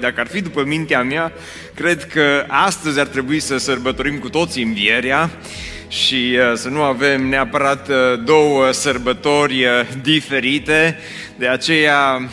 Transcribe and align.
Dacă 0.00 0.20
ar 0.20 0.26
fi 0.26 0.40
după 0.40 0.64
mintea 0.64 1.02
mea, 1.02 1.32
cred 1.74 2.04
că 2.04 2.44
astăzi 2.48 3.00
ar 3.00 3.06
trebui 3.06 3.40
să 3.40 3.58
sărbătorim 3.58 4.18
cu 4.18 4.28
toții 4.28 4.62
învierea 4.62 5.30
și 5.88 6.38
uh, 6.38 6.52
să 6.54 6.68
nu 6.68 6.82
avem 6.82 7.28
neapărat 7.28 7.88
uh, 7.88 7.96
două 8.24 8.70
sărbători 8.72 9.64
uh, 9.64 9.70
diferite. 10.02 10.98
De 11.36 11.48
aceea 11.48 12.30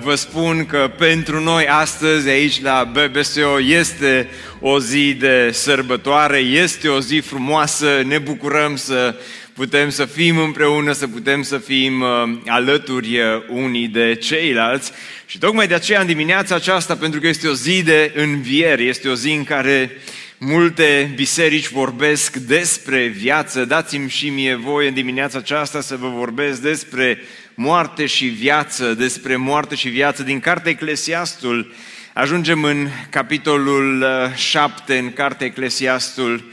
vă 0.00 0.14
spun 0.14 0.66
că 0.66 0.90
pentru 0.98 1.40
noi 1.40 1.66
astăzi 1.66 2.28
aici 2.28 2.62
la 2.62 2.92
BBSO 2.92 3.60
este 3.60 4.28
o 4.60 4.80
zi 4.80 5.14
de 5.14 5.50
sărbătoare, 5.52 6.38
este 6.38 6.88
o 6.88 7.00
zi 7.00 7.18
frumoasă, 7.18 8.02
ne 8.06 8.18
bucurăm 8.18 8.76
să 8.76 9.14
putem 9.58 9.90
să 9.90 10.04
fim 10.04 10.38
împreună, 10.38 10.92
să 10.92 11.08
putem 11.08 11.42
să 11.42 11.58
fim 11.58 12.04
alături 12.46 13.18
unii 13.48 13.88
de 13.88 14.14
ceilalți. 14.14 14.92
Și 15.26 15.38
tocmai 15.38 15.66
de 15.66 15.74
aceea 15.74 16.00
în 16.00 16.06
dimineața 16.06 16.54
aceasta, 16.54 16.96
pentru 16.96 17.20
că 17.20 17.26
este 17.26 17.48
o 17.48 17.52
zi 17.52 17.82
de 17.82 18.12
înviere, 18.16 18.82
este 18.82 19.08
o 19.08 19.14
zi 19.14 19.30
în 19.30 19.44
care 19.44 19.90
multe 20.38 21.12
biserici 21.14 21.68
vorbesc 21.68 22.36
despre 22.36 23.06
viață, 23.06 23.64
dați-mi 23.64 24.10
și 24.10 24.28
mie 24.28 24.54
voie 24.54 24.88
în 24.88 24.94
dimineața 24.94 25.38
aceasta 25.38 25.80
să 25.80 25.96
vă 25.96 26.08
vorbesc 26.08 26.60
despre 26.60 27.18
moarte 27.54 28.06
și 28.06 28.26
viață, 28.26 28.94
despre 28.94 29.36
moarte 29.36 29.74
și 29.74 29.88
viață 29.88 30.22
din 30.22 30.40
cartea 30.40 30.70
Eclesiastul. 30.70 31.74
Ajungem 32.12 32.64
în 32.64 32.88
capitolul 33.10 34.04
7, 34.34 34.92
uh, 34.92 34.98
în 34.98 35.12
cartea 35.12 35.46
Eclesiastul, 35.46 36.44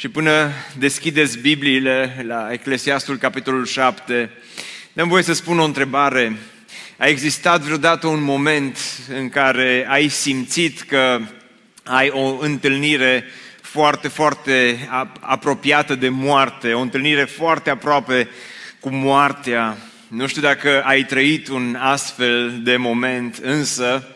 și 0.00 0.08
până 0.08 0.50
deschideți 0.78 1.38
Bibliile 1.38 2.24
la 2.26 2.48
Eclesiastul, 2.52 3.16
capitolul 3.16 3.66
7, 3.66 4.30
dăm 4.92 5.08
voie 5.08 5.22
să 5.22 5.32
spun 5.32 5.58
o 5.58 5.64
întrebare. 5.64 6.36
A 6.96 7.06
existat 7.06 7.60
vreodată 7.60 8.06
un 8.06 8.22
moment 8.22 8.78
în 9.08 9.28
care 9.28 9.86
ai 9.88 10.08
simțit 10.08 10.80
că 10.80 11.20
ai 11.84 12.08
o 12.08 12.38
întâlnire 12.40 13.24
foarte, 13.62 14.08
foarte 14.08 14.88
apropiată 15.20 15.94
de 15.94 16.08
moarte, 16.08 16.72
o 16.72 16.80
întâlnire 16.80 17.24
foarte 17.24 17.70
aproape 17.70 18.28
cu 18.80 18.88
moartea. 18.90 19.76
Nu 20.08 20.26
știu 20.26 20.42
dacă 20.42 20.82
ai 20.82 21.04
trăit 21.04 21.48
un 21.48 21.76
astfel 21.80 22.60
de 22.62 22.76
moment, 22.76 23.36
însă, 23.42 24.14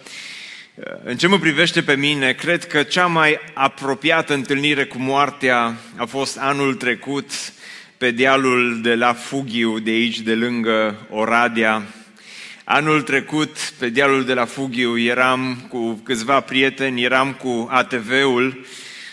în 1.05 1.17
ce 1.17 1.27
mă 1.27 1.39
privește 1.39 1.83
pe 1.83 1.94
mine, 1.94 2.33
cred 2.33 2.67
că 2.67 2.83
cea 2.83 3.06
mai 3.06 3.41
apropiată 3.53 4.34
întâlnire 4.34 4.84
cu 4.84 4.98
moartea 4.98 5.77
a 5.97 6.05
fost 6.05 6.39
anul 6.39 6.75
trecut 6.75 7.31
pe 7.98 8.11
dealul 8.11 8.81
de 8.83 8.94
la 8.94 9.12
Fugiu, 9.12 9.78
de 9.78 9.91
aici, 9.91 10.20
de 10.20 10.34
lângă 10.34 11.06
Oradea, 11.11 11.83
Anul 12.66 13.03
trecut, 13.03 13.72
pe 13.78 13.89
dealul 13.89 14.25
de 14.25 14.34
la 14.34 14.44
Fugiu, 14.44 14.98
eram 14.98 15.66
cu 15.69 15.92
câțiva 16.05 16.41
prieteni, 16.41 17.03
eram 17.03 17.33
cu 17.33 17.69
ATV-ul 17.70 18.66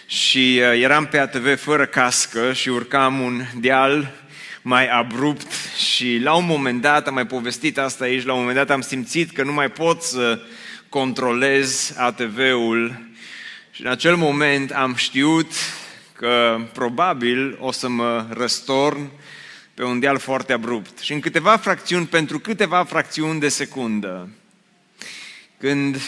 și 0.06 0.62
uh, 0.62 0.81
eram 0.81 1.06
pe 1.06 1.18
ATV 1.18 1.59
fără 1.59 1.86
cască 1.86 2.53
și 2.53 2.70
urcam 2.70 3.20
un 3.20 3.42
deal 3.59 4.12
mai 4.62 4.88
abrupt 4.88 5.47
și 5.91 6.19
la 6.24 6.34
un 6.34 6.46
moment 6.46 6.81
dat, 6.81 7.08
am 7.08 7.14
mai 7.14 7.25
povestit 7.25 7.78
asta 7.78 8.03
aici, 8.03 8.25
la 8.25 8.34
un 8.34 8.40
moment 8.40 8.58
dat 8.58 8.69
am 8.69 8.81
simțit 8.81 9.31
că 9.31 9.44
nu 9.44 9.53
mai 9.53 9.69
pot 9.69 10.02
să 10.02 10.40
controlez 10.91 11.94
ATV-ul 11.97 13.02
și 13.72 13.81
în 13.81 13.88
acel 13.88 14.16
moment 14.16 14.72
am 14.72 14.96
știut 14.96 15.52
că 16.13 16.59
probabil 16.74 17.57
o 17.59 17.72
să 17.72 17.90
mă 17.90 18.25
răstorn 18.29 19.09
pe 19.74 19.84
un 19.84 20.00
deal 20.00 20.18
foarte 20.18 20.53
abrupt. 20.53 21.00
Și 21.00 21.13
în 21.13 21.19
câteva 21.19 21.57
fracțiuni, 21.57 22.06
pentru 22.06 22.40
câteva 22.40 22.84
fracțiuni 22.84 23.40
de 23.40 23.50
secundă, 23.50 24.29
când 25.57 26.02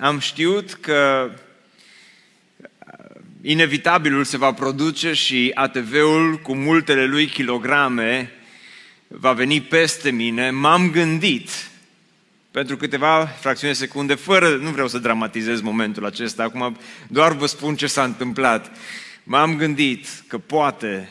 am 0.00 0.18
știut 0.18 0.72
că 0.72 1.30
uh, 1.30 2.66
inevitabilul 3.42 4.24
se 4.24 4.36
va 4.36 4.52
produce 4.52 5.12
și 5.12 5.50
ATV-ul 5.54 6.38
cu 6.42 6.54
multele 6.54 7.04
lui 7.04 7.26
kilograme 7.26 8.32
va 9.08 9.32
veni 9.32 9.60
peste 9.60 10.10
mine, 10.10 10.50
m-am 10.50 10.90
gândit 10.90 11.50
pentru 12.58 12.76
câteva 12.76 13.26
fracțiuni 13.40 13.72
de 13.72 13.78
secunde, 13.78 14.14
fără, 14.14 14.56
nu 14.56 14.70
vreau 14.70 14.88
să 14.88 14.98
dramatizez 14.98 15.60
momentul 15.60 16.06
acesta, 16.06 16.42
acum 16.42 16.76
doar 17.06 17.32
vă 17.32 17.46
spun 17.46 17.76
ce 17.76 17.86
s-a 17.86 18.04
întâmplat. 18.04 18.70
M-am 19.22 19.56
gândit 19.56 20.06
că 20.26 20.38
poate 20.38 21.08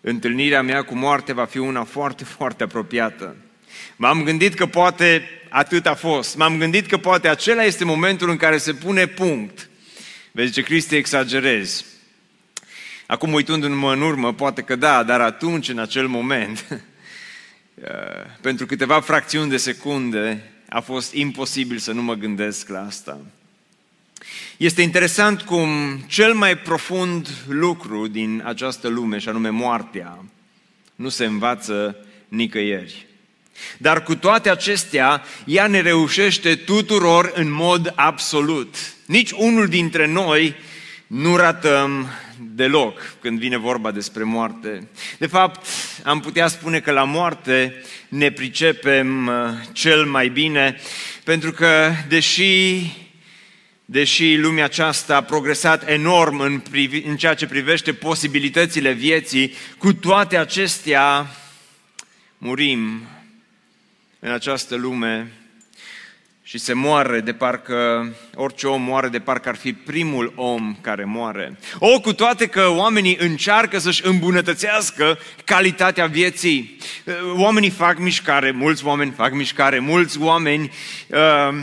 întâlnirea 0.00 0.62
mea 0.62 0.82
cu 0.82 0.94
moarte 0.94 1.32
va 1.32 1.44
fi 1.44 1.58
una 1.58 1.84
foarte, 1.84 2.24
foarte 2.24 2.62
apropiată. 2.62 3.36
M-am 3.96 4.22
gândit 4.22 4.54
că 4.54 4.66
poate 4.66 5.28
atât 5.48 5.86
a 5.86 5.94
fost. 5.94 6.36
M-am 6.36 6.58
gândit 6.58 6.86
că 6.86 6.96
poate 6.96 7.28
acela 7.28 7.62
este 7.62 7.84
momentul 7.84 8.30
în 8.30 8.36
care 8.36 8.58
se 8.58 8.72
pune 8.72 9.06
punct. 9.06 9.68
Vezi 10.32 10.52
ce 10.52 10.62
Cristi 10.62 10.94
exagerezi. 10.94 11.84
Acum 13.06 13.32
uitându-mă 13.32 13.92
în 13.92 14.00
urmă, 14.00 14.34
poate 14.34 14.62
că 14.62 14.76
da, 14.76 15.02
dar 15.02 15.20
atunci, 15.20 15.68
în 15.68 15.78
acel 15.78 16.06
moment, 16.06 16.64
uh, 16.70 16.78
pentru 18.40 18.66
câteva 18.66 19.00
fracțiuni 19.00 19.50
de 19.50 19.56
secunde, 19.56 20.52
a 20.68 20.80
fost 20.80 21.14
imposibil 21.14 21.78
să 21.78 21.92
nu 21.92 22.02
mă 22.02 22.14
gândesc 22.14 22.68
la 22.68 22.86
asta. 22.86 23.20
Este 24.56 24.82
interesant 24.82 25.42
cum 25.42 25.98
cel 26.06 26.34
mai 26.34 26.58
profund 26.58 27.28
lucru 27.48 28.06
din 28.06 28.42
această 28.44 28.88
lume, 28.88 29.18
și 29.18 29.28
anume 29.28 29.48
moartea, 29.48 30.24
nu 30.94 31.08
se 31.08 31.24
învață 31.24 31.96
nicăieri. 32.28 33.06
Dar 33.78 34.02
cu 34.02 34.14
toate 34.14 34.50
acestea, 34.50 35.22
ea 35.44 35.66
ne 35.66 35.80
reușește 35.80 36.54
tuturor 36.54 37.32
în 37.34 37.50
mod 37.50 37.92
absolut. 37.96 38.74
Nici 39.06 39.30
unul 39.30 39.66
dintre 39.66 40.06
noi 40.06 40.54
nu 41.06 41.36
ratăm 41.36 42.08
deloc 42.40 43.16
când 43.20 43.38
vine 43.38 43.56
vorba 43.56 43.90
despre 43.90 44.22
moarte. 44.22 44.88
De 45.18 45.26
fapt, 45.26 45.66
am 46.02 46.20
putea 46.20 46.48
spune 46.48 46.80
că 46.80 46.90
la 46.90 47.04
moarte 47.04 47.82
ne 48.08 48.30
pricepem 48.30 49.26
uh, 49.26 49.34
cel 49.72 50.04
mai 50.04 50.28
bine, 50.28 50.76
pentru 51.24 51.52
că, 51.52 51.90
deși 52.08 52.82
deși 53.84 54.36
lumea 54.36 54.64
aceasta 54.64 55.16
a 55.16 55.22
progresat 55.22 55.88
enorm 55.88 56.40
în, 56.40 56.58
privi, 56.58 56.98
în 56.98 57.16
ceea 57.16 57.34
ce 57.34 57.46
privește 57.46 57.92
posibilitățile 57.92 58.92
vieții, 58.92 59.54
cu 59.78 59.92
toate 59.92 60.36
acestea 60.36 61.26
murim 62.38 63.02
în 64.18 64.32
această 64.32 64.76
lume 64.76 65.32
și 66.50 66.58
se 66.58 66.72
moare 66.72 67.20
de 67.20 67.32
parcă, 67.32 68.12
orice 68.34 68.66
om 68.66 68.82
moare 68.82 69.08
de 69.08 69.18
parcă 69.18 69.48
ar 69.48 69.56
fi 69.56 69.72
primul 69.72 70.32
om 70.36 70.76
care 70.80 71.04
moare. 71.04 71.58
O, 71.78 72.00
cu 72.00 72.12
toate 72.12 72.46
că 72.46 72.68
oamenii 72.68 73.16
încearcă 73.20 73.78
să-și 73.78 74.06
îmbunătățească 74.06 75.18
calitatea 75.44 76.06
vieții. 76.06 76.78
Oamenii 77.36 77.70
fac 77.70 77.98
mișcare, 77.98 78.50
mulți 78.50 78.84
oameni 78.84 79.12
fac 79.16 79.32
mișcare, 79.32 79.78
mulți 79.78 80.20
oameni 80.20 80.70
uh, 81.08 81.62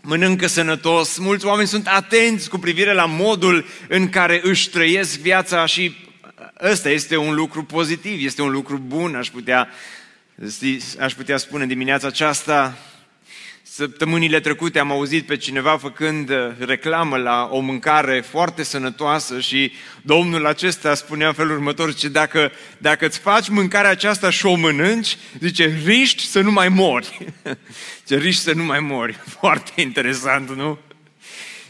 mănâncă 0.00 0.46
sănătos, 0.46 1.18
mulți 1.18 1.46
oameni 1.46 1.68
sunt 1.68 1.86
atenți 1.86 2.48
cu 2.48 2.58
privire 2.58 2.92
la 2.92 3.06
modul 3.06 3.66
în 3.88 4.08
care 4.08 4.40
își 4.42 4.70
trăiesc 4.70 5.18
viața 5.18 5.66
și 5.66 5.96
ăsta 6.62 6.90
este 6.90 7.16
un 7.16 7.34
lucru 7.34 7.64
pozitiv, 7.64 8.24
este 8.24 8.42
un 8.42 8.50
lucru 8.50 8.76
bun, 8.86 9.14
aș 9.14 9.28
putea, 9.28 9.68
aș 11.00 11.12
putea 11.12 11.36
spune 11.36 11.66
dimineața 11.66 12.06
aceasta. 12.06 12.76
Săptămânile 13.74 14.40
trecute 14.40 14.78
am 14.78 14.90
auzit 14.90 15.26
pe 15.26 15.36
cineva 15.36 15.76
făcând 15.76 16.30
uh, 16.30 16.36
reclamă 16.58 17.16
la 17.16 17.48
o 17.50 17.60
mâncare 17.60 18.20
foarte 18.20 18.62
sănătoasă 18.62 19.40
și 19.40 19.72
domnul 20.02 20.46
acesta 20.46 20.94
spunea 20.94 21.26
în 21.26 21.32
felul 21.32 21.52
următor, 21.52 21.94
ce 21.94 22.08
dacă, 22.08 22.52
dacă 22.78 23.06
îți 23.06 23.18
faci 23.18 23.48
mâncarea 23.48 23.90
aceasta 23.90 24.30
și 24.30 24.46
o 24.46 24.54
mănânci, 24.54 25.16
zice, 25.38 25.80
riști 25.84 26.22
să 26.22 26.40
nu 26.40 26.50
mai 26.50 26.68
mori. 26.68 27.32
ce 28.08 28.16
riști 28.16 28.42
să 28.42 28.52
nu 28.52 28.64
mai 28.64 28.80
mori. 28.80 29.12
Foarte 29.40 29.80
interesant, 29.80 30.50
nu? 30.50 30.78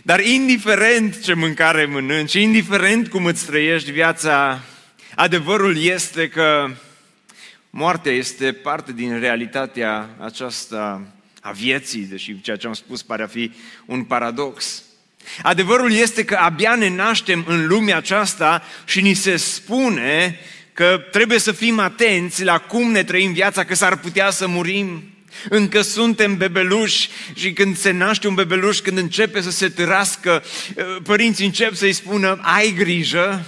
Dar 0.02 0.20
indiferent 0.20 1.22
ce 1.22 1.34
mâncare 1.34 1.84
mănânci, 1.84 2.32
indiferent 2.32 3.08
cum 3.08 3.24
îți 3.24 3.46
trăiești 3.46 3.90
viața, 3.90 4.60
adevărul 5.14 5.82
este 5.82 6.28
că 6.28 6.70
moartea 7.70 8.12
este 8.12 8.52
parte 8.52 8.92
din 8.92 9.20
realitatea 9.20 10.08
aceasta 10.18 11.02
a 11.44 11.50
vieții, 11.50 12.00
deși 12.00 12.40
ceea 12.40 12.56
ce 12.56 12.66
am 12.66 12.72
spus 12.72 13.02
pare 13.02 13.22
a 13.22 13.26
fi 13.26 13.52
un 13.86 14.04
paradox. 14.04 14.82
Adevărul 15.42 15.92
este 15.92 16.24
că 16.24 16.34
abia 16.34 16.74
ne 16.74 16.88
naștem 16.88 17.44
în 17.48 17.66
lumea 17.66 17.96
aceasta 17.96 18.62
și 18.84 19.00
ni 19.00 19.14
se 19.14 19.36
spune 19.36 20.38
că 20.72 21.00
trebuie 21.10 21.38
să 21.38 21.52
fim 21.52 21.78
atenți 21.78 22.44
la 22.44 22.58
cum 22.58 22.90
ne 22.90 23.04
trăim 23.04 23.32
viața, 23.32 23.64
că 23.64 23.74
s-ar 23.74 23.96
putea 23.96 24.30
să 24.30 24.46
murim. 24.46 25.02
Încă 25.48 25.80
suntem 25.80 26.36
bebeluși 26.36 27.08
și 27.34 27.52
când 27.52 27.76
se 27.76 27.90
naște 27.90 28.28
un 28.28 28.34
bebeluș, 28.34 28.78
când 28.78 28.98
începe 28.98 29.40
să 29.40 29.50
se 29.50 29.68
târască, 29.68 30.42
părinții 31.02 31.46
încep 31.46 31.74
să-i 31.74 31.92
spună, 31.92 32.40
ai 32.42 32.72
grijă, 32.72 33.46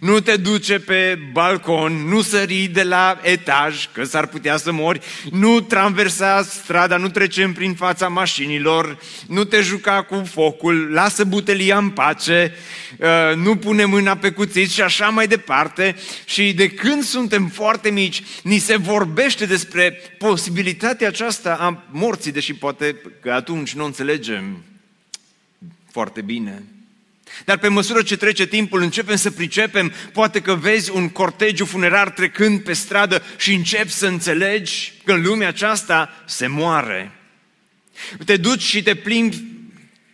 nu 0.00 0.20
te 0.20 0.36
duce 0.36 0.78
pe 0.78 1.18
balcon, 1.32 1.92
nu 1.92 2.22
sări 2.22 2.66
de 2.72 2.82
la 2.82 3.20
etaj, 3.22 3.88
că 3.92 4.04
s-ar 4.04 4.26
putea 4.26 4.56
să 4.56 4.72
mori, 4.72 5.00
nu 5.30 5.60
traversa 5.60 6.42
strada, 6.42 6.96
nu 6.96 7.08
trecem 7.08 7.52
prin 7.52 7.74
fața 7.74 8.08
mașinilor, 8.08 8.98
nu 9.26 9.44
te 9.44 9.60
juca 9.60 10.02
cu 10.02 10.22
focul, 10.30 10.90
lasă 10.92 11.24
butelia 11.24 11.78
în 11.78 11.90
pace, 11.90 12.54
uh, 12.98 13.36
nu 13.36 13.56
pune 13.56 13.84
mâna 13.84 14.16
pe 14.16 14.30
cuțit 14.30 14.70
și 14.70 14.82
așa 14.82 15.08
mai 15.08 15.26
departe. 15.26 15.96
Și 16.24 16.52
de 16.52 16.68
când 16.68 17.02
suntem 17.02 17.48
foarte 17.48 17.90
mici, 17.90 18.22
ni 18.42 18.58
se 18.58 18.76
vorbește 18.76 19.46
despre 19.46 20.00
posibilitatea 20.18 21.08
aceasta 21.08 21.56
a 21.60 21.84
morții, 21.90 22.32
deși 22.32 22.54
poate 22.54 22.96
că 23.22 23.30
atunci 23.30 23.74
nu 23.74 23.84
înțelegem 23.84 24.64
foarte 25.90 26.20
bine. 26.20 26.62
Dar 27.44 27.58
pe 27.58 27.68
măsură 27.68 28.02
ce 28.02 28.16
trece 28.16 28.46
timpul, 28.46 28.82
începem 28.82 29.16
să 29.16 29.30
pricepem, 29.30 29.92
poate 30.12 30.40
că 30.40 30.54
vezi 30.54 30.90
un 30.90 31.08
cortegiu 31.08 31.64
funerar 31.64 32.10
trecând 32.10 32.60
pe 32.60 32.72
stradă 32.72 33.22
și 33.36 33.54
începi 33.54 33.92
să 33.92 34.06
înțelegi 34.06 34.92
că 35.04 35.12
în 35.12 35.22
lumea 35.22 35.48
aceasta 35.48 36.24
se 36.26 36.46
moare. 36.46 37.10
Te 38.24 38.36
duci 38.36 38.62
și 38.62 38.82
te 38.82 38.94
plimbi, 38.94 39.44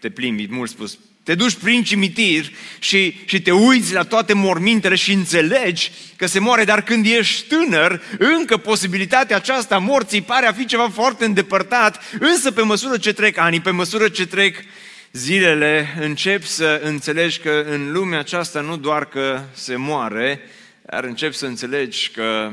te 0.01 0.11
plimbi, 0.11 0.47
mult 0.51 0.71
spus, 0.71 0.99
te 1.23 1.35
duci 1.35 1.55
prin 1.55 1.83
cimitir 1.83 2.53
și, 2.79 3.17
și 3.25 3.43
te 3.43 3.51
uiți 3.51 3.93
la 3.93 4.03
toate 4.03 4.33
mormintele 4.33 4.95
și 4.95 5.13
înțelegi 5.13 5.91
că 6.17 6.27
se 6.27 6.39
moare, 6.39 6.65
dar 6.65 6.83
când 6.83 7.07
ești 7.07 7.47
tânăr, 7.47 8.03
încă 8.19 8.57
posibilitatea 8.57 9.37
aceasta 9.37 9.75
a 9.75 9.79
morții 9.79 10.23
pare 10.23 10.47
a 10.47 10.53
fi 10.53 10.65
ceva 10.65 10.89
foarte 10.89 11.25
îndepărtat, 11.25 12.03
însă 12.19 12.51
pe 12.51 12.63
măsură 12.63 12.99
ce 12.99 13.13
trec 13.13 13.39
ani, 13.39 13.61
pe 13.61 13.71
măsură 13.71 14.09
ce 14.09 14.27
trec 14.27 14.57
zilele 15.13 15.95
încep 16.01 16.43
să 16.43 16.81
înțelegi 16.85 17.39
că 17.39 17.65
în 17.69 17.93
lumea 17.93 18.19
aceasta 18.19 18.61
nu 18.61 18.77
doar 18.77 19.05
că 19.05 19.43
se 19.53 19.77
moare, 19.77 20.41
dar 20.83 21.05
încep 21.05 21.33
să 21.33 21.47
înțelegi 21.47 22.11
că 22.11 22.53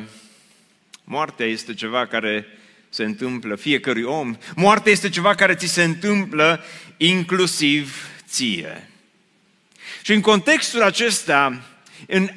moartea 1.03 1.45
este 1.45 1.73
ceva 1.73 2.07
care 2.07 2.47
se 2.89 3.03
întâmplă 3.03 3.56
fiecărui 3.56 4.03
om. 4.03 4.38
Moartea 4.56 4.91
este 4.91 5.09
ceva 5.09 5.35
care 5.35 5.56
ți 5.56 5.67
se 5.67 5.83
întâmplă 5.83 6.63
inclusiv 6.97 8.07
ție. 8.27 8.89
Și 10.01 10.13
în 10.13 10.21
contextul 10.21 10.81
acesta, 10.83 11.61
în 12.07 12.29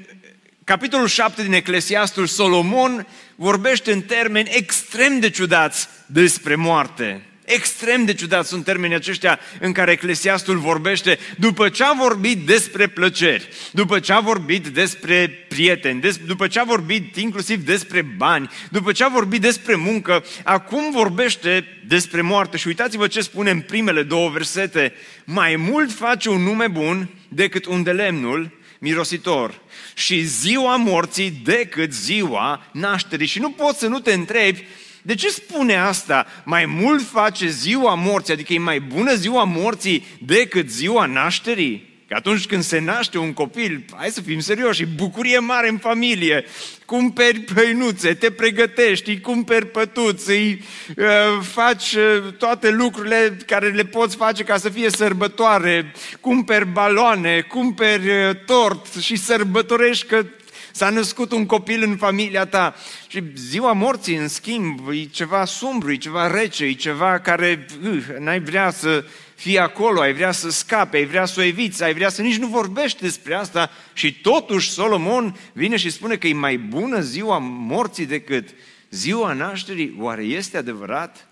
capitolul 0.65 1.07
7 1.07 1.43
din 1.43 1.53
Eclesiastul, 1.53 2.27
Solomon 2.27 3.07
vorbește 3.37 3.93
în 3.93 4.03
termeni 4.03 4.51
extrem 4.53 5.21
de 5.21 5.31
ciudați 5.31 5.89
despre 6.07 6.55
moarte. 6.55 7.23
Extrem 7.45 8.05
de 8.05 8.15
ciudat 8.15 8.47
sunt 8.47 8.65
termenii 8.65 8.97
aceștia 8.97 9.39
în 9.61 9.73
care 9.73 9.91
Eclesiastul 9.91 10.59
vorbește 10.59 11.19
după 11.39 11.69
ce 11.69 11.85
a 11.85 11.93
vorbit 11.93 12.47
despre 12.47 12.87
plăceri, 12.87 13.49
după 13.71 13.99
ce 13.99 14.13
a 14.13 14.21
vorbit 14.21 14.67
despre 14.67 15.47
prieteni, 15.49 16.01
des, 16.01 16.17
după 16.17 16.47
ce 16.47 16.61
a 16.61 16.65
vorbit 16.65 17.17
inclusiv 17.17 17.65
despre 17.65 18.03
bani, 18.03 18.51
după 18.71 18.93
ce 18.93 19.05
a 19.05 19.09
vorbit 19.09 19.41
despre 19.41 19.75
muncă, 19.75 20.25
acum 20.43 20.91
vorbește 20.91 21.67
despre 21.87 22.21
moarte. 22.21 22.57
Și 22.57 22.67
uitați-vă 22.67 23.07
ce 23.07 23.21
spune 23.21 23.51
în 23.51 23.61
primele 23.61 24.03
două 24.03 24.29
versete. 24.31 24.93
Mai 25.25 25.57
mult 25.57 25.93
face 25.93 26.29
un 26.29 26.43
nume 26.43 26.69
bun 26.69 27.09
decât 27.29 27.67
un 27.67 27.83
de 27.83 27.93
lemnul 27.93 28.51
mirositor 28.79 29.61
și 29.95 30.23
ziua 30.23 30.77
morții 30.77 31.41
decât 31.45 31.93
ziua 31.93 32.67
nașterii. 32.73 33.27
Și 33.27 33.39
nu 33.39 33.51
poți 33.51 33.79
să 33.79 33.87
nu 33.87 34.01
te 34.01 34.13
întrebi 34.13 34.65
de 35.03 35.15
ce 35.15 35.29
spune 35.29 35.77
asta? 35.77 36.27
Mai 36.45 36.67
mult 36.67 37.03
face 37.09 37.49
ziua 37.49 37.95
morții, 37.95 38.33
adică 38.33 38.53
e 38.53 38.59
mai 38.59 38.81
bună 38.81 39.15
ziua 39.15 39.45
morții 39.45 40.07
decât 40.19 40.71
ziua 40.71 41.07
nașterii? 41.07 41.91
Că 42.13 42.19
atunci 42.19 42.47
când 42.47 42.63
se 42.63 42.79
naște 42.79 43.19
un 43.19 43.33
copil, 43.33 43.85
hai 43.97 44.09
să 44.09 44.21
fim 44.21 44.41
serioși, 44.41 44.85
bucurie 44.85 45.39
mare 45.39 45.69
în 45.69 45.79
familie, 45.79 46.45
cumperi 46.87 47.41
păinuțe, 47.41 48.15
te 48.15 48.31
pregătești, 48.31 49.11
îi 49.11 49.21
cumperi 49.21 49.67
pătuți, 49.67 50.31
îi 50.31 50.63
uh, 50.97 51.07
faci 51.43 51.93
uh, 51.93 52.33
toate 52.39 52.71
lucrurile 52.71 53.37
care 53.47 53.69
le 53.69 53.85
poți 53.85 54.17
face 54.17 54.45
ca 54.45 54.57
să 54.57 54.69
fie 54.69 54.91
sărbătoare, 54.91 55.93
cumperi 56.21 56.67
baloane, 56.67 57.41
cumperi 57.41 58.09
uh, 58.09 58.37
tort 58.47 58.95
și 59.01 59.17
sărbătorești 59.17 60.07
că 60.07 60.25
S-a 60.73 60.91
născut 60.91 61.33
un 61.33 61.47
copil 61.47 61.83
în 61.83 61.97
familia 61.97 62.45
ta 62.45 62.75
și 63.07 63.23
ziua 63.37 63.73
morții, 63.73 64.17
în 64.17 64.29
schimb, 64.29 64.89
e 64.91 65.05
ceva 65.05 65.45
sumbru, 65.45 65.93
e 65.93 65.97
ceva 65.97 66.27
rece, 66.27 66.65
e 66.65 66.73
ceva 66.73 67.19
care 67.19 67.67
uh, 67.85 68.05
n-ai 68.19 68.41
vrea 68.41 68.71
să 68.71 69.05
fii 69.35 69.59
acolo, 69.59 70.01
ai 70.01 70.13
vrea 70.13 70.33
să 70.33 70.51
scape, 70.51 70.97
ai 70.97 71.05
vrea 71.05 71.25
să 71.25 71.41
o 71.41 71.43
eviți, 71.43 71.83
ai 71.83 71.95
vrea 71.95 72.09
să 72.09 72.23
nici 72.23 72.39
nu 72.39 72.47
vorbești 72.47 73.01
despre 73.01 73.35
asta 73.35 73.71
și 73.93 74.21
totuși 74.21 74.71
Solomon 74.71 75.37
vine 75.53 75.77
și 75.77 75.91
spune 75.91 76.17
că 76.17 76.27
e 76.27 76.33
mai 76.33 76.57
bună 76.57 77.01
ziua 77.01 77.39
morții 77.39 78.07
decât 78.07 78.49
ziua 78.91 79.33
nașterii. 79.33 79.97
Oare 79.99 80.23
este 80.23 80.57
adevărat? 80.57 81.32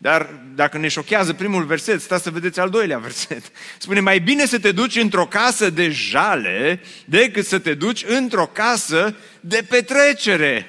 Dar 0.00 0.30
dacă 0.54 0.78
ne 0.78 0.88
șochează 0.88 1.32
primul 1.32 1.64
verset, 1.64 2.00
stați 2.00 2.22
să 2.22 2.30
vedeți 2.30 2.60
al 2.60 2.70
doilea 2.70 2.98
verset. 2.98 3.42
Spune, 3.78 4.00
mai 4.00 4.18
bine 4.18 4.46
să 4.46 4.58
te 4.58 4.72
duci 4.72 4.96
într-o 4.96 5.26
casă 5.26 5.70
de 5.70 5.88
jale 5.88 6.80
decât 7.04 7.46
să 7.46 7.58
te 7.58 7.74
duci 7.74 8.04
într-o 8.06 8.46
casă 8.46 9.16
de 9.40 9.64
petrecere. 9.68 10.66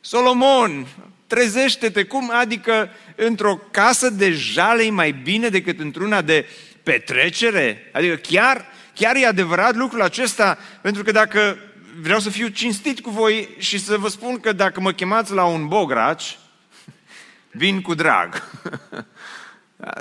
Solomon, 0.00 0.86
trezește-te, 1.26 2.04
cum 2.04 2.30
adică 2.34 2.90
într-o 3.16 3.60
casă 3.70 4.10
de 4.10 4.30
jale 4.30 4.82
e 4.82 4.90
mai 4.90 5.12
bine 5.12 5.48
decât 5.48 5.80
într-una 5.80 6.22
de 6.22 6.46
petrecere? 6.82 7.90
Adică 7.92 8.14
chiar, 8.14 8.66
chiar 8.94 9.16
e 9.16 9.26
adevărat 9.26 9.74
lucrul 9.74 10.02
acesta, 10.02 10.58
pentru 10.82 11.02
că 11.02 11.10
dacă 11.10 11.58
vreau 12.00 12.20
să 12.20 12.30
fiu 12.30 12.48
cinstit 12.48 13.00
cu 13.00 13.10
voi 13.10 13.48
și 13.58 13.78
să 13.78 13.96
vă 13.96 14.08
spun 14.08 14.40
că 14.40 14.52
dacă 14.52 14.80
mă 14.80 14.92
chemați 14.92 15.32
la 15.32 15.44
un 15.44 15.66
bograci, 15.66 16.38
vin 17.50 17.80
cu 17.80 17.94
drag. 17.94 18.42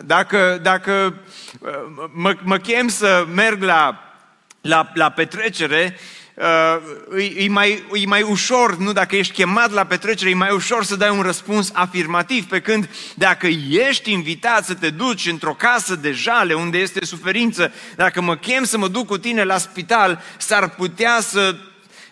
Dacă, 0.06 0.60
dacă 0.62 1.22
uh, 1.60 1.70
mă, 2.14 2.36
mă 2.44 2.58
chem 2.58 2.88
să 2.88 3.26
merg 3.34 3.64
la, 3.64 4.14
la, 4.62 4.92
la 4.94 5.10
petrecere, 5.10 5.98
uh, 6.34 7.22
e, 7.22 7.44
e, 7.44 7.50
mai, 7.50 7.84
e 7.94 8.06
mai 8.06 8.22
ușor, 8.22 8.78
nu 8.78 8.94
dacă 8.94 9.16
ești 9.16 9.34
chemat 9.34 9.72
la 9.72 9.86
petrecere, 9.86 10.30
e 10.30 10.34
mai 10.34 10.52
ușor 10.52 10.84
să 10.84 10.96
dai 10.96 11.10
un 11.10 11.22
răspuns 11.22 11.72
afirmativ, 11.74 12.46
pe 12.46 12.60
când 12.60 12.90
dacă 13.16 13.48
ești 13.70 14.12
invitat 14.12 14.66
să 14.66 14.74
te 14.74 14.90
duci 14.90 15.28
într-o 15.28 15.54
casă 15.54 15.96
de 15.96 16.12
jale 16.12 16.54
unde 16.54 16.78
este 16.78 17.06
suferință, 17.06 17.74
dacă 17.96 18.22
mă 18.22 18.36
chem 18.36 18.64
să 18.64 18.78
mă 18.78 18.88
duc 18.88 19.08
cu 19.08 19.18
tine 19.18 19.44
la 19.44 19.58
spital, 19.58 20.22
s-ar 20.38 20.70
putea 20.70 21.20
să 21.22 21.56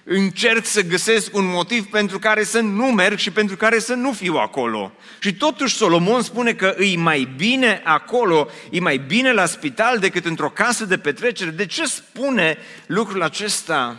încerc 0.09 0.65
să 0.65 0.81
găsesc 0.81 1.35
un 1.35 1.45
motiv 1.45 1.85
pentru 1.85 2.19
care 2.19 2.43
să 2.43 2.59
nu 2.59 2.85
merg 2.85 3.17
și 3.17 3.31
pentru 3.31 3.55
care 3.55 3.79
să 3.79 3.93
nu 3.93 4.11
fiu 4.11 4.35
acolo. 4.35 4.91
Și 5.19 5.33
totuși 5.33 5.75
Solomon 5.75 6.21
spune 6.21 6.53
că 6.53 6.73
îi 6.77 6.95
mai 6.95 7.33
bine 7.35 7.81
acolo, 7.83 8.47
e 8.69 8.79
mai 8.79 8.97
bine 8.97 9.33
la 9.33 9.45
spital 9.45 9.97
decât 9.97 10.25
într-o 10.25 10.49
casă 10.49 10.85
de 10.85 10.97
petrecere. 10.97 11.49
De 11.49 11.65
ce 11.65 11.85
spune 11.85 12.57
lucrul 12.85 13.21
acesta? 13.21 13.97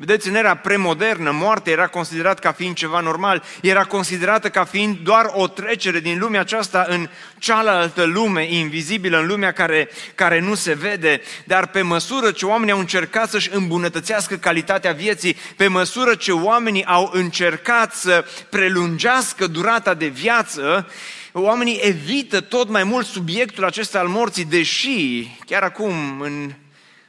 Vedeți, 0.00 0.28
în 0.28 0.34
era 0.34 0.54
premodernă, 0.54 1.30
moartea 1.30 1.72
era 1.72 1.86
considerată 1.86 2.40
ca 2.40 2.52
fiind 2.52 2.74
ceva 2.74 3.00
normal, 3.00 3.42
era 3.62 3.84
considerată 3.84 4.48
ca 4.48 4.64
fiind 4.64 4.96
doar 5.02 5.30
o 5.32 5.48
trecere 5.48 6.00
din 6.00 6.18
lumea 6.18 6.40
aceasta 6.40 6.86
în 6.88 7.08
cealaltă 7.38 8.04
lume 8.04 8.46
invizibilă, 8.52 9.18
în 9.18 9.26
lumea 9.26 9.52
care, 9.52 9.88
care 10.14 10.40
nu 10.40 10.54
se 10.54 10.74
vede, 10.74 11.20
dar 11.44 11.66
pe 11.66 11.82
măsură 11.82 12.30
ce 12.30 12.46
oamenii 12.46 12.72
au 12.72 12.78
încercat 12.78 13.30
să-și 13.30 13.50
îmbunătățească 13.52 14.36
calitatea 14.36 14.92
vieții, 14.92 15.36
pe 15.56 15.68
măsură 15.68 16.14
ce 16.14 16.32
oamenii 16.32 16.84
au 16.84 17.10
încercat 17.12 17.94
să 17.94 18.24
prelungească 18.50 19.46
durata 19.46 19.94
de 19.94 20.06
viață, 20.06 20.90
oamenii 21.32 21.80
evită 21.82 22.40
tot 22.40 22.68
mai 22.68 22.84
mult 22.84 23.06
subiectul 23.06 23.64
acesta 23.64 23.98
al 23.98 24.08
morții, 24.08 24.44
deși 24.44 25.28
chiar 25.46 25.62
acum, 25.62 26.20
în 26.20 26.52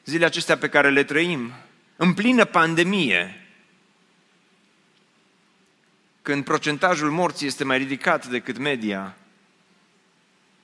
zilele 0.06 0.26
acestea 0.26 0.58
pe 0.58 0.70
care 0.70 0.90
le 0.90 1.04
trăim, 1.04 1.54
în 2.02 2.14
plină 2.14 2.46
pandemie, 2.46 3.48
când 6.22 6.44
procentajul 6.44 7.12
morții 7.12 7.48
este 7.48 7.64
mai 7.64 7.78
ridicat 7.78 8.28
decât 8.28 8.58
media, 8.58 9.16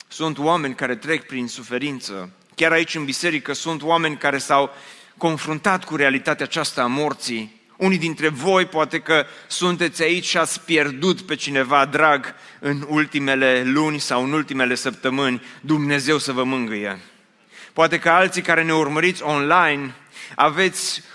sunt 0.07 0.37
oameni 0.37 0.75
care 0.75 0.95
trec 0.95 1.25
prin 1.25 1.47
suferință. 1.47 2.29
Chiar 2.55 2.71
aici 2.71 2.95
în 2.95 3.05
biserică 3.05 3.53
sunt 3.53 3.81
oameni 3.81 4.17
care 4.17 4.37
s-au 4.37 4.69
confruntat 5.17 5.83
cu 5.83 5.95
realitatea 5.95 6.45
aceasta 6.45 6.83
a 6.83 6.87
morții. 6.87 7.61
Unii 7.77 7.97
dintre 7.97 8.27
voi 8.27 8.65
poate 8.65 8.99
că 8.99 9.25
sunteți 9.47 10.03
aici 10.03 10.25
și 10.25 10.37
ați 10.37 10.61
pierdut 10.61 11.21
pe 11.21 11.35
cineva 11.35 11.85
drag 11.85 12.35
în 12.59 12.85
ultimele 12.89 13.63
luni 13.63 13.99
sau 13.99 14.23
în 14.23 14.31
ultimele 14.31 14.75
săptămâni. 14.75 15.41
Dumnezeu 15.61 16.17
să 16.17 16.31
vă 16.31 16.43
mângâie. 16.43 16.99
Poate 17.73 17.99
că 17.99 18.09
alții 18.09 18.41
care 18.41 18.63
ne 18.63 18.73
urmăriți 18.73 19.23
online 19.23 19.95
aveți 20.35 20.99
uh, 20.99 21.13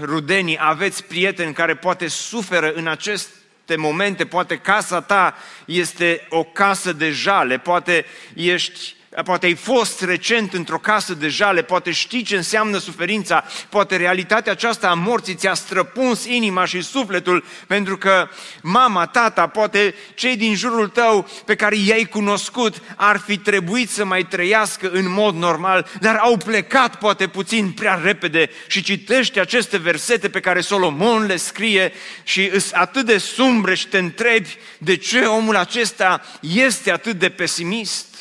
rudenii, 0.00 0.58
aveți 0.60 1.04
prieteni 1.04 1.54
care 1.54 1.74
poate 1.74 2.08
suferă 2.08 2.72
în 2.72 2.86
aceste 2.86 3.76
momente, 3.76 4.26
poate 4.26 4.56
casa 4.56 5.00
ta 5.00 5.34
este 5.64 6.26
o 6.28 6.44
casă 6.44 6.92
de 6.92 7.10
jale, 7.10 7.58
poate 7.58 8.04
ești 8.34 8.94
Poate 9.22 9.46
ai 9.46 9.54
fost 9.54 10.02
recent 10.02 10.52
într-o 10.52 10.78
casă 10.78 11.14
de 11.14 11.28
jale, 11.28 11.62
poate 11.62 11.90
știi 11.90 12.22
ce 12.22 12.36
înseamnă 12.36 12.78
suferința, 12.78 13.44
poate 13.68 13.96
realitatea 13.96 14.52
aceasta 14.52 14.88
a 14.88 14.94
morții 14.94 15.34
ți-a 15.34 15.54
străpuns 15.54 16.24
inima 16.24 16.64
și 16.64 16.82
sufletul, 16.82 17.44
pentru 17.66 17.98
că 17.98 18.28
mama, 18.62 19.06
tata, 19.06 19.46
poate 19.46 19.94
cei 20.14 20.36
din 20.36 20.54
jurul 20.54 20.88
tău 20.88 21.28
pe 21.44 21.54
care 21.54 21.76
i-ai 21.76 22.04
cunoscut 22.04 22.82
ar 22.96 23.18
fi 23.18 23.38
trebuit 23.38 23.90
să 23.90 24.04
mai 24.04 24.22
trăiască 24.22 24.90
în 24.90 25.10
mod 25.10 25.34
normal, 25.34 25.86
dar 26.00 26.16
au 26.16 26.36
plecat 26.36 26.98
poate 26.98 27.26
puțin 27.26 27.70
prea 27.70 28.00
repede 28.02 28.50
și 28.66 28.82
citești 28.82 29.38
aceste 29.38 29.76
versete 29.76 30.28
pe 30.28 30.40
care 30.40 30.60
Solomon 30.60 31.26
le 31.26 31.36
scrie 31.36 31.92
și 32.22 32.50
îs 32.52 32.72
atât 32.72 33.06
de 33.06 33.18
sumbre 33.18 33.74
și 33.74 33.86
te 33.86 33.98
întrebi 33.98 34.56
de 34.78 34.96
ce 34.96 35.20
omul 35.24 35.56
acesta 35.56 36.22
este 36.40 36.90
atât 36.90 37.18
de 37.18 37.28
pesimist. 37.28 38.13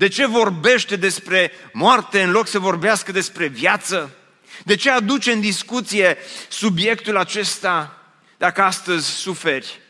De 0.00 0.08
ce 0.08 0.26
vorbește 0.26 0.96
despre 0.96 1.52
moarte 1.72 2.22
în 2.22 2.30
loc 2.30 2.46
să 2.46 2.58
vorbească 2.58 3.12
despre 3.12 3.46
viață? 3.46 4.10
De 4.64 4.76
ce 4.76 4.90
aduce 4.90 5.32
în 5.32 5.40
discuție 5.40 6.16
subiectul 6.48 7.16
acesta 7.16 8.02
dacă 8.36 8.62
astăzi 8.62 9.06
suferi? 9.06 9.80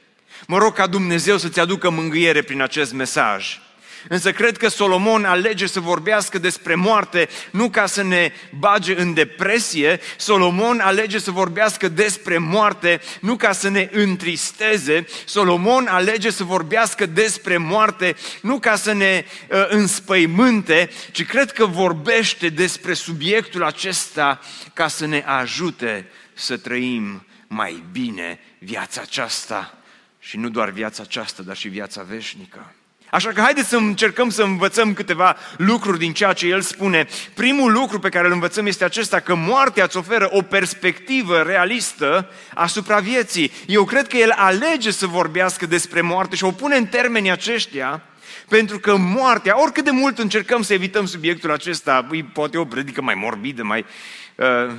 Mă 0.46 0.58
rog 0.58 0.74
ca 0.74 0.86
Dumnezeu 0.86 1.36
să-ți 1.36 1.60
aducă 1.60 1.90
mângâiere 1.90 2.42
prin 2.42 2.60
acest 2.60 2.92
mesaj. 2.92 3.60
Însă 4.08 4.32
cred 4.32 4.56
că 4.56 4.68
Solomon 4.68 5.24
alege 5.24 5.66
să 5.66 5.80
vorbească 5.80 6.38
despre 6.38 6.74
moarte 6.74 7.28
nu 7.50 7.70
ca 7.70 7.86
să 7.86 8.02
ne 8.02 8.32
bage 8.58 9.00
în 9.00 9.14
depresie, 9.14 10.00
Solomon 10.16 10.80
alege 10.80 11.18
să 11.18 11.30
vorbească 11.30 11.88
despre 11.88 12.38
moarte 12.38 13.00
nu 13.20 13.36
ca 13.36 13.52
să 13.52 13.68
ne 13.68 13.88
întristeze, 13.92 15.06
Solomon 15.24 15.86
alege 15.86 16.30
să 16.30 16.44
vorbească 16.44 17.06
despre 17.06 17.56
moarte 17.56 18.16
nu 18.42 18.58
ca 18.58 18.76
să 18.76 18.92
ne 18.92 19.24
uh, 19.50 19.66
înspăimânte, 19.68 20.90
ci 21.12 21.24
cred 21.24 21.52
că 21.52 21.66
vorbește 21.66 22.48
despre 22.48 22.94
subiectul 22.94 23.64
acesta 23.64 24.40
ca 24.72 24.88
să 24.88 25.06
ne 25.06 25.24
ajute 25.26 26.08
să 26.34 26.56
trăim 26.56 27.26
mai 27.46 27.82
bine 27.92 28.40
viața 28.58 29.00
aceasta. 29.00 29.74
Și 30.18 30.36
nu 30.36 30.48
doar 30.48 30.70
viața 30.70 31.02
aceasta, 31.02 31.42
dar 31.42 31.56
și 31.56 31.68
viața 31.68 32.02
veșnică. 32.02 32.74
Așa 33.10 33.28
că 33.28 33.40
haideți 33.40 33.68
să 33.68 33.76
încercăm 33.76 34.30
să 34.30 34.42
învățăm 34.42 34.92
câteva 34.92 35.36
lucruri 35.56 35.98
din 35.98 36.12
ceea 36.12 36.32
ce 36.32 36.46
el 36.46 36.60
spune. 36.60 37.06
Primul 37.34 37.72
lucru 37.72 37.98
pe 37.98 38.08
care 38.08 38.26
îl 38.26 38.32
învățăm 38.32 38.66
este 38.66 38.84
acesta, 38.84 39.20
că 39.20 39.34
moartea 39.34 39.84
îți 39.84 39.96
oferă 39.96 40.28
o 40.30 40.42
perspectivă 40.42 41.42
realistă 41.42 42.30
asupra 42.54 42.98
vieții. 42.98 43.52
Eu 43.66 43.84
cred 43.84 44.06
că 44.06 44.16
el 44.16 44.32
alege 44.36 44.90
să 44.90 45.06
vorbească 45.06 45.66
despre 45.66 46.00
moarte 46.00 46.36
și 46.36 46.44
o 46.44 46.50
pune 46.50 46.76
în 46.76 46.86
termenii 46.86 47.30
aceștia, 47.30 48.02
pentru 48.48 48.78
că 48.78 48.96
moartea, 48.96 49.62
oricât 49.62 49.84
de 49.84 49.90
mult 49.90 50.18
încercăm 50.18 50.62
să 50.62 50.72
evităm 50.72 51.06
subiectul 51.06 51.52
acesta, 51.52 52.06
poate 52.32 52.58
o 52.58 52.64
predică 52.64 53.02
mai 53.02 53.14
morbidă, 53.14 53.62
mai, 53.62 53.84
uh, 54.34 54.70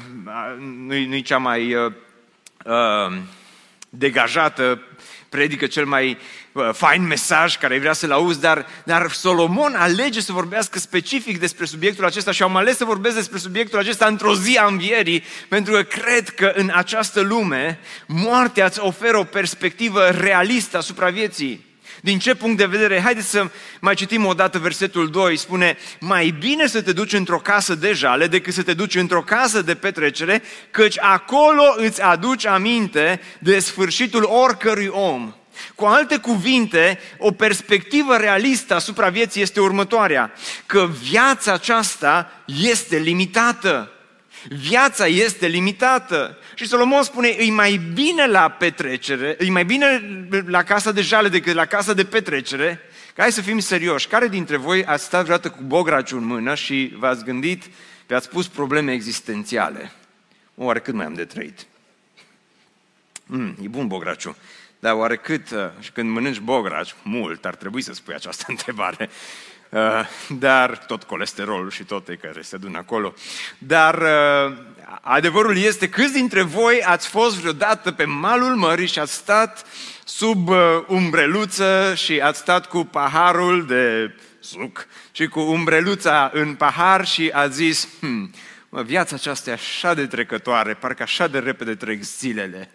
nu-i, 0.87 1.05
nu 1.05 1.19
cea 1.19 1.37
mai 1.37 1.73
uh, 1.73 1.91
uh, 2.65 3.17
degajată 3.89 4.81
predică 5.31 5.67
cel 5.67 5.85
mai 5.85 6.17
uh, 6.51 6.69
fain 6.73 7.07
mesaj 7.07 7.57
care 7.57 7.79
vrea 7.79 7.93
să-l 7.93 8.11
auzi, 8.11 8.39
dar, 8.39 8.65
dar 8.83 9.11
Solomon 9.11 9.75
alege 9.75 10.21
să 10.21 10.31
vorbească 10.31 10.79
specific 10.79 11.39
despre 11.39 11.65
subiectul 11.65 12.05
acesta 12.05 12.31
și 12.31 12.43
am 12.43 12.55
ales 12.55 12.77
să 12.77 12.85
vorbesc 12.85 13.15
despre 13.15 13.37
subiectul 13.37 13.79
acesta 13.79 14.05
într-o 14.05 14.35
zi 14.35 14.57
a 14.57 14.65
învierii, 14.65 15.23
pentru 15.47 15.73
că 15.73 15.81
cred 15.81 16.29
că 16.29 16.51
în 16.55 16.71
această 16.73 17.21
lume 17.21 17.79
moartea 18.07 18.65
îți 18.65 18.79
oferă 18.79 19.17
o 19.17 19.23
perspectivă 19.23 20.09
realistă 20.09 20.77
asupra 20.77 21.09
vieții. 21.09 21.70
Din 22.01 22.19
ce 22.19 22.35
punct 22.35 22.57
de 22.57 22.65
vedere? 22.65 23.01
Haideți 23.01 23.29
să 23.29 23.49
mai 23.79 23.95
citim 23.95 24.25
o 24.25 24.33
dată 24.33 24.59
versetul 24.59 25.09
2. 25.09 25.37
Spune, 25.37 25.77
mai 25.99 26.35
bine 26.39 26.67
să 26.67 26.81
te 26.81 26.91
duci 26.91 27.13
într-o 27.13 27.37
casă 27.37 27.75
de 27.75 27.93
jale 27.93 28.27
decât 28.27 28.53
să 28.53 28.63
te 28.63 28.73
duci 28.73 28.95
într-o 28.95 29.21
casă 29.21 29.61
de 29.61 29.75
petrecere, 29.75 30.41
căci 30.71 30.99
acolo 30.99 31.63
îți 31.75 32.01
aduci 32.01 32.45
aminte 32.45 33.21
de 33.39 33.59
sfârșitul 33.59 34.23
oricărui 34.23 34.87
om. 34.87 35.33
Cu 35.75 35.85
alte 35.85 36.17
cuvinte, 36.17 36.99
o 37.17 37.31
perspectivă 37.31 38.17
realistă 38.17 38.75
asupra 38.75 39.09
vieții 39.09 39.41
este 39.41 39.59
următoarea, 39.59 40.33
că 40.65 40.89
viața 41.01 41.53
aceasta 41.53 42.43
este 42.45 42.97
limitată. 42.97 43.90
Viața 44.47 45.07
este 45.07 45.47
limitată. 45.47 46.37
Și 46.55 46.67
Solomon 46.67 47.03
spune, 47.03 47.35
îi 47.37 47.49
mai 47.49 47.77
bine 47.93 48.27
la 48.27 48.49
petrecere, 48.49 49.35
îi 49.37 49.49
mai 49.49 49.65
bine 49.65 50.01
la 50.45 50.63
casa 50.63 50.91
de 50.91 51.01
jale 51.01 51.29
decât 51.29 51.53
la 51.53 51.65
casa 51.65 51.93
de 51.93 52.05
petrecere, 52.05 52.79
că 53.15 53.21
hai 53.21 53.31
să 53.31 53.41
fim 53.41 53.59
serioși. 53.59 54.07
Care 54.07 54.27
dintre 54.27 54.57
voi 54.57 54.85
ați 54.85 55.03
stat 55.03 55.23
vreodată 55.23 55.49
cu 55.49 55.63
bograciul 55.63 56.17
în 56.17 56.25
mână 56.25 56.55
și 56.55 56.93
v-ați 56.97 57.23
gândit, 57.23 57.63
v-ați 58.07 58.29
pus 58.29 58.47
probleme 58.47 58.91
existențiale? 58.91 59.91
Oare 60.55 60.79
cât 60.79 60.93
mai 60.93 61.05
am 61.05 61.13
de 61.13 61.25
trăit? 61.25 61.65
Mm, 63.25 63.57
e 63.61 63.67
bun 63.67 63.87
bograciul. 63.87 64.35
Dar 64.79 64.93
oare 64.93 65.15
cât, 65.15 65.51
uh, 65.51 65.59
și 65.79 65.91
când 65.91 66.09
mănânci 66.09 66.39
bograci, 66.39 66.95
mult, 67.03 67.45
ar 67.45 67.55
trebui 67.55 67.81
să 67.81 67.93
spui 67.93 68.13
această 68.13 68.45
întrebare, 68.53 69.09
uh, 69.09 69.15
dar 70.39 70.77
tot 70.77 71.03
colesterolul 71.03 71.69
și 71.69 71.83
toate 71.83 72.15
care 72.15 72.41
se 72.41 72.55
adună 72.55 72.77
acolo. 72.77 73.13
Dar 73.57 73.95
uh, 73.95 74.57
adevărul 75.01 75.57
este, 75.57 75.89
câți 75.89 76.13
dintre 76.13 76.41
voi 76.41 76.83
ați 76.83 77.07
fost 77.07 77.35
vreodată 77.39 77.91
pe 77.91 78.05
malul 78.05 78.55
mării 78.55 78.87
și 78.87 78.99
ați 78.99 79.13
stat 79.13 79.65
sub 80.05 80.49
umbreluță 80.87 81.93
și 81.95 82.19
ați 82.19 82.39
stat 82.39 82.67
cu 82.67 82.83
paharul 82.83 83.65
de 83.65 84.15
suc 84.39 84.87
și 85.11 85.27
cu 85.27 85.39
umbreluța 85.39 86.31
în 86.33 86.55
pahar 86.55 87.05
și 87.05 87.29
ați 87.33 87.55
zis, 87.55 87.87
hm, 87.99 88.33
mă, 88.69 88.81
viața 88.81 89.15
aceasta 89.15 89.49
e 89.49 89.53
așa 89.53 89.93
de 89.93 90.05
trecătoare, 90.05 90.73
parcă 90.73 91.03
așa 91.03 91.27
de 91.27 91.39
repede 91.39 91.75
trec 91.75 92.01
zilele. 92.01 92.69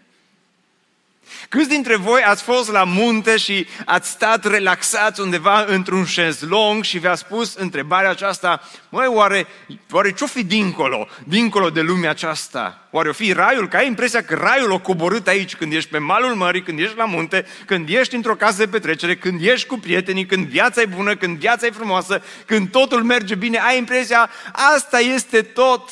Câți 1.48 1.68
dintre 1.68 1.96
voi 1.96 2.22
ați 2.22 2.42
fost 2.42 2.70
la 2.70 2.84
munte 2.84 3.36
și 3.36 3.66
ați 3.84 4.10
stat 4.10 4.44
relaxați 4.44 5.20
undeva 5.20 5.64
într-un 5.66 6.04
șezlong 6.04 6.84
și 6.84 6.98
vi-a 6.98 7.14
spus 7.14 7.54
întrebarea 7.54 8.10
aceasta, 8.10 8.62
măi, 8.88 9.06
oare, 9.06 9.46
oare 9.90 10.12
ce-o 10.12 10.26
fi 10.26 10.44
dincolo, 10.44 11.08
dincolo 11.24 11.70
de 11.70 11.80
lumea 11.80 12.10
aceasta? 12.10 12.88
Oare 12.90 13.08
o 13.08 13.12
fi 13.12 13.32
raiul? 13.32 13.68
Că 13.68 13.76
ai 13.76 13.86
impresia 13.86 14.22
că 14.22 14.34
raiul 14.34 14.70
o 14.70 14.78
coborât 14.78 15.26
aici 15.26 15.56
când 15.56 15.72
ești 15.72 15.90
pe 15.90 15.98
malul 15.98 16.34
mării, 16.34 16.62
când 16.62 16.78
ești 16.78 16.96
la 16.96 17.04
munte, 17.04 17.46
când 17.66 17.88
ești 17.88 18.14
într-o 18.14 18.36
casă 18.36 18.56
de 18.56 18.68
petrecere, 18.68 19.16
când 19.16 19.42
ești 19.42 19.66
cu 19.66 19.78
prietenii, 19.78 20.26
când 20.26 20.46
viața 20.46 20.80
e 20.80 20.86
bună, 20.86 21.16
când 21.16 21.38
viața 21.38 21.66
e 21.66 21.70
frumoasă, 21.70 22.22
când 22.46 22.70
totul 22.70 23.02
merge 23.02 23.34
bine, 23.34 23.58
ai 23.58 23.78
impresia, 23.78 24.30
asta 24.52 24.98
este 24.98 25.42
tot. 25.42 25.90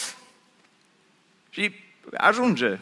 Și 1.51 1.73
ajunge 2.17 2.79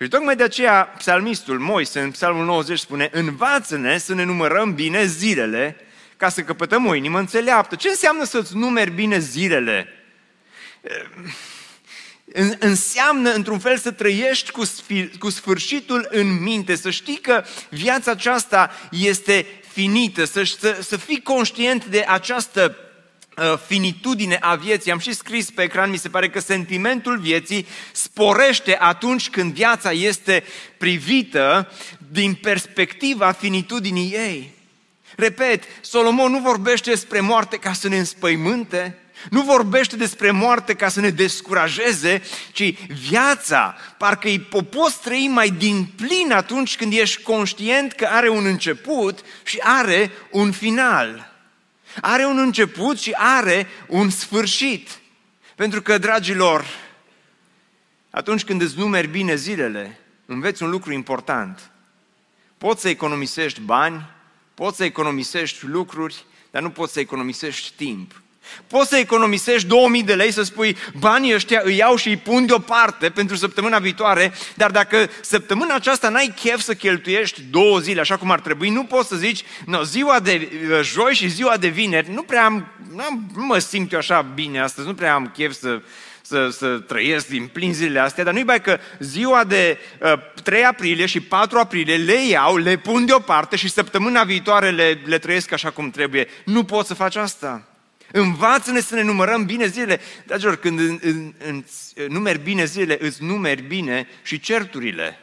și 0.00 0.08
tocmai 0.08 0.36
de 0.36 0.42
aceea 0.42 0.82
psalmistul 0.84 1.58
Moise 1.58 2.00
în 2.00 2.10
psalmul 2.10 2.44
90 2.44 2.78
spune 2.78 3.08
Învață-ne 3.12 3.98
să 3.98 4.14
ne 4.14 4.24
numărăm 4.24 4.74
bine 4.74 5.04
zilele 5.06 5.76
ca 6.16 6.28
să 6.28 6.42
căpătăm 6.42 6.86
o 6.86 6.94
inimă 6.94 7.18
înțeleaptă. 7.18 7.74
Ce 7.74 7.88
înseamnă 7.88 8.24
să-ți 8.24 8.56
numeri 8.56 8.90
bine 8.90 9.18
zilele? 9.18 9.88
Înseamnă, 12.58 13.32
într-un 13.32 13.58
fel, 13.58 13.78
să 13.78 13.90
trăiești 13.90 14.50
cu, 14.50 14.62
cu 15.18 15.30
sfârșitul 15.30 16.06
în 16.10 16.42
minte, 16.42 16.74
să 16.74 16.90
știi 16.90 17.18
că 17.18 17.44
viața 17.70 18.10
aceasta 18.10 18.70
este 18.90 19.46
finită, 19.72 20.24
să, 20.24 20.42
să, 20.42 20.78
să 20.80 20.96
fii 20.96 21.22
conștient 21.22 21.84
de 21.84 22.04
această 22.08 22.76
Uh, 22.76 22.87
finitudine 23.66 24.36
a 24.40 24.54
vieții. 24.54 24.92
Am 24.92 24.98
și 24.98 25.12
scris 25.12 25.50
pe 25.50 25.62
ecran, 25.62 25.90
mi 25.90 25.98
se 25.98 26.08
pare 26.08 26.28
că 26.28 26.40
sentimentul 26.40 27.18
vieții 27.18 27.66
sporește 27.92 28.76
atunci 28.80 29.30
când 29.30 29.52
viața 29.52 29.92
este 29.92 30.44
privită 30.78 31.72
din 32.10 32.34
perspectiva 32.34 33.32
finitudinii 33.32 34.12
ei. 34.12 34.56
Repet, 35.16 35.64
Solomon 35.80 36.30
nu 36.30 36.38
vorbește 36.38 36.90
despre 36.90 37.20
moarte 37.20 37.56
ca 37.56 37.72
să 37.72 37.88
ne 37.88 37.98
înspăimânte, 37.98 38.98
nu 39.30 39.42
vorbește 39.42 39.96
despre 39.96 40.30
moarte 40.30 40.74
ca 40.74 40.88
să 40.88 41.00
ne 41.00 41.10
descurajeze, 41.10 42.22
ci 42.52 42.74
viața, 43.08 43.76
parcă 43.98 44.28
îi 44.28 44.40
poți 44.70 45.00
trăi 45.00 45.28
mai 45.32 45.50
din 45.50 45.92
plin 45.96 46.32
atunci 46.32 46.76
când 46.76 46.92
ești 46.92 47.22
conștient 47.22 47.92
că 47.92 48.08
are 48.10 48.28
un 48.28 48.44
început 48.44 49.18
și 49.44 49.58
are 49.62 50.10
un 50.30 50.52
final. 50.52 51.37
Are 52.00 52.24
un 52.26 52.38
început 52.38 52.98
și 52.98 53.12
are 53.16 53.66
un 53.86 54.10
sfârșit. 54.10 55.00
Pentru 55.54 55.82
că, 55.82 55.98
dragilor, 55.98 56.64
atunci 58.10 58.44
când 58.44 58.62
îți 58.62 58.78
numeri 58.78 59.06
bine 59.06 59.34
zilele, 59.34 59.98
înveți 60.26 60.62
un 60.62 60.70
lucru 60.70 60.92
important. 60.92 61.70
Poți 62.58 62.80
să 62.80 62.88
economisești 62.88 63.60
bani, 63.60 64.10
poți 64.54 64.76
să 64.76 64.84
economisești 64.84 65.66
lucruri, 65.66 66.24
dar 66.50 66.62
nu 66.62 66.70
poți 66.70 66.92
să 66.92 67.00
economisești 67.00 67.72
timp. 67.76 68.22
Poți 68.66 68.88
să 68.88 68.96
economisești 68.96 69.68
2000 69.68 70.02
de 70.02 70.14
lei, 70.14 70.32
să 70.32 70.42
spui 70.42 70.76
banii 70.98 71.34
ăștia 71.34 71.60
îi 71.64 71.76
iau 71.76 71.96
și 71.96 72.08
îi 72.08 72.16
pun 72.16 72.46
deoparte 72.46 73.08
pentru 73.08 73.36
săptămâna 73.36 73.78
viitoare, 73.78 74.32
dar 74.54 74.70
dacă 74.70 75.10
săptămâna 75.20 75.74
aceasta 75.74 76.08
n-ai 76.08 76.32
chef 76.36 76.60
să 76.60 76.74
cheltuiești 76.74 77.42
două 77.50 77.78
zile 77.78 78.00
așa 78.00 78.16
cum 78.16 78.30
ar 78.30 78.40
trebui, 78.40 78.70
nu 78.70 78.84
poți 78.84 79.08
să 79.08 79.16
zici, 79.16 79.44
no, 79.66 79.82
ziua 79.82 80.20
de 80.20 80.48
uh, 80.52 80.80
joi 80.82 81.14
și 81.14 81.28
ziua 81.28 81.56
de 81.56 81.68
vineri, 81.68 82.12
nu 82.12 82.22
prea 82.22 82.44
am, 82.44 82.72
nu 83.36 83.44
mă 83.44 83.58
simt 83.58 83.92
eu 83.92 83.98
așa 83.98 84.22
bine 84.34 84.60
astăzi, 84.60 84.86
nu 84.86 84.94
prea 84.94 85.14
am 85.14 85.32
chef 85.36 85.52
să, 85.52 85.80
să, 86.22 86.48
să 86.48 86.66
trăiesc 86.66 87.26
din 87.26 87.46
plin 87.46 87.74
zilele 87.74 87.98
astea, 87.98 88.24
dar 88.24 88.32
nu-i 88.32 88.44
bai 88.44 88.60
că 88.60 88.78
ziua 88.98 89.44
de 89.44 89.78
uh, 90.02 90.12
3 90.42 90.64
aprilie 90.64 91.06
și 91.06 91.20
4 91.20 91.58
aprilie 91.58 91.96
le 91.96 92.26
iau, 92.26 92.56
le 92.56 92.76
pun 92.76 93.06
deoparte 93.06 93.56
și 93.56 93.70
săptămâna 93.70 94.24
viitoare 94.24 94.70
le, 94.70 95.00
le 95.04 95.18
trăiesc 95.18 95.52
așa 95.52 95.70
cum 95.70 95.90
trebuie. 95.90 96.28
Nu 96.44 96.64
pot 96.64 96.86
să 96.86 96.94
faci 96.94 97.16
asta. 97.16 97.67
Învață-ne 98.12 98.80
să 98.80 98.94
ne 98.94 99.02
numărăm 99.02 99.44
bine 99.44 99.66
zilele. 99.66 100.00
Dragilor, 100.26 100.56
când 100.56 100.78
în, 100.78 100.98
în, 101.02 101.34
în, 101.46 101.64
numeri 102.08 102.38
bine 102.38 102.64
zilele, 102.64 102.98
îți 103.00 103.22
numeri 103.22 103.62
bine 103.62 104.08
și 104.22 104.40
certurile. 104.40 105.18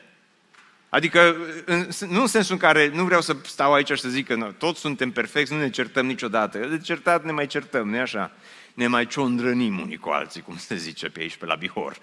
Adică, 0.89 1.35
în, 1.65 1.87
nu 2.09 2.21
în 2.21 2.27
sensul 2.27 2.53
în 2.53 2.59
care 2.59 2.91
nu 2.93 3.03
vreau 3.03 3.21
să 3.21 3.35
stau 3.45 3.73
aici 3.73 3.91
și 3.91 4.01
să 4.01 4.09
zic 4.09 4.27
că 4.27 4.35
nu, 4.35 4.51
toți 4.51 4.79
suntem 4.79 5.11
perfecți, 5.11 5.53
nu 5.53 5.59
ne 5.59 5.69
certăm 5.69 6.05
niciodată. 6.05 6.57
De 6.57 6.77
certat 6.77 7.23
ne 7.23 7.31
mai 7.31 7.47
certăm, 7.47 7.89
nu 7.89 7.99
așa? 7.99 8.31
Ne 8.73 8.87
mai 8.87 9.07
ciondrănim 9.07 9.79
unii 9.79 9.97
cu 9.97 10.09
alții, 10.09 10.41
cum 10.41 10.57
se 10.57 10.75
zice 10.75 11.07
pe 11.07 11.19
aici, 11.19 11.35
pe 11.35 11.45
la 11.45 11.55
Bihor. 11.55 11.97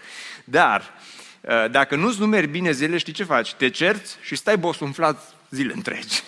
Dar, 0.45 0.95
ă, 1.47 1.69
dacă 1.69 1.97
nu-ți 1.97 2.21
numeri 2.21 2.47
bine 2.47 2.71
zilele, 2.71 2.99
știi 2.99 3.13
ce 3.13 3.25
faci? 3.25 3.55
Te 3.55 3.69
cerți 3.69 4.17
și 4.23 4.37
stai 4.37 4.59
bosunflat 4.59 5.35
zile 5.51 5.73
întregi. 5.73 6.23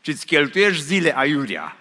Și 0.00 0.10
îți 0.10 0.26
cheltuiești 0.26 0.82
zile 0.82 1.16
aiuria 1.16 1.76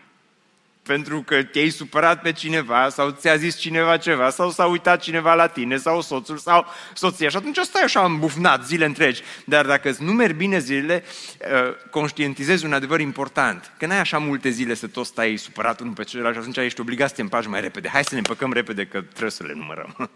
pentru 0.87 1.21
că 1.21 1.43
te-ai 1.43 1.69
supărat 1.69 2.21
pe 2.21 2.31
cineva 2.31 2.89
sau 2.89 3.09
ți-a 3.09 3.35
zis 3.35 3.55
cineva 3.55 3.97
ceva 3.97 4.29
sau 4.29 4.51
s-a 4.51 4.65
uitat 4.65 5.01
cineva 5.01 5.33
la 5.33 5.47
tine 5.47 5.77
sau 5.77 6.01
soțul 6.01 6.37
sau 6.37 6.65
soția 6.93 7.29
și 7.29 7.35
atunci 7.35 7.57
stai 7.57 7.81
așa 7.81 8.05
îmbufnat 8.05 8.65
zile 8.65 8.85
întregi. 8.85 9.21
Dar 9.45 9.65
dacă 9.65 9.89
îți 9.89 10.03
numeri 10.03 10.33
bine 10.33 10.59
zilele, 10.59 11.03
uh, 11.39 11.75
conștientizezi 11.89 12.65
un 12.65 12.73
adevăr 12.73 12.99
important, 12.99 13.71
că 13.77 13.85
n-ai 13.85 13.99
așa 13.99 14.17
multe 14.17 14.49
zile 14.49 14.73
să 14.73 14.87
tot 14.87 15.05
stai 15.05 15.37
supărat 15.37 15.79
unul 15.79 15.93
pe 15.93 16.03
celălalt 16.03 16.33
și 16.33 16.39
atunci 16.39 16.57
ești 16.57 16.81
obligat 16.81 17.09
să 17.09 17.15
te 17.15 17.21
împaci 17.21 17.47
mai 17.47 17.61
repede. 17.61 17.89
Hai 17.89 18.03
să 18.03 18.09
ne 18.11 18.17
împăcăm 18.17 18.53
repede 18.53 18.85
că 18.85 19.01
trebuie 19.01 19.31
să 19.31 19.43
le 19.43 19.53
numărăm. 19.55 19.95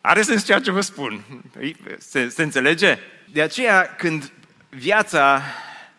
Are 0.00 0.22
sens 0.22 0.44
ceea 0.44 0.60
ce 0.60 0.70
vă 0.70 0.80
spun. 0.80 1.24
Se, 1.98 2.28
se 2.28 2.42
înțelege? 2.42 2.98
De 3.32 3.42
aceea, 3.42 3.94
când 3.96 4.32
viața 4.68 5.42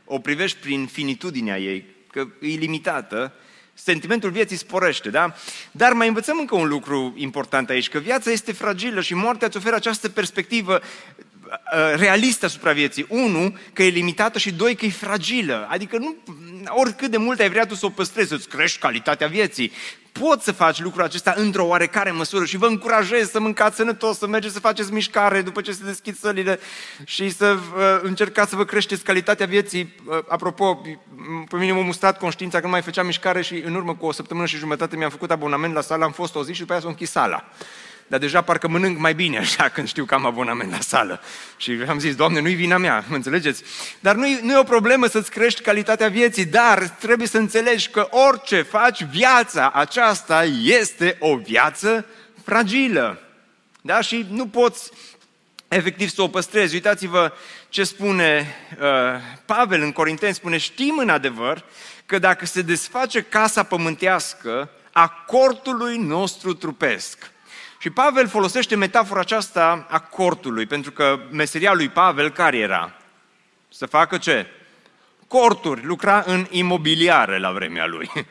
o 0.05 0.19
privești 0.19 0.57
prin 0.57 0.85
finitudinea 0.85 1.59
ei, 1.59 1.85
că 2.11 2.27
e 2.39 2.47
limitată, 2.47 3.33
sentimentul 3.73 4.29
vieții 4.29 4.57
sporește, 4.57 5.09
da? 5.09 5.33
Dar 5.71 5.93
mai 5.93 6.07
învățăm 6.07 6.37
încă 6.39 6.55
un 6.55 6.67
lucru 6.67 7.13
important 7.17 7.69
aici, 7.69 7.89
că 7.89 7.97
viața 7.99 8.31
este 8.31 8.51
fragilă 8.51 9.01
și 9.01 9.13
moartea 9.13 9.47
îți 9.47 9.57
oferă 9.57 9.75
această 9.75 10.09
perspectivă 10.09 10.79
uh, 10.81 11.25
realistă 11.95 12.45
asupra 12.45 12.71
vieții. 12.71 13.05
Unu, 13.09 13.57
că 13.73 13.83
e 13.83 13.89
limitată 13.89 14.37
și 14.37 14.51
doi, 14.51 14.75
că 14.75 14.85
e 14.85 14.89
fragilă. 14.89 15.67
Adică 15.69 15.97
nu, 15.97 16.15
oricât 16.67 17.11
de 17.11 17.17
mult 17.17 17.39
ai 17.39 17.49
vrea 17.49 17.65
tu 17.65 17.75
să 17.75 17.85
o 17.85 17.89
păstrezi, 17.89 18.29
să-ți 18.29 18.47
crești 18.47 18.79
calitatea 18.79 19.27
vieții 19.27 19.71
poți 20.11 20.43
să 20.43 20.51
faci 20.51 20.81
lucrul 20.81 21.03
acesta 21.03 21.33
într-o 21.37 21.65
oarecare 21.65 22.11
măsură 22.11 22.45
și 22.45 22.57
vă 22.57 22.65
încurajez 22.65 23.29
să 23.31 23.39
mâncați 23.39 23.75
sănătos, 23.75 24.17
să 24.17 24.27
mergeți 24.27 24.53
să 24.53 24.59
faceți 24.59 24.93
mișcare 24.93 25.41
după 25.41 25.61
ce 25.61 25.71
se 25.71 25.83
deschid 25.83 26.17
sălile 26.17 26.59
și 27.03 27.29
să 27.29 27.57
uh, 27.57 27.99
încercați 28.01 28.49
să 28.49 28.55
vă 28.55 28.65
creșteți 28.65 29.03
calitatea 29.03 29.45
vieții. 29.45 29.95
Uh, 30.05 30.17
apropo, 30.27 30.81
pe 31.49 31.55
mine 31.57 31.71
m-a 31.71 31.81
mustrat 31.81 32.17
conștiința 32.17 32.59
că 32.59 32.65
nu 32.65 32.71
mai 32.71 32.81
făceam 32.81 33.05
mișcare 33.05 33.41
și 33.41 33.55
în 33.65 33.75
urmă 33.75 33.95
cu 33.95 34.05
o 34.05 34.11
săptămână 34.11 34.45
și 34.45 34.57
jumătate 34.57 34.95
mi-am 34.95 35.09
făcut 35.09 35.31
abonament 35.31 35.73
la 35.73 35.81
sală, 35.81 36.03
am 36.03 36.11
fost 36.11 36.35
o 36.35 36.43
zi 36.43 36.53
și 36.53 36.59
după 36.59 36.71
aia 36.71 36.81
s-a 36.81 36.87
închis 36.87 37.11
sala 37.11 37.45
dar 38.09 38.19
deja 38.19 38.41
parcă 38.41 38.67
mănânc 38.67 38.97
mai 38.97 39.13
bine 39.13 39.37
așa 39.37 39.69
când 39.69 39.87
știu 39.87 40.05
că 40.05 40.13
am 40.13 40.25
abonament 40.25 40.71
la 40.71 40.79
sală. 40.79 41.21
Și 41.57 41.79
am 41.87 41.99
zis, 41.99 42.15
Doamne, 42.15 42.41
nu-i 42.41 42.53
vina 42.53 42.77
mea, 42.77 43.03
mă 43.07 43.15
înțelegeți? 43.15 43.63
Dar 43.99 44.15
nu 44.15 44.27
nu 44.41 44.51
e 44.51 44.57
o 44.57 44.63
problemă 44.63 45.07
să-ți 45.07 45.31
crești 45.31 45.61
calitatea 45.61 46.07
vieții, 46.07 46.45
dar 46.45 46.87
trebuie 46.87 47.27
să 47.27 47.37
înțelegi 47.37 47.89
că 47.89 48.07
orice 48.11 48.61
faci, 48.61 49.03
viața 49.03 49.71
aceasta 49.73 50.43
este 50.63 51.15
o 51.19 51.35
viață 51.35 52.05
fragilă. 52.43 53.19
Da? 53.81 54.01
Și 54.01 54.25
nu 54.29 54.47
poți 54.47 54.91
efectiv 55.67 56.09
să 56.09 56.21
o 56.21 56.27
păstrezi. 56.27 56.73
Uitați-vă 56.73 57.31
ce 57.69 57.83
spune 57.83 58.55
uh, 58.79 58.87
Pavel 59.45 59.81
în 59.81 59.91
Corinteni, 59.91 60.33
spune, 60.33 60.57
știm 60.57 60.97
în 60.97 61.09
adevăr 61.09 61.63
că 62.05 62.19
dacă 62.19 62.45
se 62.45 62.61
desface 62.61 63.21
casa 63.21 63.63
pământească, 63.63 64.69
a 64.91 65.09
cortului 65.09 65.97
nostru 65.97 66.53
trupesc, 66.53 67.31
și 67.79 67.89
Pavel 67.89 68.27
folosește 68.27 68.75
metafora 68.75 69.19
aceasta 69.19 69.85
a 69.89 69.99
cortului, 69.99 70.65
pentru 70.65 70.91
că 70.91 71.19
meseria 71.31 71.73
lui 71.73 71.89
Pavel 71.89 72.31
care 72.31 72.57
era? 72.57 72.93
Să 73.69 73.85
facă 73.85 74.17
ce? 74.17 74.45
Corturi, 75.27 75.85
lucra 75.85 76.23
în 76.25 76.47
imobiliare 76.49 77.39
la 77.39 77.51
vremea 77.51 77.85
lui. 77.85 78.11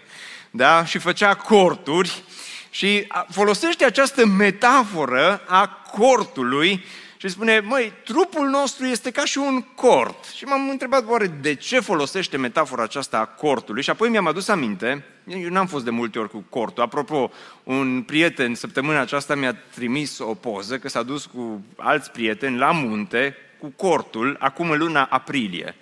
Da? 0.51 0.85
Și 0.85 0.99
făcea 0.99 1.35
corturi 1.35 2.23
și 2.71 3.07
folosește 3.31 3.85
această 3.85 4.27
metaforă 4.27 5.43
a 5.47 5.69
cortului 5.69 6.85
și 7.21 7.29
spune, 7.29 7.61
măi, 7.61 7.93
trupul 8.05 8.49
nostru 8.49 8.85
este 8.85 9.11
ca 9.11 9.25
și 9.25 9.39
un 9.39 9.63
cort. 9.63 10.25
Și 10.25 10.45
m-am 10.45 10.69
întrebat, 10.69 11.09
oare 11.09 11.27
de 11.27 11.55
ce 11.55 11.81
folosește 11.81 12.37
metafora 12.37 12.83
aceasta 12.83 13.19
a 13.19 13.27
cortului? 13.27 13.83
Și 13.83 13.91
apoi 13.91 14.09
mi-am 14.09 14.27
adus 14.27 14.49
aminte, 14.49 15.05
eu 15.27 15.49
n-am 15.49 15.67
fost 15.67 15.85
de 15.85 15.91
multe 15.91 16.19
ori 16.19 16.31
cu 16.31 16.45
cortul. 16.49 16.83
Apropo, 16.83 17.31
un 17.65 18.03
prieten 18.03 18.55
săptămâna 18.55 19.01
aceasta 19.01 19.35
mi-a 19.35 19.55
trimis 19.75 20.19
o 20.19 20.35
poză 20.35 20.79
că 20.79 20.89
s-a 20.89 21.03
dus 21.03 21.27
cu 21.27 21.65
alți 21.77 22.11
prieteni 22.11 22.59
la 22.59 22.71
munte 22.71 23.37
cu 23.59 23.73
cortul, 23.77 24.37
acum 24.39 24.71
în 24.71 24.79
luna 24.79 25.05
aprilie. 25.05 25.75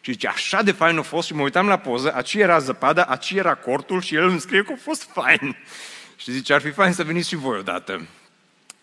Și 0.00 0.12
zice, 0.12 0.28
așa 0.28 0.62
de 0.62 0.72
fain 0.72 0.98
a 0.98 1.02
fost 1.02 1.26
și 1.26 1.34
mă 1.34 1.42
uitam 1.42 1.66
la 1.66 1.76
poză, 1.76 2.12
aici 2.14 2.34
era 2.34 2.58
zăpada, 2.58 3.02
aici 3.02 3.30
era 3.30 3.54
cortul 3.54 4.00
și 4.00 4.14
el 4.14 4.28
îmi 4.28 4.40
scrie 4.40 4.62
că 4.62 4.72
a 4.72 4.80
fost 4.82 5.02
fain. 5.12 5.56
Și 6.16 6.32
zice, 6.32 6.52
ar 6.52 6.60
fi 6.60 6.70
fain 6.70 6.92
să 6.92 7.04
veniți 7.04 7.28
și 7.28 7.36
voi 7.36 7.58
odată. 7.58 8.06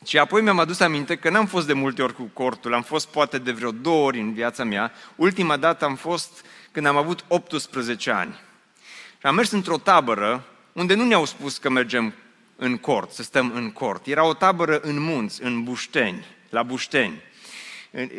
Și 0.05 0.17
apoi 0.17 0.41
mi-am 0.41 0.59
adus 0.59 0.79
aminte 0.79 1.15
că 1.15 1.29
n-am 1.29 1.45
fost 1.45 1.67
de 1.67 1.73
multe 1.73 2.01
ori 2.01 2.13
cu 2.13 2.29
cortul, 2.33 2.73
am 2.73 2.81
fost 2.81 3.07
poate 3.07 3.37
de 3.37 3.51
vreo 3.51 3.71
două 3.71 4.05
ori 4.05 4.19
în 4.19 4.33
viața 4.33 4.63
mea. 4.63 4.91
Ultima 5.15 5.57
dată 5.57 5.85
am 5.85 5.95
fost 5.95 6.45
când 6.71 6.85
am 6.85 6.97
avut 6.97 7.25
18 7.27 8.11
ani. 8.11 8.39
Și 9.19 9.25
am 9.25 9.35
mers 9.35 9.51
într-o 9.51 9.77
tabără 9.77 10.45
unde 10.73 10.93
nu 10.93 11.03
ne-au 11.03 11.25
spus 11.25 11.57
că 11.57 11.69
mergem 11.69 12.13
în 12.55 12.77
cort, 12.77 13.11
să 13.11 13.23
stăm 13.23 13.51
în 13.55 13.71
cort. 13.71 14.07
Era 14.07 14.23
o 14.23 14.33
tabără 14.33 14.79
în 14.79 14.99
munți, 14.99 15.43
în 15.43 15.63
Bușteni, 15.63 16.25
la 16.49 16.63
Bușteni, 16.63 17.21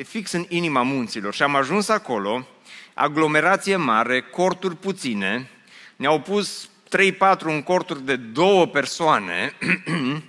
fix 0.04 0.32
în 0.32 0.44
inima 0.48 0.82
munților. 0.82 1.34
Și 1.34 1.42
am 1.42 1.54
ajuns 1.54 1.88
acolo, 1.88 2.46
aglomerație 2.94 3.76
mare, 3.76 4.20
corturi 4.20 4.76
puține, 4.76 5.50
ne-au 5.96 6.20
pus 6.20 6.68
3-4 6.68 7.38
în 7.38 7.62
corturi 7.62 8.04
de 8.04 8.16
două 8.16 8.66
persoane 8.66 9.52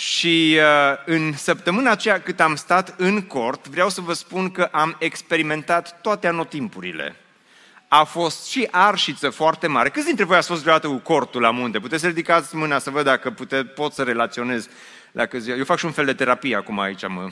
Și 0.00 0.58
uh, 0.58 0.96
în 1.04 1.32
săptămâna 1.32 1.90
aceea 1.90 2.20
cât 2.20 2.40
am 2.40 2.56
stat 2.56 2.94
în 2.96 3.22
cort, 3.22 3.68
vreau 3.68 3.88
să 3.88 4.00
vă 4.00 4.12
spun 4.12 4.50
că 4.50 4.68
am 4.72 4.96
experimentat 4.98 6.00
toate 6.00 6.26
anotimpurile. 6.26 7.16
A 7.88 8.04
fost 8.04 8.46
și 8.46 8.68
arșiță 8.70 9.30
foarte 9.30 9.66
mare. 9.66 9.88
Câți 9.88 10.06
dintre 10.06 10.24
voi 10.24 10.36
ați 10.36 10.48
fost 10.48 10.60
vreodată 10.60 10.86
cu 10.86 10.96
cortul 10.96 11.40
la 11.40 11.50
munte? 11.50 11.78
Puteți 11.78 12.02
să 12.02 12.08
ridicați 12.08 12.56
mâna 12.56 12.78
să 12.78 12.90
văd 12.90 13.04
dacă 13.04 13.30
pute, 13.30 13.64
pot 13.64 13.92
să 13.92 14.02
relaționez. 14.02 14.68
Dacă 15.12 15.36
Eu 15.36 15.64
fac 15.64 15.78
și 15.78 15.84
un 15.84 15.92
fel 15.92 16.04
de 16.04 16.14
terapie 16.14 16.56
acum 16.56 16.78
aici, 16.78 17.06
mă 17.06 17.28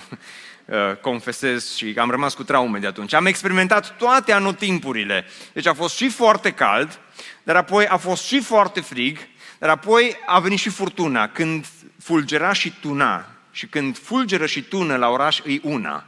uh, 0.65 0.97
confesez 1.01 1.77
și 1.77 1.95
am 1.99 2.11
rămas 2.11 2.35
cu 2.35 2.45
traume 2.45 2.79
de 2.79 2.87
atunci. 2.87 3.15
Am 3.15 3.27
experimentat 3.27 3.97
toate 3.97 4.33
anotimpurile. 4.33 5.27
Deci 5.53 5.67
a 5.67 5.75
fost 5.75 5.97
și 5.97 6.09
foarte 6.09 6.51
cald, 6.51 7.01
dar 7.43 7.57
apoi 7.57 7.87
a 7.87 7.97
fost 7.97 8.25
și 8.25 8.41
foarte 8.41 8.81
frig, 8.81 9.19
dar 9.59 9.69
apoi 9.69 10.17
a 10.27 10.39
venit 10.39 10.59
și 10.59 10.69
furtuna. 10.69 11.29
Când 11.29 11.65
fulgera 12.03 12.53
și 12.53 12.73
tuna. 12.81 13.27
Și 13.51 13.67
când 13.67 13.99
fulgeră 13.99 14.47
și 14.47 14.63
tună 14.63 14.97
la 14.97 15.09
oraș, 15.09 15.39
e 15.39 15.59
una. 15.63 16.05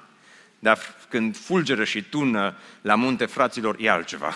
Dar 0.59 0.79
când 1.09 1.37
fulgeră 1.37 1.85
și 1.85 2.03
tună 2.03 2.57
la 2.81 2.95
munte 2.95 3.27
fraților, 3.27 3.77
e 3.79 3.91
altceva. 3.91 4.35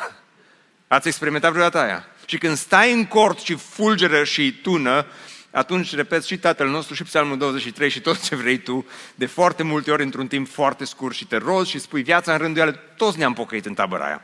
Ați 0.89 1.09
experimentat 1.09 1.51
vreodată 1.51 1.79
aia? 1.79 2.07
Și 2.27 2.39
când 2.39 2.57
stai 2.57 2.93
în 2.93 3.07
cort 3.07 3.39
și 3.39 3.55
fulgeră 3.55 4.25
și 4.25 4.53
tună, 4.63 5.07
atunci 5.51 5.95
repet 5.95 6.25
și 6.25 6.39
Tatăl 6.39 6.69
nostru 6.69 6.95
și 6.95 7.03
Psalmul 7.03 7.39
23 7.39 7.91
și 7.91 8.01
tot 8.01 8.23
ce 8.23 8.37
vrei 8.37 8.59
tu, 8.59 8.87
de 9.15 9.27
foarte 9.27 9.63
multe 9.63 9.91
ori 9.91 10.03
într-un 10.03 10.27
timp 10.27 10.49
foarte 10.49 10.85
scurt 10.85 11.15
și 11.15 11.27
te 11.27 11.37
rozi 11.37 11.71
și 11.71 11.79
spui 11.79 12.03
viața 12.03 12.33
în 12.33 12.39
rânduială, 12.39 12.73
toți 12.97 13.19
ne-am 13.19 13.33
pocăit 13.33 13.67
în 13.67 13.75
tabăra 13.75 14.05
aia. 14.05 14.23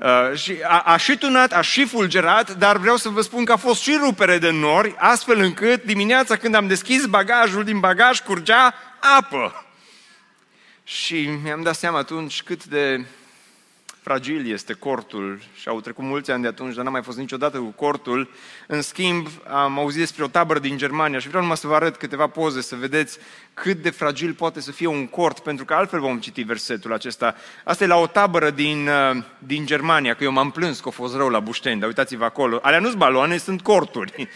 Uh, 0.00 0.38
și 0.38 0.56
a, 0.62 0.80
a 0.80 0.96
și 0.96 1.16
tunat, 1.16 1.52
a 1.52 1.60
și 1.60 1.84
fulgerat, 1.84 2.56
dar 2.56 2.76
vreau 2.76 2.96
să 2.96 3.08
vă 3.08 3.20
spun 3.20 3.44
că 3.44 3.52
a 3.52 3.56
fost 3.56 3.80
și 3.80 3.98
rupere 4.00 4.38
de 4.38 4.50
nori, 4.50 4.94
astfel 4.98 5.38
încât 5.38 5.84
dimineața 5.84 6.36
când 6.36 6.54
am 6.54 6.66
deschis 6.66 7.06
bagajul, 7.06 7.64
din 7.64 7.80
bagaj 7.80 8.20
curgea 8.20 8.74
apă. 9.18 9.64
Și 10.84 11.30
mi-am 11.42 11.62
dat 11.62 11.74
seama 11.74 11.98
atunci 11.98 12.42
cât 12.42 12.64
de 12.64 13.04
fragil 14.02 14.50
este 14.50 14.72
cortul 14.72 15.40
și 15.54 15.68
au 15.68 15.80
trecut 15.80 16.04
mulți 16.04 16.30
ani 16.30 16.42
de 16.42 16.48
atunci, 16.48 16.74
dar 16.74 16.84
n-am 16.84 16.92
mai 16.92 17.02
fost 17.02 17.18
niciodată 17.18 17.58
cu 17.58 17.64
cortul. 17.64 18.30
În 18.66 18.82
schimb, 18.82 19.28
am 19.46 19.78
auzit 19.78 20.00
despre 20.00 20.24
o 20.24 20.26
tabără 20.26 20.58
din 20.58 20.76
Germania 20.76 21.18
și 21.18 21.26
vreau 21.28 21.42
numai 21.42 21.56
să 21.56 21.66
vă 21.66 21.74
arăt 21.74 21.96
câteva 21.96 22.26
poze, 22.26 22.60
să 22.60 22.76
vedeți 22.76 23.18
cât 23.54 23.82
de 23.82 23.90
fragil 23.90 24.32
poate 24.32 24.60
să 24.60 24.72
fie 24.72 24.86
un 24.86 25.06
cort, 25.06 25.38
pentru 25.38 25.64
că 25.64 25.74
altfel 25.74 26.00
vom 26.00 26.18
citi 26.18 26.42
versetul 26.42 26.92
acesta. 26.92 27.34
Asta 27.64 27.84
e 27.84 27.86
la 27.86 27.96
o 27.96 28.06
tabără 28.06 28.50
din, 28.50 28.88
uh, 28.88 29.22
din 29.38 29.66
Germania, 29.66 30.14
că 30.14 30.24
eu 30.24 30.32
m-am 30.32 30.50
plâns 30.50 30.80
că 30.80 30.88
a 30.88 30.92
fost 30.92 31.16
rău 31.16 31.28
la 31.28 31.40
Bușteni, 31.40 31.80
dar 31.80 31.88
uitați-vă 31.88 32.24
acolo. 32.24 32.58
Alea 32.62 32.78
nu-s 32.78 32.94
baloane, 32.94 33.36
sunt 33.36 33.62
corturi. 33.62 34.28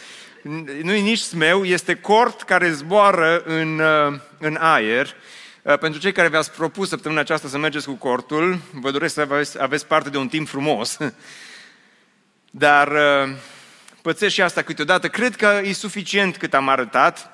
Nu-i 0.83 1.03
nici 1.03 1.18
smeu, 1.18 1.64
este 1.64 1.94
cort 1.94 2.42
care 2.42 2.70
zboară 2.70 3.42
în, 3.44 3.79
uh, 3.79 4.18
în 4.38 4.57
aer 4.61 5.07
Uh, 5.07 5.43
pentru 5.64 6.00
cei 6.00 6.12
care 6.12 6.29
v-ați 6.29 6.50
propus 6.50 6.88
săptămâna 6.88 7.20
aceasta 7.20 7.48
să 7.48 7.59
mergeți 7.59 7.87
cu 7.87 7.92
cortul, 7.92 8.61
vă 8.72 8.90
doresc 8.90 9.14
să 9.14 9.20
aveți, 9.20 9.62
aveți 9.62 9.87
parte 9.87 10.11
de 10.11 10.16
un 10.16 10.29
timp 10.29 10.48
frumos. 10.48 10.98
Dar 12.50 12.88
uh, 12.88 13.35
pățesc 14.03 14.35
și 14.35 14.42
asta 14.42 14.62
câteodată. 14.62 15.09
Cred 15.09 15.37
că 15.37 15.61
e 15.62 15.72
suficient 15.72 16.37
cât 16.37 16.55
am 16.55 16.68
arătat. 16.68 17.31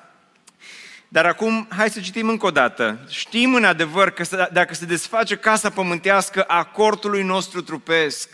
Dar 1.07 1.25
acum, 1.25 1.67
hai 1.69 1.89
să 1.89 1.99
citim 1.99 2.29
încă 2.29 2.45
o 2.45 2.51
dată. 2.51 2.99
Știm 3.09 3.53
în 3.53 3.63
adevăr 3.63 4.09
că 4.09 4.49
dacă 4.51 4.73
se 4.73 4.85
desface 4.85 5.35
casa 5.35 5.69
pământească 5.69 6.41
a 6.41 6.63
cortului 6.63 7.23
nostru 7.23 7.61
trupesc, 7.61 8.29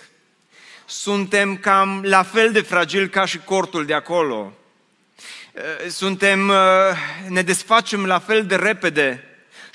suntem 0.86 1.58
cam 1.58 2.02
la 2.04 2.24
fel 2.24 2.52
de 2.52 2.62
fragil 2.62 3.08
ca 3.08 3.26
și 3.26 3.40
cortul 3.40 3.86
de 3.86 3.94
acolo. 3.94 4.54
Uh, 5.54 5.90
suntem, 5.90 6.52
ne 7.28 7.42
desfacem 7.42 8.06
la 8.06 8.20
fel 8.20 8.46
de 8.46 8.56
repede 8.56 9.27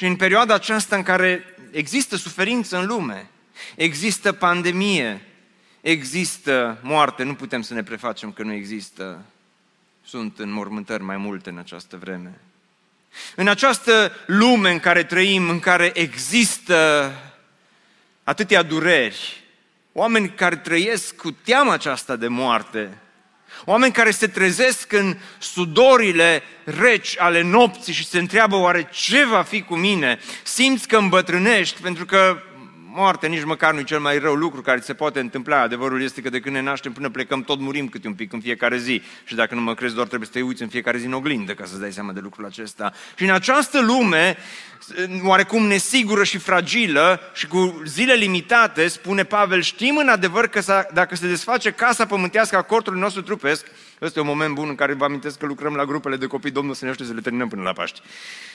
și 0.02 0.08
în 0.08 0.16
perioada 0.16 0.54
aceasta 0.54 0.96
în 0.96 1.02
care 1.02 1.44
există 1.70 2.16
suferință 2.16 2.78
în 2.78 2.86
lume, 2.86 3.30
există 3.76 4.32
pandemie, 4.32 5.20
există 5.80 6.78
moarte, 6.82 7.22
nu 7.22 7.34
putem 7.34 7.62
să 7.62 7.74
ne 7.74 7.82
prefacem 7.82 8.32
că 8.32 8.42
nu 8.42 8.52
există. 8.52 9.24
Sunt 10.04 10.38
în 10.38 10.52
mormântări 10.52 11.02
mai 11.02 11.16
multe 11.16 11.50
în 11.50 11.58
această 11.58 11.96
vreme. 11.96 12.40
În 13.36 13.48
această 13.48 14.12
lume 14.26 14.70
în 14.70 14.78
care 14.78 15.04
trăim, 15.04 15.48
în 15.48 15.60
care 15.60 15.90
există 15.94 17.12
atâtea 18.24 18.62
dureri, 18.62 19.42
oameni 19.92 20.30
care 20.30 20.56
trăiesc 20.56 21.16
cu 21.16 21.30
teama 21.30 21.72
aceasta 21.72 22.16
de 22.16 22.28
moarte, 22.28 22.98
Oameni 23.64 23.92
care 23.92 24.10
se 24.10 24.26
trezesc 24.26 24.92
în 24.92 25.16
sudorile 25.38 26.42
reci 26.64 27.14
ale 27.18 27.42
nopții 27.42 27.92
și 27.92 28.06
se 28.06 28.18
întreabă 28.18 28.56
oare 28.56 28.88
ce 28.92 29.24
va 29.24 29.42
fi 29.42 29.62
cu 29.62 29.74
mine? 29.74 30.18
Simți 30.42 30.88
că 30.88 30.96
îmbătrânești 30.96 31.80
pentru 31.80 32.04
că 32.04 32.42
moartea 32.94 33.28
nici 33.28 33.44
măcar 33.44 33.72
nu 33.72 33.78
e 33.78 33.82
cel 33.82 34.00
mai 34.00 34.18
rău 34.18 34.34
lucru 34.34 34.60
care 34.60 34.80
se 34.80 34.94
poate 34.94 35.20
întâmpla. 35.20 35.60
Adevărul 35.60 36.02
este 36.02 36.20
că 36.20 36.30
de 36.30 36.40
când 36.40 36.54
ne 36.54 36.60
naștem 36.60 36.92
până 36.92 37.10
plecăm 37.10 37.42
tot 37.42 37.58
murim 37.58 37.88
câte 37.88 38.06
un 38.06 38.14
pic 38.14 38.32
în 38.32 38.40
fiecare 38.40 38.78
zi. 38.78 39.02
Și 39.24 39.34
dacă 39.34 39.54
nu 39.54 39.60
mă 39.60 39.74
crezi, 39.74 39.94
doar 39.94 40.06
trebuie 40.06 40.28
să 40.32 40.38
te 40.38 40.42
uiți 40.44 40.62
în 40.62 40.68
fiecare 40.68 40.98
zi 40.98 41.06
în 41.06 41.12
oglindă 41.12 41.54
ca 41.54 41.64
să-ți 41.64 41.80
dai 41.80 41.92
seama 41.92 42.12
de 42.12 42.20
lucrul 42.22 42.44
acesta. 42.44 42.92
Și 43.16 43.24
în 43.24 43.30
această 43.30 43.80
lume, 43.80 44.36
oarecum 45.24 45.66
nesigură 45.66 46.24
și 46.24 46.38
fragilă 46.38 47.20
și 47.34 47.46
cu 47.46 47.82
zile 47.86 48.12
limitate, 48.12 48.88
spune 48.88 49.24
Pavel, 49.24 49.62
știm 49.62 49.96
în 49.96 50.08
adevăr 50.08 50.46
că 50.46 50.86
dacă 50.92 51.14
se 51.14 51.26
desface 51.26 51.70
casa 51.70 52.06
pământească 52.06 52.56
a 52.56 52.62
cortului 52.62 53.00
nostru 53.00 53.22
trupesc, 53.22 53.66
ăsta 54.00 54.18
e 54.18 54.22
un 54.22 54.28
moment 54.28 54.54
bun 54.54 54.68
în 54.68 54.74
care 54.74 54.92
vă 54.92 55.04
amintesc 55.04 55.38
că 55.38 55.46
lucrăm 55.46 55.74
la 55.74 55.84
grupele 55.84 56.16
de 56.16 56.26
copii, 56.26 56.50
Domnul 56.50 56.74
să 56.74 56.84
ne 56.84 56.92
să 56.96 57.12
le 57.14 57.20
terminăm 57.20 57.48
până 57.48 57.62
la 57.62 57.72
Paști. 57.72 58.00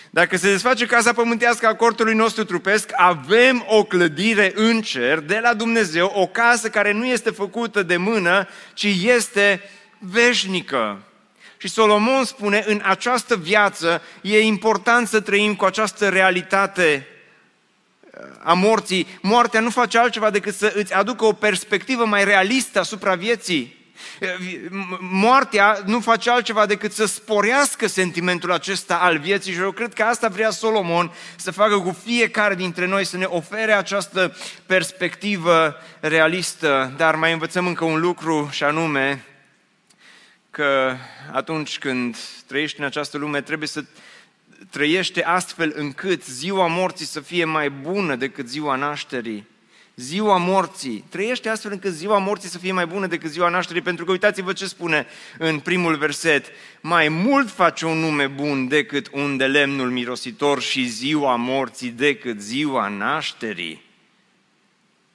Dacă 0.10 0.38
se 0.38 0.52
desface 0.52 0.86
casa 0.86 1.14
pământească 1.14 1.68
a 1.68 1.76
cortului 1.76 2.16
nostru 2.16 2.44
trupesc, 2.44 2.90
avem 2.96 3.66
o 3.68 3.84
clădire 3.84 4.52
în 4.56 4.82
cer 4.82 5.20
de 5.20 5.40
la 5.42 5.54
Dumnezeu, 5.54 6.12
o 6.16 6.28
casă 6.28 6.70
care 6.70 6.92
nu 6.92 7.06
este 7.06 7.30
făcută 7.30 7.84
de 7.84 7.98
mână, 7.98 8.48
ci 8.74 8.88
este 9.04 9.62
veșnică. 10.00 11.02
Și 11.58 11.68
Solomon 11.68 12.24
spune, 12.24 12.64
în 12.68 12.82
această 12.84 13.36
viață 13.36 14.02
e 14.22 14.40
important 14.40 15.08
să 15.08 15.20
trăim 15.20 15.56
cu 15.56 15.66
această 15.66 16.10
realitate 16.10 17.08
uh, 18.02 18.24
a 18.44 18.54
morții. 18.54 19.08
Moartea 19.22 19.60
nu 19.60 19.70
face 19.70 19.98
altceva 19.98 20.30
decât 20.30 20.56
să 20.56 20.74
îți 20.76 20.94
aducă 20.94 21.26
o 21.26 21.34
perspectivă 21.34 22.06
mai 22.06 22.24
realistă 22.24 22.80
asupra 22.80 23.16
vieții. 23.16 23.77
Moartea 25.00 25.82
nu 25.86 26.00
face 26.00 26.30
altceva 26.30 26.66
decât 26.66 26.92
să 26.92 27.06
sporească 27.06 27.88
sentimentul 27.88 28.52
acesta 28.52 28.98
al 28.98 29.18
vieții 29.18 29.54
și 29.54 29.60
eu 29.60 29.72
cred 29.72 29.94
că 29.94 30.04
asta 30.04 30.28
vrea 30.28 30.50
Solomon 30.50 31.12
să 31.36 31.52
facă 31.52 31.80
cu 31.80 31.98
fiecare 32.04 32.56
dintre 32.56 32.86
noi, 32.86 33.06
să 33.06 33.18
ne 33.18 33.26
ofere 33.26 33.74
această 33.74 34.36
perspectivă 34.66 35.76
realistă. 36.00 36.94
Dar 36.98 37.16
mai 37.16 37.32
învățăm 37.32 37.68
încă 37.68 37.84
un 37.84 38.00
lucru 38.00 38.50
și 38.52 38.64
anume 38.64 39.26
că 40.52 40.96
atunci 41.32 41.78
când 41.78 42.18
trăiești 42.48 42.80
în 42.80 42.86
această 42.86 43.18
lume 43.18 43.42
trebuie 43.42 43.68
să 43.68 43.84
trăiește 44.70 45.24
astfel 45.24 45.74
încât 45.76 46.26
ziua 46.26 46.68
morții 46.68 47.06
să 47.06 47.20
fie 47.20 47.46
mai 47.46 47.70
bună 47.70 48.16
decât 48.16 48.48
ziua 48.48 48.76
nașterii 48.76 49.48
ziua 50.00 50.38
morții. 50.38 51.04
Trăiește 51.10 51.50
astfel 51.50 51.72
încât 51.72 51.94
ziua 51.94 52.18
morții 52.18 52.50
să 52.50 52.58
fie 52.58 52.72
mai 52.72 52.86
bună 52.86 53.08
decât 53.08 53.32
ziua 53.32 53.50
nașterii, 53.50 53.82
pentru 53.82 54.06
că 54.06 54.12
uitați-vă 54.12 54.54
ce 54.54 54.66
spune 54.66 55.08
în 55.38 55.60
primul 55.60 55.96
verset. 55.96 56.46
Mai 56.82 57.08
mult 57.08 57.50
face 57.50 57.86
un 57.86 57.98
nume 57.98 58.28
bun 58.28 58.68
decât 58.68 59.10
un 59.12 59.38
de 59.38 59.46
lemnul 59.46 59.90
mirositor 59.90 60.62
și 60.62 60.86
ziua 60.86 61.36
morții 61.36 61.90
decât 61.90 62.42
ziua 62.42 62.88
nașterii. 62.88 63.82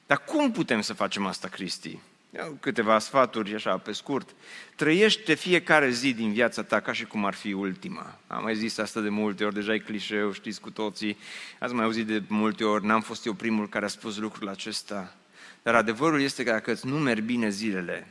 Dar 0.07 0.25
cum 0.25 0.53
putem 0.53 0.81
să 0.81 0.92
facem 0.92 1.27
asta, 1.27 1.49
Cristi? 1.49 1.99
Iau 2.37 2.57
câteva 2.61 2.99
sfaturi 2.99 3.55
așa 3.55 3.79
pe 3.79 3.92
scurt. 3.92 4.35
Trăiește 4.77 5.35
fiecare 5.35 5.90
zi 5.90 6.14
din 6.14 6.33
viața 6.33 6.62
ta 6.62 6.81
ca 6.81 6.92
și 6.92 7.05
cum 7.05 7.25
ar 7.25 7.35
fi 7.35 7.53
ultima. 7.53 8.18
Am 8.27 8.42
mai 8.42 8.57
zis 8.57 8.79
asta 8.79 9.01
de 9.01 9.09
multe 9.09 9.45
ori, 9.45 9.55
deja 9.55 9.75
e 9.75 9.79
clișeu, 9.79 10.33
știți 10.33 10.61
cu 10.61 10.71
toții. 10.71 11.16
Ați 11.59 11.75
mai 11.75 11.85
auzit 11.85 12.07
de 12.07 12.23
multe 12.29 12.64
ori, 12.64 12.87
n-am 12.87 13.01
fost 13.01 13.27
eu 13.27 13.33
primul 13.33 13.68
care 13.68 13.85
a 13.85 13.88
spus 13.88 14.16
lucrul 14.16 14.49
acesta. 14.49 15.14
Dar 15.62 15.75
adevărul 15.75 16.21
este 16.21 16.45
că 16.45 16.51
dacă 16.51 16.73
îți 16.73 16.87
numeri 16.87 17.21
bine 17.21 17.49
zilele 17.49 18.09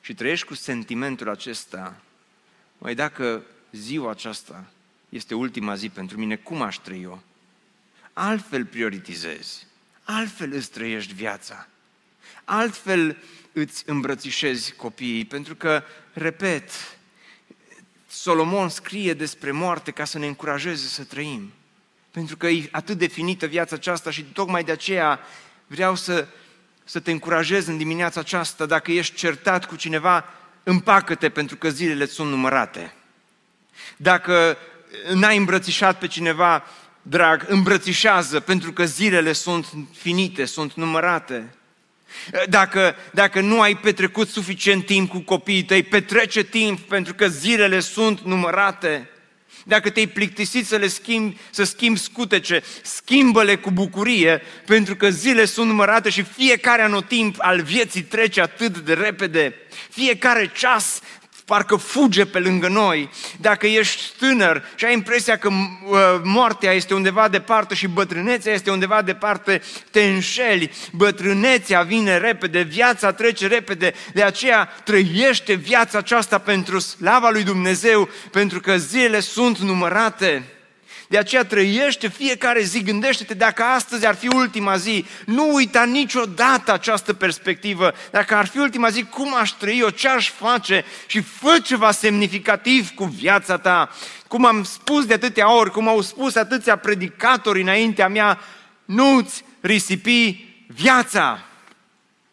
și 0.00 0.14
trăiești 0.14 0.46
cu 0.46 0.54
sentimentul 0.54 1.28
acesta, 1.28 2.00
mai 2.78 2.94
dacă 2.94 3.42
ziua 3.72 4.10
aceasta 4.10 4.70
este 5.08 5.34
ultima 5.34 5.74
zi 5.74 5.88
pentru 5.88 6.18
mine, 6.18 6.36
cum 6.36 6.62
aș 6.62 6.76
trăi 6.76 7.02
eu? 7.02 7.22
Altfel 8.12 8.64
prioritizezi, 8.64 9.66
altfel 10.02 10.52
îți 10.52 10.70
trăiești 10.70 11.14
viața, 11.14 11.68
altfel 12.44 13.16
îți 13.52 13.82
îmbrățișezi 13.86 14.72
copiii, 14.72 15.24
pentru 15.24 15.54
că, 15.54 15.82
repet, 16.12 16.70
Solomon 18.08 18.68
scrie 18.68 19.14
despre 19.14 19.50
moarte 19.50 19.90
ca 19.90 20.04
să 20.04 20.18
ne 20.18 20.26
încurajeze 20.26 20.86
să 20.86 21.04
trăim. 21.04 21.52
Pentru 22.10 22.36
că 22.36 22.46
e 22.46 22.68
atât 22.72 22.98
definită 22.98 23.46
viața 23.46 23.76
aceasta 23.76 24.10
și 24.10 24.22
tocmai 24.22 24.64
de 24.64 24.72
aceea 24.72 25.20
vreau 25.66 25.94
să, 25.94 26.26
să 26.84 27.00
te 27.00 27.10
încurajez 27.10 27.66
în 27.66 27.76
dimineața 27.76 28.20
aceasta, 28.20 28.66
dacă 28.66 28.92
ești 28.92 29.14
certat 29.14 29.66
cu 29.66 29.76
cineva, 29.76 30.24
împacă-te 30.62 31.28
pentru 31.28 31.56
că 31.56 31.70
zilele 31.70 32.06
sunt 32.06 32.30
numărate. 32.30 32.94
Dacă 33.96 34.56
n-ai 35.14 35.36
îmbrățișat 35.36 35.98
pe 35.98 36.06
cineva 36.06 36.64
drag, 37.02 37.44
îmbrățișează 37.48 38.40
pentru 38.40 38.72
că 38.72 38.84
zilele 38.84 39.32
sunt 39.32 39.66
finite, 39.92 40.44
sunt 40.44 40.72
numărate. 40.72 41.54
Dacă, 42.48 42.96
dacă 43.12 43.40
nu 43.40 43.60
ai 43.60 43.76
petrecut 43.76 44.28
suficient 44.28 44.86
timp 44.86 45.10
cu 45.10 45.18
copiii 45.18 45.64
tăi, 45.64 45.82
petrece 45.82 46.42
timp 46.42 46.80
pentru 46.80 47.14
că 47.14 47.28
zilele 47.28 47.80
sunt 47.80 48.20
numărate. 48.20 49.10
Dacă 49.64 49.90
te-ai 49.90 50.06
plictisit 50.06 50.66
să 50.66 50.76
le 50.76 50.86
schimbi, 50.86 51.36
să 51.50 51.64
schimbi 51.64 51.98
scutece, 51.98 52.62
schimbă-le 52.82 53.56
cu 53.56 53.70
bucurie, 53.70 54.42
pentru 54.66 54.96
că 54.96 55.10
zile 55.10 55.44
sunt 55.44 55.66
numărate 55.66 56.10
și 56.10 56.22
fiecare 56.22 56.82
anotimp 56.82 57.34
al 57.38 57.62
vieții 57.62 58.02
trece 58.02 58.40
atât 58.40 58.78
de 58.78 58.92
repede. 58.92 59.54
Fiecare 59.90 60.50
ceas 60.54 61.00
parcă 61.48 61.76
fuge 61.76 62.26
pe 62.26 62.38
lângă 62.38 62.68
noi. 62.68 63.10
Dacă 63.40 63.66
ești 63.66 64.02
tânăr 64.18 64.62
și 64.74 64.84
ai 64.84 64.92
impresia 64.92 65.36
că 65.36 65.48
uh, 65.48 65.98
moartea 66.22 66.72
este 66.72 66.94
undeva 66.94 67.28
departe 67.28 67.74
și 67.74 67.86
bătrânețea 67.86 68.52
este 68.52 68.70
undeva 68.70 69.02
departe, 69.02 69.62
te 69.90 70.02
înșeli. 70.02 70.70
Bătrânețea 70.92 71.82
vine 71.82 72.16
repede, 72.16 72.60
viața 72.60 73.12
trece 73.12 73.46
repede, 73.46 73.94
de 74.12 74.22
aceea 74.22 74.64
trăiește 74.84 75.52
viața 75.54 75.98
aceasta 75.98 76.38
pentru 76.38 76.78
slava 76.78 77.30
lui 77.30 77.42
Dumnezeu, 77.42 78.08
pentru 78.30 78.60
că 78.60 78.76
zilele 78.76 79.20
sunt 79.20 79.58
numărate. 79.58 80.57
De 81.08 81.18
aceea 81.18 81.44
trăiește 81.44 82.08
fiecare 82.08 82.62
zi, 82.62 82.82
gândește-te 82.82 83.34
dacă 83.34 83.62
astăzi 83.62 84.06
ar 84.06 84.14
fi 84.14 84.28
ultima 84.28 84.76
zi, 84.76 85.04
nu 85.26 85.54
uita 85.54 85.84
niciodată 85.84 86.72
această 86.72 87.12
perspectivă. 87.14 87.92
Dacă 88.10 88.34
ar 88.34 88.46
fi 88.46 88.58
ultima 88.58 88.88
zi, 88.88 89.02
cum 89.02 89.34
aș 89.34 89.50
trăi 89.50 89.78
eu, 89.78 89.88
ce 89.88 90.08
aș 90.08 90.30
face 90.30 90.84
și 91.06 91.20
fă 91.20 91.58
ceva 91.62 91.90
semnificativ 91.90 92.90
cu 92.90 93.04
viața 93.04 93.58
ta. 93.58 93.90
Cum 94.26 94.44
am 94.44 94.64
spus 94.64 95.04
de 95.04 95.14
atâtea 95.14 95.52
ori, 95.52 95.70
cum 95.70 95.88
au 95.88 96.00
spus 96.00 96.34
atâția 96.34 96.76
predicatori 96.76 97.60
înaintea 97.60 98.08
mea, 98.08 98.40
nu-ți 98.84 99.44
risipi 99.60 100.46
viața. 100.66 101.47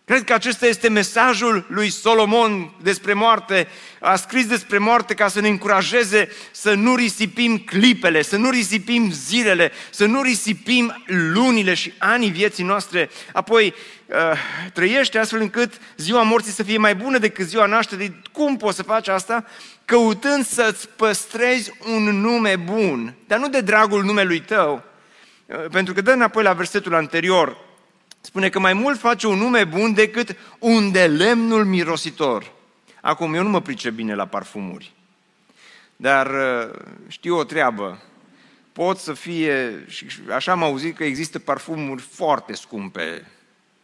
Cred 0.06 0.24
că 0.24 0.34
acesta 0.34 0.66
este 0.66 0.90
mesajul 0.90 1.66
lui 1.68 1.90
Solomon 1.90 2.74
despre 2.82 3.14
moarte. 3.14 3.68
A 4.00 4.16
scris 4.16 4.48
despre 4.48 4.78
moarte 4.78 5.14
ca 5.14 5.28
să 5.28 5.42
ne 5.42 5.48
încurajeze 5.48 6.30
să 6.52 6.74
nu 6.74 6.96
risipim 6.96 7.58
clipele, 7.58 8.22
să 8.22 8.38
nu 8.38 8.50
risipim 8.50 9.12
zilele, 9.12 9.72
să 9.90 10.06
nu 10.06 10.22
risipim 10.22 11.04
lunile 11.34 11.74
și 11.74 11.94
anii 11.98 12.30
vieții 12.30 12.64
noastre. 12.64 13.10
Apoi 13.34 13.74
uh, 14.06 14.16
trăiește 14.74 15.18
astfel 15.18 15.42
încât 15.42 15.74
ziua 15.98 16.22
morții 16.22 16.52
să 16.52 16.64
fie 16.64 16.78
mai 16.78 16.96
bună 16.96 17.18
decât 17.18 17.48
ziua 17.48 17.66
nașterii. 17.66 18.22
Cum 18.32 18.58
poți 18.58 18.76
să 18.76 18.84
faci 18.84 19.08
asta? 19.08 19.46
Căutând 19.86 20.46
să-ți 20.46 20.90
păstrezi 20.90 21.72
un 21.94 22.04
nume 22.04 22.56
bun, 22.56 23.16
dar 23.28 23.40
nu 23.40 23.50
de 23.50 23.62
dragul 23.62 24.04
numelui 24.04 24.40
tău, 24.40 24.84
uh, 25.46 25.56
pentru 25.72 25.94
că 25.94 26.02
dă 26.02 26.12
înapoi 26.12 26.44
la 26.44 26.54
versetul 26.54 26.96
anterior, 26.96 27.65
Spune 28.26 28.50
că 28.50 28.60
mai 28.60 28.74
mult 28.74 29.00
face 29.00 29.28
un 29.28 29.38
nume 29.38 29.64
bun 29.64 29.94
decât 29.94 30.36
un 30.60 30.92
de 30.92 31.08
lemnul 31.08 31.66
mirositor. 31.66 32.52
Acum, 33.02 33.34
eu 33.34 33.44
nu 33.44 33.50
mă 33.50 33.62
pricep 33.62 33.94
bine 33.94 34.16
la 34.16 34.26
parfumuri, 34.26 34.92
dar 35.96 36.28
uh, 36.28 36.80
știu 37.08 37.38
o 37.38 37.44
treabă. 37.44 38.02
Pot 38.74 38.98
să 38.98 39.14
fie, 39.14 39.86
și 39.88 40.06
așa 40.30 40.52
am 40.52 40.64
auzit 40.64 40.96
că 40.96 41.04
există 41.04 41.40
parfumuri 41.40 42.02
foarte 42.02 42.54
scumpe. 42.54 43.28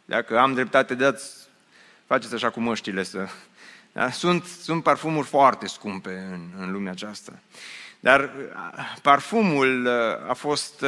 Dacă 0.05 0.39
am 0.39 0.53
dreptate, 0.53 0.95
dați, 0.95 1.33
faceți 2.05 2.33
așa 2.33 2.49
cu 2.49 2.59
măștile 2.59 3.03
să... 3.03 3.27
Da? 3.91 4.11
Sunt, 4.11 4.45
sunt 4.45 4.83
parfumuri 4.83 5.27
foarte 5.27 5.67
scumpe 5.67 6.27
în, 6.31 6.41
în 6.57 6.71
lumea 6.71 6.91
aceasta. 6.91 7.39
Dar 7.99 8.19
uh, 8.21 8.99
parfumul 9.01 9.85
uh, 9.85 10.29
a 10.29 10.33
fost 10.33 10.85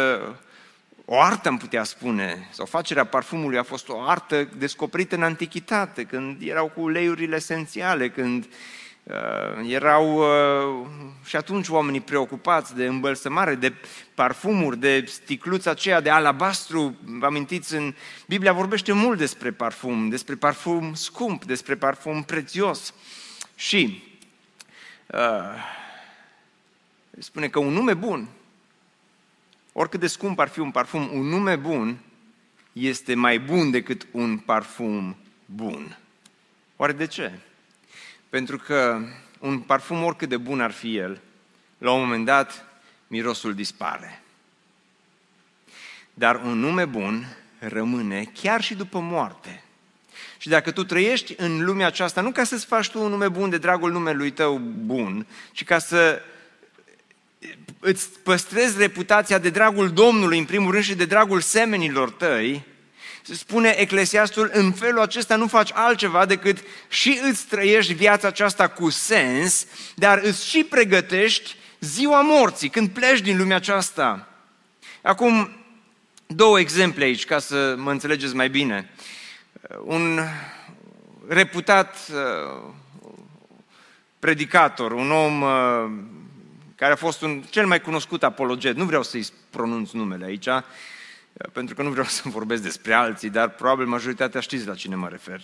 o 1.05 1.19
artă, 1.19 1.47
am 1.47 1.57
putea 1.57 1.83
spune, 1.83 2.47
sau 2.51 2.65
facerea 2.65 3.05
parfumului 3.05 3.57
a 3.57 3.63
fost 3.63 3.89
o 3.89 4.01
artă 4.01 4.49
descoperită 4.57 5.15
în 5.15 5.23
antichitate, 5.23 6.03
când 6.03 6.41
erau 6.41 6.67
cu 6.67 6.81
uleiurile 6.81 7.35
esențiale, 7.35 8.09
când 8.09 8.47
uh, 9.03 9.69
erau 9.69 10.17
uh, 10.17 10.87
și 11.25 11.35
atunci 11.35 11.67
oamenii 11.67 12.01
preocupați 12.01 12.75
de 12.75 12.85
îmbălsămare, 12.85 13.55
de 13.55 13.73
parfumuri, 14.13 14.77
de 14.77 15.03
sticluța 15.07 15.71
aceea 15.71 16.01
de 16.01 16.09
alabastru. 16.09 16.95
Vă 17.05 17.25
amintiți, 17.25 17.75
în 17.75 17.93
Biblia 18.27 18.53
vorbește 18.53 18.91
mult 18.91 19.17
despre 19.17 19.51
parfum, 19.51 20.09
despre 20.09 20.35
parfum 20.35 20.93
scump, 20.93 21.45
despre 21.45 21.75
parfum 21.75 22.23
prețios. 22.23 22.93
Și 23.55 24.03
uh, 25.07 25.19
spune 27.19 27.47
că 27.47 27.59
un 27.59 27.73
nume 27.73 27.93
bun 27.93 28.27
oricât 29.73 29.99
de 29.99 30.07
scump 30.07 30.39
ar 30.39 30.47
fi 30.47 30.59
un 30.59 30.71
parfum, 30.71 31.09
un 31.13 31.25
nume 31.25 31.55
bun 31.55 31.97
este 32.73 33.13
mai 33.13 33.39
bun 33.39 33.71
decât 33.71 34.07
un 34.11 34.37
parfum 34.37 35.15
bun. 35.45 35.97
Oare 36.75 36.93
de 36.93 37.07
ce? 37.07 37.31
Pentru 38.29 38.57
că 38.57 39.01
un 39.39 39.59
parfum, 39.59 40.03
oricât 40.03 40.29
de 40.29 40.37
bun 40.37 40.61
ar 40.61 40.71
fi 40.71 40.97
el, 40.97 41.21
la 41.77 41.91
un 41.91 41.99
moment 41.99 42.25
dat, 42.25 42.65
mirosul 43.07 43.53
dispare. 43.53 44.21
Dar 46.13 46.35
un 46.35 46.59
nume 46.59 46.85
bun 46.85 47.37
rămâne 47.59 48.31
chiar 48.41 48.61
și 48.61 48.75
după 48.75 48.99
moarte. 48.99 49.63
Și 50.37 50.49
dacă 50.49 50.71
tu 50.71 50.83
trăiești 50.83 51.33
în 51.37 51.65
lumea 51.65 51.87
aceasta, 51.87 52.21
nu 52.21 52.31
ca 52.31 52.43
să-ți 52.43 52.65
faci 52.65 52.89
tu 52.89 53.03
un 53.03 53.09
nume 53.09 53.27
bun 53.27 53.49
de 53.49 53.57
dragul 53.57 53.91
numelui 53.91 54.31
tău 54.31 54.57
bun, 54.57 55.27
ci 55.51 55.63
ca 55.63 55.79
să 55.79 56.21
îți 57.79 58.09
păstrezi 58.23 58.77
reputația 58.77 59.37
de 59.37 59.49
dragul 59.49 59.91
Domnului, 59.91 60.37
în 60.37 60.45
primul 60.45 60.71
rând, 60.71 60.83
și 60.83 60.95
de 60.95 61.05
dragul 61.05 61.41
semenilor 61.41 62.11
tăi, 62.11 62.63
spune 63.23 63.75
Eclesiastul, 63.77 64.49
în 64.53 64.71
felul 64.71 65.01
acesta 65.01 65.35
nu 65.35 65.47
faci 65.47 65.69
altceva 65.73 66.25
decât 66.25 66.57
și 66.87 67.19
îți 67.29 67.45
trăiești 67.45 67.93
viața 67.93 68.27
aceasta 68.27 68.67
cu 68.67 68.89
sens, 68.89 69.65
dar 69.95 70.19
îți 70.23 70.49
și 70.49 70.63
pregătești 70.63 71.55
ziua 71.79 72.21
morții, 72.21 72.69
când 72.69 72.89
pleci 72.89 73.21
din 73.21 73.37
lumea 73.37 73.55
aceasta. 73.55 74.27
Acum, 75.01 75.49
două 76.27 76.59
exemple 76.59 77.03
aici, 77.03 77.25
ca 77.25 77.39
să 77.39 77.75
mă 77.77 77.91
înțelegeți 77.91 78.35
mai 78.35 78.49
bine. 78.49 78.89
Un 79.83 80.19
reputat 81.27 81.97
uh, 82.13 82.61
predicator, 84.19 84.91
un 84.91 85.11
om 85.11 85.41
uh, 85.41 85.91
care 86.83 86.95
a 86.95 86.97
fost 86.97 87.21
un 87.21 87.41
cel 87.49 87.65
mai 87.65 87.81
cunoscut 87.81 88.23
apologet. 88.23 88.75
Nu 88.75 88.85
vreau 88.85 89.03
să-i 89.03 89.25
pronunț 89.49 89.91
numele 89.91 90.25
aici, 90.25 90.47
pentru 91.51 91.75
că 91.75 91.81
nu 91.83 91.89
vreau 91.89 92.05
să 92.19 92.21
vorbesc 92.25 92.61
despre 92.61 92.93
alții, 92.93 93.29
dar 93.29 93.49
probabil 93.49 93.85
majoritatea 93.85 94.39
știți 94.39 94.67
la 94.67 94.75
cine 94.75 94.95
mă 94.95 95.07
refer. 95.07 95.41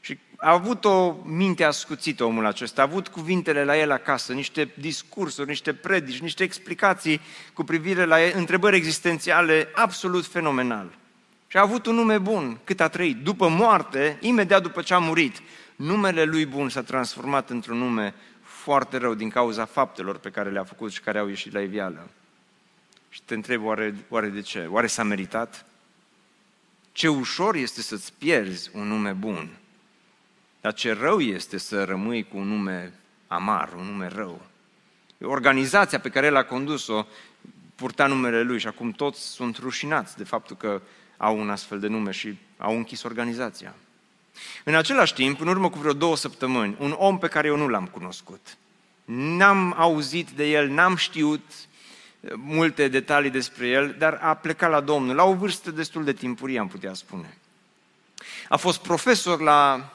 Și 0.00 0.18
a 0.36 0.52
avut 0.52 0.84
o 0.84 1.16
minte 1.24 1.64
ascuțită 1.64 2.24
omul 2.24 2.46
acesta, 2.46 2.82
a 2.82 2.84
avut 2.84 3.08
cuvintele 3.08 3.64
la 3.64 3.78
el 3.78 3.90
acasă, 3.90 4.32
niște 4.32 4.70
discursuri, 4.78 5.48
niște 5.48 5.74
predici, 5.74 6.20
niște 6.20 6.42
explicații 6.42 7.20
cu 7.52 7.64
privire 7.64 8.04
la 8.04 8.16
întrebări 8.34 8.76
existențiale 8.76 9.68
absolut 9.74 10.26
fenomenal. 10.26 10.98
Și 11.46 11.56
a 11.56 11.60
avut 11.60 11.86
un 11.86 11.94
nume 11.94 12.18
bun 12.18 12.58
cât 12.64 12.80
a 12.80 12.88
trăit. 12.88 13.16
După 13.16 13.48
moarte, 13.48 14.16
imediat 14.20 14.62
după 14.62 14.82
ce 14.82 14.94
a 14.94 14.98
murit, 14.98 15.42
numele 15.76 16.24
lui 16.24 16.46
bun 16.46 16.68
s-a 16.68 16.82
transformat 16.82 17.50
într-un 17.50 17.78
nume 17.78 18.14
foarte 18.64 18.96
rău 18.96 19.14
din 19.14 19.30
cauza 19.30 19.64
faptelor 19.64 20.18
pe 20.18 20.30
care 20.30 20.50
le-a 20.50 20.64
făcut 20.64 20.92
și 20.92 21.00
care 21.00 21.18
au 21.18 21.28
ieșit 21.28 21.52
la 21.52 21.60
iveală. 21.60 22.08
Și 23.08 23.22
te 23.22 23.34
întreb, 23.34 23.64
oare, 23.64 23.94
oare 24.08 24.28
de 24.28 24.40
ce? 24.40 24.66
Oare 24.70 24.86
s-a 24.86 25.02
meritat? 25.02 25.66
Ce 26.92 27.08
ușor 27.08 27.54
este 27.54 27.80
să-ți 27.82 28.12
pierzi 28.18 28.70
un 28.72 28.86
nume 28.86 29.12
bun, 29.12 29.56
dar 30.60 30.74
ce 30.74 30.92
rău 30.92 31.20
este 31.20 31.58
să 31.58 31.84
rămâi 31.84 32.24
cu 32.24 32.36
un 32.36 32.48
nume 32.48 32.92
amar, 33.26 33.72
un 33.72 33.84
nume 33.84 34.06
rău. 34.06 34.46
Organizația 35.20 36.00
pe 36.00 36.08
care 36.08 36.26
el 36.26 36.36
a 36.36 36.44
condus-o 36.44 37.06
purta 37.74 38.06
numele 38.06 38.42
lui 38.42 38.58
și 38.58 38.66
acum 38.66 38.90
toți 38.90 39.20
sunt 39.20 39.56
rușinați 39.56 40.16
de 40.16 40.24
faptul 40.24 40.56
că 40.56 40.82
au 41.16 41.38
un 41.38 41.50
astfel 41.50 41.80
de 41.80 41.86
nume 41.86 42.10
și 42.10 42.38
au 42.58 42.76
închis 42.76 43.02
organizația. 43.02 43.74
În 44.64 44.74
același 44.74 45.14
timp, 45.14 45.40
în 45.40 45.46
urmă 45.46 45.70
cu 45.70 45.78
vreo 45.78 45.92
două 45.92 46.16
săptămâni, 46.16 46.76
un 46.78 46.94
om 46.98 47.18
pe 47.18 47.28
care 47.28 47.48
eu 47.48 47.56
nu 47.56 47.68
l-am 47.68 47.86
cunoscut, 47.86 48.56
n-am 49.04 49.74
auzit 49.76 50.30
de 50.30 50.44
el, 50.44 50.68
n-am 50.68 50.96
știut 50.96 51.42
eh, 52.20 52.30
multe 52.36 52.88
detalii 52.88 53.30
despre 53.30 53.66
el, 53.66 53.94
dar 53.98 54.18
a 54.22 54.34
plecat 54.34 54.70
la 54.70 54.80
Domnul, 54.80 55.14
la 55.14 55.24
o 55.24 55.34
vârstă 55.34 55.70
destul 55.70 56.04
de 56.04 56.12
timpurie, 56.12 56.58
am 56.58 56.68
putea 56.68 56.94
spune. 56.94 57.38
A 58.48 58.56
fost 58.56 58.80
profesor 58.80 59.40
la 59.40 59.92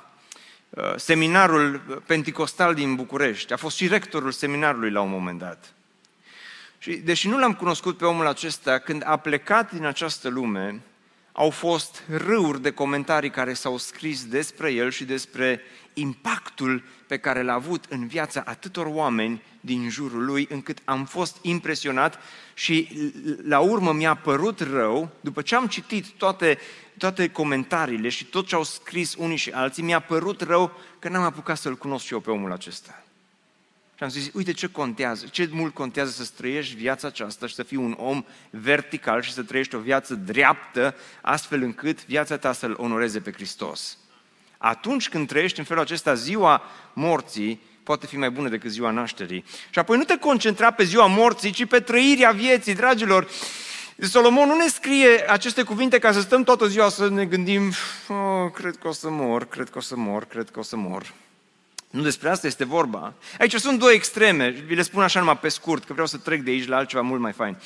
uh, 0.70 0.94
seminarul 0.96 1.80
Pentecostal 2.06 2.74
din 2.74 2.96
București, 2.96 3.54
a 3.54 3.58
fost 3.58 3.76
și 3.76 3.88
rectorul 3.88 4.32
seminarului 4.32 4.92
la 4.92 5.02
un 5.02 5.10
moment 5.10 5.40
dat. 5.40 5.74
Și 6.78 6.96
deși 6.96 7.28
nu 7.28 7.40
l-am 7.40 7.54
cunoscut 7.54 7.98
pe 7.98 8.06
omul 8.06 8.28
acesta, 8.28 8.78
când 8.78 9.04
a 9.06 9.18
plecat 9.18 9.72
din 9.72 9.86
această 9.86 10.30
lume, 10.30 10.82
au 11.32 11.50
fost 11.50 12.04
râuri 12.08 12.62
de 12.62 12.72
comentarii 12.72 13.30
care 13.30 13.54
s-au 13.54 13.78
scris 13.78 14.26
despre 14.26 14.72
el 14.72 14.92
și 14.92 15.04
despre 15.04 15.62
impactul 15.94 16.84
pe 17.08 17.18
care 17.18 17.42
l-a 17.42 17.54
avut 17.54 17.86
în 17.90 18.08
viața 18.08 18.44
atâtor 18.46 18.86
oameni 18.86 19.42
din 19.62 19.90
jurul 19.90 20.26
lui, 20.26 20.48
încât 20.50 20.78
am 20.86 21.06
fost 21.06 21.38
impresionat 21.42 22.20
și 22.54 22.90
la 23.44 23.60
urmă 23.60 23.94
mi-a 23.94 24.16
părut 24.16 24.60
rău, 24.60 25.10
după 25.22 25.42
ce 25.42 25.56
am 25.56 25.68
citit 25.68 26.08
toate, 26.08 26.58
toate 26.98 27.30
comentariile 27.30 28.10
și 28.10 28.26
tot 28.26 28.48
ce 28.48 28.56
au 28.56 28.64
scris 28.64 29.16
unii 29.18 29.38
și 29.38 29.50
alții, 29.50 29.84
mi-a 29.84 30.00
părut 30.00 30.42
rău 30.42 30.72
că 31.00 31.10
n-am 31.10 31.24
apucat 31.24 31.58
să-l 31.58 31.76
cunosc 31.76 32.06
și 32.06 32.14
eu 32.14 32.20
pe 32.20 32.32
omul 32.32 32.52
acesta. 32.52 33.04
Și 34.00 34.06
am 34.06 34.12
zis, 34.12 34.30
uite 34.34 34.52
ce 34.52 34.68
contează, 34.68 35.26
ce 35.32 35.50
mult 35.52 35.74
contează 35.74 36.24
să 36.24 36.32
trăiești 36.38 36.76
viața 36.76 37.08
aceasta 37.08 37.48
și 37.48 37.54
să 37.54 37.64
fii 37.64 37.78
un 37.78 37.96
om 37.98 38.24
vertical 38.50 39.22
și 39.22 39.34
să 39.34 39.44
trăiești 39.44 39.76
o 39.76 39.80
viață 39.80 40.16
dreaptă, 40.16 40.96
astfel 41.22 41.62
încât 41.62 42.06
viața 42.06 42.38
ta 42.38 42.54
să-L 42.54 42.76
onoreze 42.78 43.20
pe 43.20 43.32
Hristos. 43.32 43.98
Atunci 44.58 45.10
când 45.10 45.28
trăiești 45.28 45.60
în 45.60 45.66
felul 45.66 45.84
acesta, 45.84 46.14
ziua 46.14 46.62
morții 46.94 47.62
poate 47.84 48.06
fi 48.06 48.18
mai 48.18 48.30
bună 48.30 48.50
decât 48.50 48.72
ziua 48.72 48.92
nașterii. 48.92 49.44
Și 49.70 49.80
apoi 49.80 49.98
nu 49.98 50.04
te 50.04 50.18
concentra 50.18 50.72
pe 50.72 50.84
ziua 50.84 51.06
morții, 51.06 51.52
ci 51.52 51.66
pe 51.66 51.80
trăirea 51.80 52.32
vieții, 52.32 52.76
dragilor. 52.76 53.28
Solomon 53.98 54.48
nu 54.48 54.56
ne 54.56 54.68
scrie 54.68 55.32
aceste 55.32 55.64
cuvinte 55.64 56.00
ca 56.00 56.12
să 56.12 56.22
stăm 56.22 56.44
toată 56.44 56.68
ziua 56.68 56.90
să 56.90 57.10
ne 57.10 57.26
gândim, 57.26 57.72
oh, 58.08 58.52
cred 58.54 58.76
că 58.78 58.88
o 58.88 58.92
să 58.92 59.10
mor, 59.10 59.46
cred 59.48 59.70
că 59.70 59.78
o 59.78 59.82
să 59.82 59.96
mor, 59.96 60.26
cred 60.26 60.50
că 60.50 60.60
o 60.60 60.64
să 60.64 60.76
mor. 60.76 61.14
Nu 61.90 62.02
despre 62.02 62.30
asta 62.30 62.48
este 62.48 62.66
vorba. 62.66 63.14
Aici 63.40 63.56
sunt 63.56 63.80
două 63.80 63.92
extreme, 63.92 64.50
vi 64.50 64.76
le 64.76 64.82
spun 64.82 65.04
așa 65.04 65.20
numai 65.20 65.38
pe 65.38 65.50
scurt, 65.50 65.84
că 65.84 65.94
vreau 65.94 66.08
să 66.08 66.18
trec 66.18 66.42
de 66.42 66.52
aici 66.52 66.68
la 66.68 66.76
altceva 66.76 67.02
mult 67.02 67.22
mai 67.22 67.32
fain. 67.32 67.58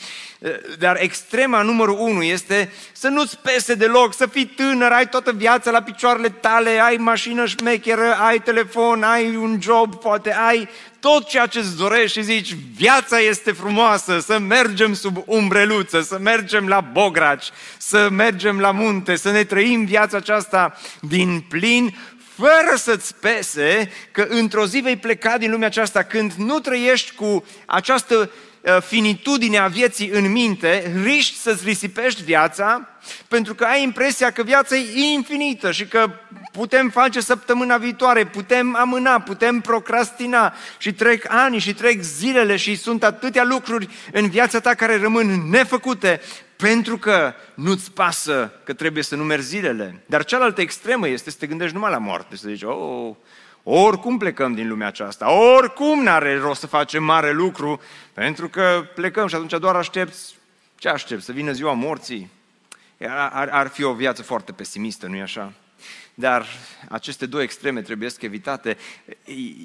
Dar 0.80 0.98
extrema 1.02 1.62
numărul 1.62 1.98
unu 2.00 2.22
este 2.22 2.72
să 2.92 3.08
nu-ți 3.08 3.38
pese 3.38 3.74
deloc, 3.74 4.14
să 4.14 4.26
fii 4.26 4.46
tânăr, 4.46 4.92
ai 4.92 5.10
toată 5.10 5.32
viața 5.32 5.72
la 5.72 5.82
picioarele 5.82 6.30
tale, 6.30 6.70
ai 6.70 6.96
mașină 6.96 7.46
șmecheră, 7.46 8.16
ai 8.20 8.40
telefon, 8.40 9.04
ai 9.04 9.36
un 9.36 9.62
job, 9.62 9.96
poate 9.96 10.34
ai 10.34 10.70
tot 11.00 11.28
ceea 11.28 11.46
ce 11.46 11.60
îți 11.60 11.78
dorești 11.78 12.18
și 12.18 12.24
zici, 12.24 12.56
viața 12.76 13.20
este 13.20 13.52
frumoasă, 13.52 14.20
să 14.20 14.40
mergem 14.40 14.94
sub 14.94 15.24
umbreluță, 15.26 16.02
să 16.02 16.18
mergem 16.20 16.68
la 16.68 16.80
bograci, 16.80 17.50
să 17.78 18.10
mergem 18.12 18.60
la 18.60 18.72
munte, 18.72 19.16
să 19.16 19.32
ne 19.32 19.44
trăim 19.44 19.86
viața 19.86 20.18
aceasta 20.18 20.78
din 21.00 21.46
plin, 21.50 21.96
fără 22.36 22.76
să-ți 22.76 23.16
pese 23.16 23.92
că 24.12 24.26
într-o 24.30 24.66
zi 24.66 24.80
vei 24.80 24.98
pleca 24.98 25.38
din 25.38 25.52
lumea 25.52 25.68
aceasta 25.68 26.04
când 26.04 26.32
nu 26.32 26.60
trăiești 26.60 27.16
cu 27.16 27.46
această 27.66 28.32
uh, 28.62 28.78
finitudine 28.82 29.58
a 29.58 29.68
vieții 29.68 30.10
în 30.10 30.32
minte, 30.32 30.94
riști 31.04 31.38
să-ți 31.38 31.66
risipești 31.66 32.24
viața 32.24 32.88
pentru 33.28 33.56
că 33.56 33.64
ai 33.64 33.84
impresia 33.84 34.32
că 34.32 34.44
viața 34.44 34.76
e 34.76 35.04
infinită 35.14 35.72
și 35.72 35.86
că 35.86 36.10
putem 36.52 36.90
face 36.90 37.22
săptămâna 37.22 37.78
viitoare, 37.78 38.26
putem 38.26 38.76
amâna, 38.76 39.20
putem 39.20 39.62
procrastina 39.62 40.54
și 40.78 40.94
trec 40.94 41.26
ani 41.28 41.60
și 41.60 41.74
trec 41.74 42.02
zilele 42.02 42.56
și 42.56 42.76
sunt 42.76 43.04
atâtea 43.04 43.44
lucruri 43.44 43.90
în 44.12 44.30
viața 44.30 44.60
ta 44.60 44.74
care 44.74 44.98
rămân 44.98 45.50
nefăcute 45.50 46.22
pentru 46.64 46.98
că 46.98 47.34
nu-ți 47.54 47.92
pasă 47.92 48.52
că 48.64 48.74
trebuie 48.74 49.04
să 49.04 49.16
numeri 49.16 49.42
zilele. 49.42 50.04
Dar 50.06 50.24
cealaltă 50.24 50.62
extremă 50.62 51.08
este 51.08 51.30
să 51.30 51.38
te 51.40 51.48
gândești 51.48 51.74
numai 51.74 51.92
la 51.92 51.98
moarte, 51.98 52.36
să 52.36 52.50
zici, 52.50 52.64
oh, 52.64 53.16
oricum 53.64 54.18
plecăm 54.18 54.54
din 54.54 54.68
lumea 54.68 54.88
aceasta, 54.88 55.32
oricum 55.32 56.04
n-are 56.04 56.38
rost 56.38 56.60
să 56.60 56.68
facem 56.68 57.04
mare 57.04 57.32
lucru, 57.32 57.82
pentru 58.14 58.50
că 58.50 58.86
plecăm 58.96 59.28
și 59.28 59.36
atunci 59.36 59.60
doar 59.60 59.76
aștepți, 59.76 60.36
ce 60.76 60.90
aștepți, 60.90 61.26
să 61.26 61.32
vină 61.32 61.52
ziua 61.52 61.74
morții? 61.74 62.30
Ar, 63.10 63.50
ar 63.52 63.68
fi 63.68 63.84
o 63.84 63.94
viață 63.94 64.22
foarte 64.22 64.52
pesimistă, 64.52 65.08
nu-i 65.08 65.22
așa? 65.22 65.54
Dar 66.14 66.46
aceste 66.90 67.26
două 67.26 67.44
extreme 67.44 67.82
trebuie 67.82 68.10
să 68.10 68.18
evitate. 68.22 68.78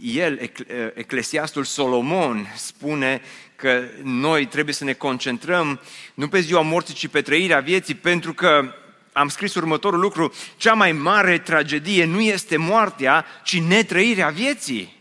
El, 0.03 0.51
Eclesiastul 0.95 1.65
Solomon, 1.65 2.47
spune 2.57 3.21
că 3.59 3.83
noi 4.03 4.47
trebuie 4.47 4.75
să 4.75 4.85
ne 4.85 4.93
concentrăm 4.93 5.81
nu 6.15 6.29
pe 6.29 6.41
ziua 6.41 6.61
morții, 6.61 6.95
ci 6.95 7.09
pe 7.09 7.21
trăirea 7.21 7.61
vieții, 7.61 7.95
pentru 7.95 8.33
că 8.35 8.75
am 9.13 9.29
scris 9.29 9.55
următorul 9.55 10.01
lucru, 10.01 10.33
cea 10.57 10.73
mai 10.73 10.93
mare 10.93 11.39
tragedie 11.39 12.05
nu 12.05 12.21
este 12.21 12.57
moartea, 12.57 13.25
ci 13.45 13.61
netrăirea 13.61 14.29
vieții. 14.29 14.98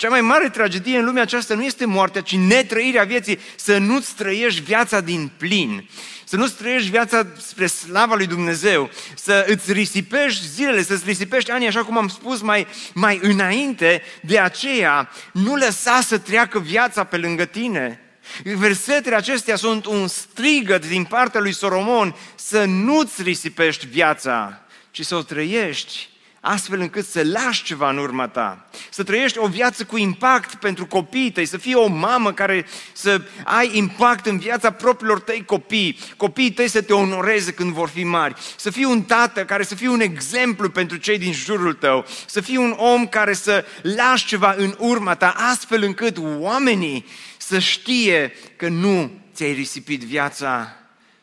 Cea 0.00 0.08
mai 0.08 0.20
mare 0.20 0.48
tragedie 0.48 0.98
în 0.98 1.04
lumea 1.04 1.22
aceasta 1.22 1.54
nu 1.54 1.64
este 1.64 1.84
moartea, 1.84 2.20
ci 2.20 2.36
netrăirea 2.36 3.04
vieții, 3.04 3.38
să 3.56 3.78
nu-ți 3.78 4.14
trăiești 4.14 4.60
viața 4.60 5.00
din 5.00 5.30
plin. 5.36 5.88
Să 6.24 6.36
nu 6.36 6.46
trăiești 6.46 6.90
viața 6.90 7.26
spre 7.36 7.66
slava 7.66 8.14
lui 8.14 8.26
Dumnezeu, 8.26 8.90
să 9.14 9.44
îți 9.48 9.72
risipești 9.72 10.46
zilele, 10.46 10.82
să 10.82 10.92
îți 10.92 11.04
risipești 11.06 11.50
anii, 11.50 11.66
așa 11.66 11.84
cum 11.84 11.98
am 11.98 12.08
spus 12.08 12.40
mai, 12.40 12.66
mai 12.94 13.18
înainte, 13.22 14.02
de 14.22 14.38
aceea 14.38 15.10
nu 15.32 15.56
lăsa 15.56 16.00
să 16.00 16.18
treacă 16.18 16.58
viața 16.58 17.04
pe 17.04 17.16
lângă 17.16 17.44
tine. 17.44 18.00
Versetele 18.44 19.16
acestea 19.16 19.56
sunt 19.56 19.86
un 19.86 20.08
strigăt 20.08 20.86
din 20.86 21.04
partea 21.04 21.40
lui 21.40 21.52
Solomon. 21.52 22.16
Să 22.34 22.64
nu-ți 22.64 23.22
risipești 23.22 23.86
viața, 23.86 24.62
ci 24.90 25.04
să 25.04 25.14
o 25.14 25.22
trăiești 25.22 26.09
astfel 26.40 26.80
încât 26.80 27.06
să 27.06 27.22
lași 27.24 27.62
ceva 27.62 27.90
în 27.90 27.98
urma 27.98 28.28
ta, 28.28 28.68
să 28.90 29.02
trăiești 29.02 29.38
o 29.38 29.46
viață 29.46 29.84
cu 29.84 29.96
impact 29.96 30.54
pentru 30.54 30.86
copiii 30.86 31.30
tăi, 31.30 31.46
să 31.46 31.56
fii 31.56 31.74
o 31.74 31.86
mamă 31.86 32.32
care 32.32 32.66
să 32.92 33.22
ai 33.44 33.70
impact 33.72 34.26
în 34.26 34.38
viața 34.38 34.70
propriilor 34.70 35.20
tăi 35.20 35.44
copii, 35.44 35.98
copiii 36.16 36.52
tăi 36.52 36.68
să 36.68 36.82
te 36.82 36.92
onoreze 36.92 37.52
când 37.52 37.72
vor 37.72 37.88
fi 37.88 38.04
mari, 38.04 38.34
să 38.56 38.70
fii 38.70 38.84
un 38.84 39.02
tată 39.02 39.44
care 39.44 39.62
să 39.62 39.74
fie 39.74 39.88
un 39.88 40.00
exemplu 40.00 40.70
pentru 40.70 40.96
cei 40.96 41.18
din 41.18 41.32
jurul 41.32 41.74
tău, 41.74 42.04
să 42.26 42.40
fii 42.40 42.56
un 42.56 42.74
om 42.76 43.06
care 43.06 43.32
să 43.32 43.64
lași 43.82 44.26
ceva 44.26 44.54
în 44.56 44.74
urma 44.78 45.14
ta, 45.14 45.30
astfel 45.30 45.82
încât 45.82 46.16
oamenii 46.38 47.06
să 47.38 47.58
știe 47.58 48.32
că 48.56 48.68
nu 48.68 49.10
ți-ai 49.34 49.52
risipit 49.52 50.00
viața, 50.00 50.76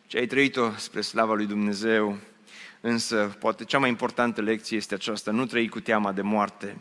ci 0.07 0.15
ai 0.15 0.25
trăit-o 0.25 0.71
spre 0.77 1.01
slava 1.01 1.33
lui 1.33 1.45
Dumnezeu. 1.45 2.17
Însă, 2.89 3.35
poate 3.39 3.63
cea 3.63 3.79
mai 3.79 3.89
importantă 3.89 4.41
lecție 4.41 4.77
este 4.77 4.93
aceasta, 4.93 5.31
nu 5.31 5.45
trăi 5.45 5.69
cu 5.69 5.79
teama 5.79 6.11
de 6.11 6.21
moarte, 6.21 6.77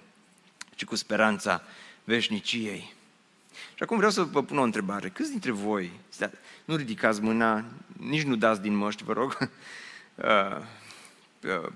ci 0.75 0.85
cu 0.85 0.95
speranța 0.95 1.63
veșniciei. 2.05 2.95
Și 3.75 3.83
acum 3.83 3.97
vreau 3.97 4.11
să 4.11 4.23
vă 4.23 4.43
pun 4.43 4.59
o 4.59 4.63
întrebare. 4.63 5.09
Câți 5.09 5.31
dintre 5.31 5.51
voi, 5.51 5.93
nu 6.65 6.77
ridicați 6.77 7.21
mâna, 7.21 7.65
nici 7.97 8.23
nu 8.23 8.37
dați 8.37 8.61
din 8.61 8.75
măști, 8.75 9.05
vă 9.05 9.13
rog, 9.13 9.39
uh, 10.15 10.57
uh, 11.43 11.73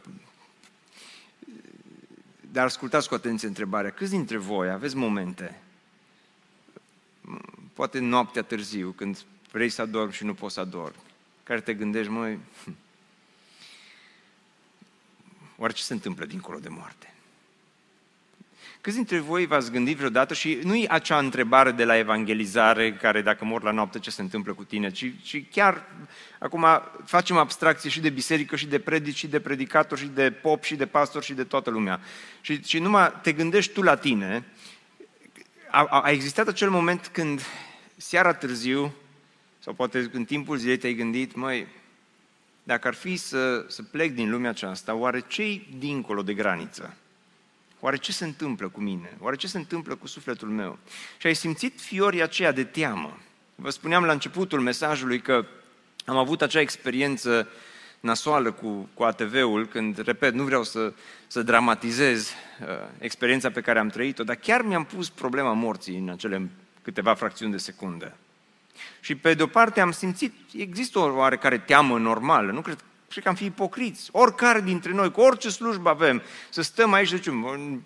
dar 2.40 2.64
ascultați 2.64 3.09
cu 3.09 3.14
atenție 3.14 3.49
întrebarea. 3.49 3.90
Câți 3.90 4.11
dintre 4.11 4.37
voi 4.37 4.71
aveți 4.71 4.97
momente, 4.97 5.61
poate 7.73 7.99
noaptea 7.99 8.43
târziu, 8.43 8.90
când 8.90 9.25
vrei 9.53 9.69
să 9.69 9.83
adormi 9.83 10.12
și 10.12 10.25
nu 10.25 10.35
poți 10.35 10.55
să 10.55 10.61
adormi, 10.61 11.03
care 11.43 11.61
te 11.61 11.75
gândești, 11.75 12.11
măi, 12.11 12.38
Oare 15.61 15.73
ce 15.73 15.83
se 15.83 15.92
întâmplă 15.92 16.25
dincolo 16.25 16.59
de 16.59 16.68
moarte? 16.68 17.14
Câți 18.81 18.96
dintre 18.96 19.18
voi 19.18 19.46
v-ați 19.46 19.70
gândit 19.70 19.96
vreodată 19.96 20.35
și 20.35 20.59
nu 20.62 20.75
e 20.75 20.87
acea 20.88 21.18
întrebare 21.18 21.70
de 21.70 21.85
la 21.85 21.96
evangelizare 21.96 22.94
care 22.94 23.23
dacă 23.23 23.44
mor 23.44 23.62
la 23.62 23.70
noapte 23.70 23.99
ce 23.99 24.11
se 24.11 24.23
întâmplă 24.23 24.53
cu 24.53 24.64
tine, 24.64 24.90
ci, 24.90 25.12
ci 25.23 25.44
chiar 25.51 25.87
acum 26.38 26.66
facem 27.05 27.37
abstracție 27.37 27.90
și 27.90 28.01
de 28.01 28.11
biserică 28.11 28.57
și 28.57 28.66
de 28.66 28.79
predici 28.79 29.16
și 29.16 29.27
de 29.27 29.40
predicator 29.40 29.99
și 29.99 30.07
de 30.07 30.31
pop 30.31 30.62
și 30.62 30.75
de 30.75 30.87
pastor 30.87 31.23
și 31.23 31.35
de 31.35 31.44
toată 31.44 31.70
lumea. 31.70 32.01
Și, 32.40 32.62
și 32.64 32.79
numai 32.79 33.12
te 33.23 33.33
gândești 33.33 33.73
tu 33.73 33.83
la 33.83 33.96
tine, 33.96 34.44
a, 35.70 35.85
a 35.85 36.11
existat 36.11 36.49
acel 36.49 36.70
moment 36.70 37.07
când 37.12 37.42
seara 37.96 38.33
târziu 38.33 38.92
sau 39.59 39.73
poate 39.73 40.11
în 40.12 40.25
timpul 40.25 40.57
zilei 40.57 40.77
te-ai 40.77 40.94
gândit, 40.94 41.35
măi, 41.35 41.66
dacă 42.62 42.88
ar 42.88 42.94
fi 42.94 43.16
să, 43.16 43.64
să 43.68 43.83
plec 43.83 44.12
din 44.12 44.31
lumea 44.31 44.51
aceasta, 44.51 44.94
oare 44.94 45.25
ce 45.27 45.62
dincolo 45.79 46.23
de 46.23 46.35
graniță? 46.35 46.94
Oare 47.81 47.96
ce 47.96 48.12
se 48.12 48.25
întâmplă 48.25 48.68
cu 48.68 48.81
mine? 48.81 49.16
Oare 49.20 49.37
ce 49.37 49.46
se 49.46 49.59
întâmplă 49.59 49.94
cu 49.94 50.07
sufletul 50.07 50.49
meu? 50.49 50.79
Și 51.18 51.27
ai 51.27 51.35
simțit 51.35 51.81
fiorii 51.81 52.23
aceea 52.23 52.53
de 52.53 52.64
teamă. 52.64 53.18
Vă 53.55 53.70
spuneam 53.70 54.05
la 54.05 54.12
începutul 54.12 54.61
mesajului 54.61 55.20
că 55.20 55.46
am 56.05 56.16
avut 56.16 56.42
acea 56.42 56.61
experiență 56.61 57.49
nasoală 58.01 58.53
cu, 58.53 58.88
cu 58.94 59.03
ATV-ul, 59.03 59.66
când, 59.66 59.99
repet, 59.99 60.35
nu 60.35 60.44
vreau 60.44 60.64
să, 60.64 60.92
să 61.27 61.42
dramatizez 61.42 62.29
uh, 62.29 62.66
experiența 62.99 63.51
pe 63.51 63.61
care 63.61 63.79
am 63.79 63.88
trăit-o, 63.88 64.25
dar 64.25 64.37
chiar 64.37 64.62
mi-am 64.62 64.85
pus 64.85 65.09
problema 65.09 65.53
morții 65.53 65.99
în 65.99 66.09
acele 66.09 66.49
câteva 66.83 67.14
fracțiuni 67.14 67.53
de 67.53 67.59
secundă. 67.59 68.16
Și 69.01 69.14
pe 69.14 69.35
de 69.35 69.43
o 69.43 69.47
parte 69.47 69.81
am 69.81 69.90
simțit, 69.90 70.35
există 70.57 70.99
o 70.99 71.14
oarecare 71.14 71.59
teamă 71.59 71.99
normală, 71.99 72.53
nu 72.53 72.61
cred, 72.61 72.85
cred 73.09 73.23
că 73.23 73.29
am 73.29 73.35
fi 73.35 73.45
ipocriți. 73.45 74.09
Oricare 74.12 74.61
dintre 74.61 74.93
noi, 74.93 75.11
cu 75.11 75.21
orice 75.21 75.49
slujbă 75.49 75.88
avem, 75.88 76.23
să 76.49 76.62
stăm 76.62 76.93
aici, 76.93 77.09
zicem, 77.09 77.83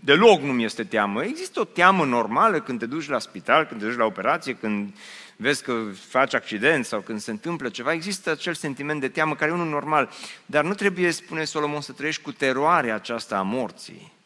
deloc 0.00 0.40
nu 0.40 0.52
mi 0.52 0.64
este 0.64 0.84
teamă. 0.84 1.24
Există 1.24 1.60
o 1.60 1.64
teamă 1.64 2.04
normală 2.04 2.60
când 2.60 2.78
te 2.78 2.86
duci 2.86 3.08
la 3.08 3.18
spital, 3.18 3.64
când 3.64 3.80
te 3.80 3.86
duci 3.86 3.96
la 3.96 4.04
operație, 4.04 4.54
când 4.54 4.94
vezi 5.36 5.62
că 5.62 5.82
faci 6.08 6.34
accident 6.34 6.84
sau 6.84 7.00
când 7.00 7.20
se 7.20 7.30
întâmplă 7.30 7.68
ceva, 7.68 7.92
există 7.92 8.30
acel 8.30 8.54
sentiment 8.54 9.00
de 9.00 9.08
teamă 9.08 9.34
care 9.34 9.50
e 9.50 9.54
unul 9.54 9.68
normal. 9.68 10.10
Dar 10.46 10.64
nu 10.64 10.74
trebuie, 10.74 11.10
spune 11.10 11.44
Solomon, 11.44 11.80
să 11.80 11.92
trăiești 11.92 12.22
cu 12.22 12.32
teroarea 12.32 12.94
aceasta 12.94 13.38
a 13.38 13.42
morții 13.42 14.16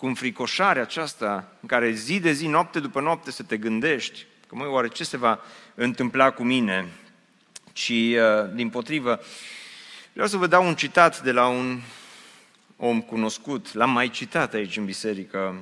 cu 0.00 0.06
înfricoșarea 0.06 0.82
aceasta 0.82 1.52
în 1.60 1.68
care 1.68 1.90
zi 1.90 2.20
de 2.20 2.32
zi, 2.32 2.46
noapte 2.46 2.80
după 2.80 3.00
noapte 3.00 3.30
să 3.30 3.42
te 3.42 3.56
gândești 3.56 4.26
că 4.46 4.54
măi, 4.54 4.66
oare 4.66 4.88
ce 4.88 5.04
se 5.04 5.16
va 5.16 5.40
întâmpla 5.74 6.30
cu 6.30 6.42
mine? 6.42 6.88
Ci, 7.72 7.88
uh, 7.88 8.52
din 8.54 8.70
potrivă, 8.70 9.20
vreau 10.12 10.28
să 10.28 10.36
vă 10.36 10.46
dau 10.46 10.66
un 10.66 10.74
citat 10.74 11.22
de 11.22 11.32
la 11.32 11.46
un 11.46 11.80
om 12.76 13.00
cunoscut, 13.00 13.72
l-am 13.72 13.90
mai 13.90 14.10
citat 14.10 14.54
aici 14.54 14.76
în 14.76 14.84
biserică, 14.84 15.60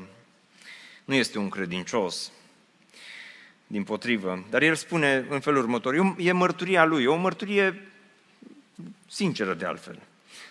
nu 1.04 1.14
este 1.14 1.38
un 1.38 1.48
credincios, 1.48 2.32
din 3.66 3.84
potrivă, 3.84 4.44
dar 4.50 4.62
el 4.62 4.74
spune 4.74 5.26
în 5.28 5.40
felul 5.40 5.62
următor, 5.62 6.14
e 6.16 6.32
mărturia 6.32 6.84
lui, 6.84 7.04
o 7.04 7.16
mărturie 7.16 7.88
sinceră 9.08 9.54
de 9.54 9.64
altfel. 9.64 9.98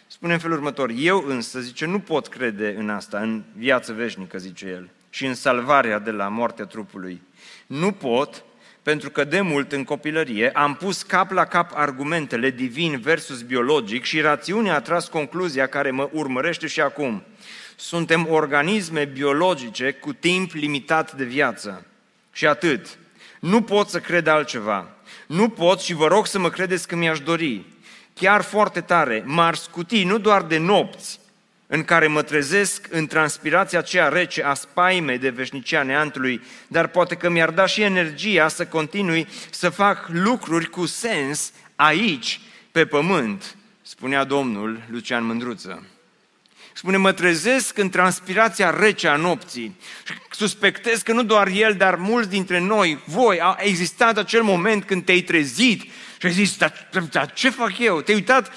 Spune 0.07 0.33
în 0.33 0.39
felul 0.39 0.57
următor, 0.57 0.91
eu 0.95 1.23
însă, 1.27 1.59
zice, 1.59 1.85
nu 1.85 1.99
pot 1.99 2.27
crede 2.27 2.75
în 2.77 2.89
asta, 2.89 3.19
în 3.19 3.43
viață 3.55 3.93
veșnică, 3.93 4.37
zice 4.37 4.65
el, 4.65 4.89
și 5.09 5.25
în 5.25 5.33
salvarea 5.33 5.99
de 5.99 6.11
la 6.11 6.27
moartea 6.27 6.65
trupului. 6.65 7.21
Nu 7.67 7.91
pot, 7.91 8.43
pentru 8.83 9.09
că 9.09 9.23
de 9.23 9.41
mult 9.41 9.71
în 9.71 9.83
copilărie 9.83 10.49
am 10.49 10.75
pus 10.75 11.01
cap 11.01 11.31
la 11.31 11.45
cap 11.45 11.71
argumentele 11.75 12.49
divin 12.49 12.99
versus 12.99 13.41
biologic 13.41 14.03
și 14.03 14.21
rațiunea 14.21 14.75
a 14.75 14.81
tras 14.81 15.07
concluzia 15.07 15.67
care 15.67 15.91
mă 15.91 16.09
urmărește 16.11 16.67
și 16.67 16.81
acum. 16.81 17.23
Suntem 17.75 18.27
organisme 18.29 19.05
biologice 19.05 19.91
cu 19.91 20.13
timp 20.13 20.51
limitat 20.51 21.13
de 21.13 21.23
viață. 21.23 21.85
Și 22.31 22.47
atât. 22.47 22.97
Nu 23.39 23.61
pot 23.61 23.89
să 23.89 23.99
cred 23.99 24.27
altceva. 24.27 24.89
Nu 25.27 25.49
pot 25.49 25.79
și 25.79 25.93
vă 25.93 26.07
rog 26.07 26.27
să 26.27 26.39
mă 26.39 26.49
credeți 26.49 26.87
că 26.87 26.95
mi-aș 26.95 27.19
dori. 27.19 27.65
Chiar 28.17 28.41
foarte 28.41 28.81
tare, 28.81 29.23
m-ar 29.25 29.55
scuti 29.55 30.03
nu 30.03 30.17
doar 30.17 30.41
de 30.41 30.57
nopți, 30.57 31.19
în 31.67 31.83
care 31.83 32.07
mă 32.07 32.21
trezesc 32.21 32.87
în 32.89 33.07
transpirația 33.07 33.79
aceea 33.79 34.07
rece 34.07 34.43
a 34.43 34.53
spaimei 34.53 35.17
de 35.17 35.29
veșnicia 35.29 35.83
neantului, 35.83 36.41
dar 36.67 36.87
poate 36.87 37.15
că 37.15 37.29
mi-ar 37.29 37.49
da 37.49 37.65
și 37.65 37.81
energia 37.81 38.47
să 38.47 38.65
continui 38.65 39.27
să 39.49 39.69
fac 39.69 40.07
lucruri 40.07 40.69
cu 40.69 40.85
sens 40.85 41.51
aici, 41.75 42.41
pe 42.71 42.85
pământ, 42.85 43.55
spunea 43.81 44.23
domnul 44.23 44.81
Lucian 44.89 45.25
Mândruță. 45.25 45.85
Spune, 46.73 46.97
mă 46.97 47.11
trezesc 47.11 47.77
în 47.77 47.89
transpirația 47.89 48.79
rece 48.79 49.07
a 49.07 49.15
nopții 49.15 49.75
și 50.05 50.13
suspectez 50.29 51.01
că 51.01 51.13
nu 51.13 51.23
doar 51.23 51.47
el, 51.47 51.73
dar 51.73 51.95
mulți 51.95 52.29
dintre 52.29 52.59
noi, 52.59 52.99
voi, 53.05 53.39
a 53.39 53.57
existat 53.59 54.17
acel 54.17 54.43
moment 54.43 54.83
când 54.83 55.05
te-ai 55.05 55.21
trezit 55.21 55.91
și 56.19 56.25
ai 56.25 56.31
zis, 56.31 56.57
dar, 56.57 56.87
dar 57.11 57.33
ce 57.33 57.49
fac 57.49 57.79
eu? 57.79 58.01
Te-ai 58.01 58.17
uitat 58.17 58.51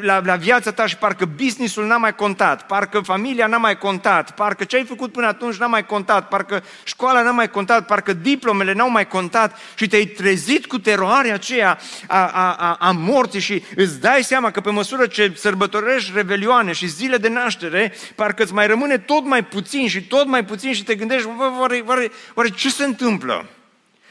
la, 0.00 0.20
la 0.24 0.36
viața 0.36 0.72
ta 0.72 0.86
și 0.86 0.96
parcă 0.96 1.24
businessul 1.24 1.86
n-a 1.86 1.96
mai 1.96 2.14
contat, 2.14 2.66
parcă 2.66 3.00
familia 3.00 3.46
n-a 3.46 3.56
mai 3.56 3.78
contat, 3.78 4.34
parcă 4.34 4.64
ce 4.64 4.76
ai 4.76 4.84
făcut 4.84 5.12
până 5.12 5.26
atunci 5.26 5.56
n-a 5.56 5.66
mai 5.66 5.86
contat, 5.86 6.28
parcă 6.28 6.64
școala 6.84 7.22
n-a 7.22 7.30
mai 7.30 7.50
contat, 7.50 7.86
parcă 7.86 8.12
diplomele 8.12 8.72
n-au 8.72 8.90
mai 8.90 9.06
contat 9.08 9.58
și 9.74 9.86
te-ai 9.86 10.04
trezit 10.04 10.66
cu 10.66 10.78
teroarea 10.78 11.34
aceea 11.34 11.78
a, 12.06 12.26
a, 12.26 12.54
a, 12.54 12.76
a 12.80 12.90
morții 12.90 13.40
și 13.40 13.62
îți 13.76 14.00
dai 14.00 14.22
seama 14.22 14.50
că 14.50 14.60
pe 14.60 14.70
măsură 14.70 15.06
ce 15.06 15.32
sărbătorești 15.36 16.10
revelioane 16.14 16.72
și 16.72 16.86
zile 16.86 17.16
de 17.16 17.28
naștere, 17.28 17.92
parcă 18.14 18.42
îți 18.42 18.54
mai 18.54 18.66
rămâne 18.66 18.98
tot 18.98 19.24
mai 19.24 19.44
puțin 19.44 19.88
și 19.88 20.06
tot 20.06 20.26
mai 20.26 20.44
puțin 20.44 20.72
și 20.72 20.84
te 20.84 20.94
gândești, 20.94 21.28
oare, 21.58 21.82
oare, 21.86 22.10
oare 22.34 22.48
ce 22.48 22.70
se 22.70 22.84
întâmplă? 22.84 23.48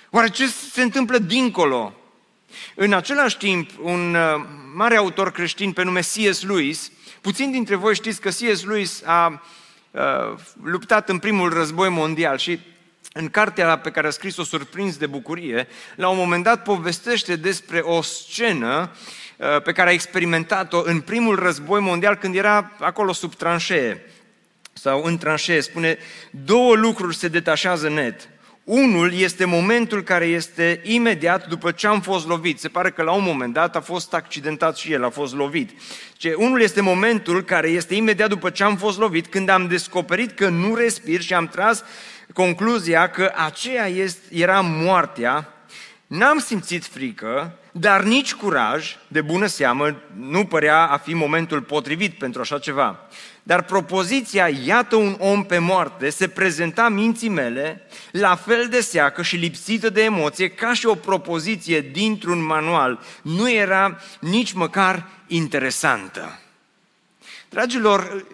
Oare 0.09 0.29
ce 0.29 0.47
se 0.47 0.81
întâmplă 0.81 1.17
dincolo? 1.17 2.02
În 2.75 2.93
același 2.93 3.37
timp, 3.37 3.69
un 3.81 4.15
uh, 4.15 4.45
mare 4.73 4.95
autor 4.95 5.31
creștin 5.31 5.71
pe 5.71 5.83
nume 5.83 5.99
C.S. 5.99 6.43
Lewis, 6.43 6.91
puțin 7.21 7.51
dintre 7.51 7.75
voi 7.75 7.95
știți 7.95 8.21
că 8.21 8.29
C.S. 8.29 8.63
Lewis 8.63 9.03
a 9.05 9.43
uh, 9.91 10.01
luptat 10.63 11.09
în 11.09 11.19
primul 11.19 11.53
război 11.53 11.89
mondial 11.89 12.37
și 12.37 12.59
în 13.13 13.29
cartea 13.29 13.77
pe 13.77 13.91
care 13.91 14.07
a 14.07 14.09
scris-o 14.09 14.43
Surprins 14.43 14.97
de 14.97 15.05
bucurie, 15.05 15.67
la 15.95 16.09
un 16.09 16.17
moment 16.17 16.43
dat 16.43 16.63
povestește 16.63 17.35
despre 17.35 17.79
o 17.79 18.01
scenă 18.01 18.91
uh, 19.37 19.61
pe 19.61 19.71
care 19.71 19.89
a 19.89 19.93
experimentat-o 19.93 20.81
în 20.85 21.01
primul 21.01 21.35
război 21.35 21.81
mondial 21.81 22.15
când 22.15 22.35
era 22.35 22.71
acolo 22.79 23.13
sub 23.13 23.35
tranșee 23.35 24.05
sau 24.73 25.03
în 25.03 25.17
tranșee. 25.17 25.61
Spune, 25.61 25.97
două 26.31 26.75
lucruri 26.75 27.15
se 27.15 27.27
detașează 27.27 27.89
net. 27.89 28.29
Unul 28.63 29.13
este 29.13 29.45
momentul 29.45 30.03
care 30.03 30.25
este 30.25 30.81
imediat 30.83 31.47
după 31.47 31.71
ce 31.71 31.87
am 31.87 32.01
fost 32.01 32.27
lovit. 32.27 32.59
Se 32.59 32.67
pare 32.67 32.91
că 32.91 33.01
la 33.01 33.11
un 33.11 33.23
moment 33.23 33.53
dat 33.53 33.75
a 33.75 33.81
fost 33.81 34.13
accidentat 34.13 34.77
și 34.77 34.91
el, 34.91 35.03
a 35.03 35.09
fost 35.09 35.33
lovit. 35.33 35.69
Ce, 36.17 36.33
unul 36.33 36.61
este 36.61 36.81
momentul 36.81 37.43
care 37.43 37.69
este 37.69 37.95
imediat 37.95 38.29
după 38.29 38.49
ce 38.49 38.63
am 38.63 38.77
fost 38.77 38.97
lovit, 38.97 39.27
când 39.27 39.49
am 39.49 39.67
descoperit 39.67 40.31
că 40.31 40.49
nu 40.49 40.75
respir 40.75 41.21
și 41.21 41.33
am 41.33 41.47
tras 41.47 41.83
concluzia 42.33 43.09
că 43.09 43.31
aceea 43.35 43.87
este, 43.87 44.35
era 44.35 44.61
moartea. 44.61 45.53
N-am 46.07 46.39
simțit 46.39 46.85
frică, 46.85 47.57
dar 47.75 48.03
nici 48.03 48.33
curaj, 48.33 48.95
de 49.07 49.21
bună 49.21 49.45
seamă, 49.45 49.95
nu 50.15 50.45
părea 50.45 50.87
a 50.87 50.97
fi 50.97 51.13
momentul 51.13 51.61
potrivit 51.61 52.17
pentru 52.17 52.41
așa 52.41 52.59
ceva. 52.59 52.99
Dar 53.43 53.63
propoziția, 53.63 54.47
iată 54.47 54.95
un 54.95 55.15
om 55.19 55.45
pe 55.45 55.57
moarte, 55.57 56.09
se 56.09 56.27
prezenta 56.27 56.89
minții 56.89 57.29
mele 57.29 57.87
la 58.11 58.35
fel 58.35 58.67
de 58.67 58.81
seacă 58.81 59.21
și 59.21 59.35
lipsită 59.35 59.89
de 59.89 60.03
emoție 60.03 60.49
ca 60.49 60.73
și 60.73 60.85
o 60.85 60.95
propoziție 60.95 61.81
dintr-un 61.81 62.45
manual. 62.45 62.99
Nu 63.21 63.51
era 63.51 63.99
nici 64.19 64.51
măcar 64.51 65.07
interesantă. 65.27 66.39
Dragilor, 67.49 68.25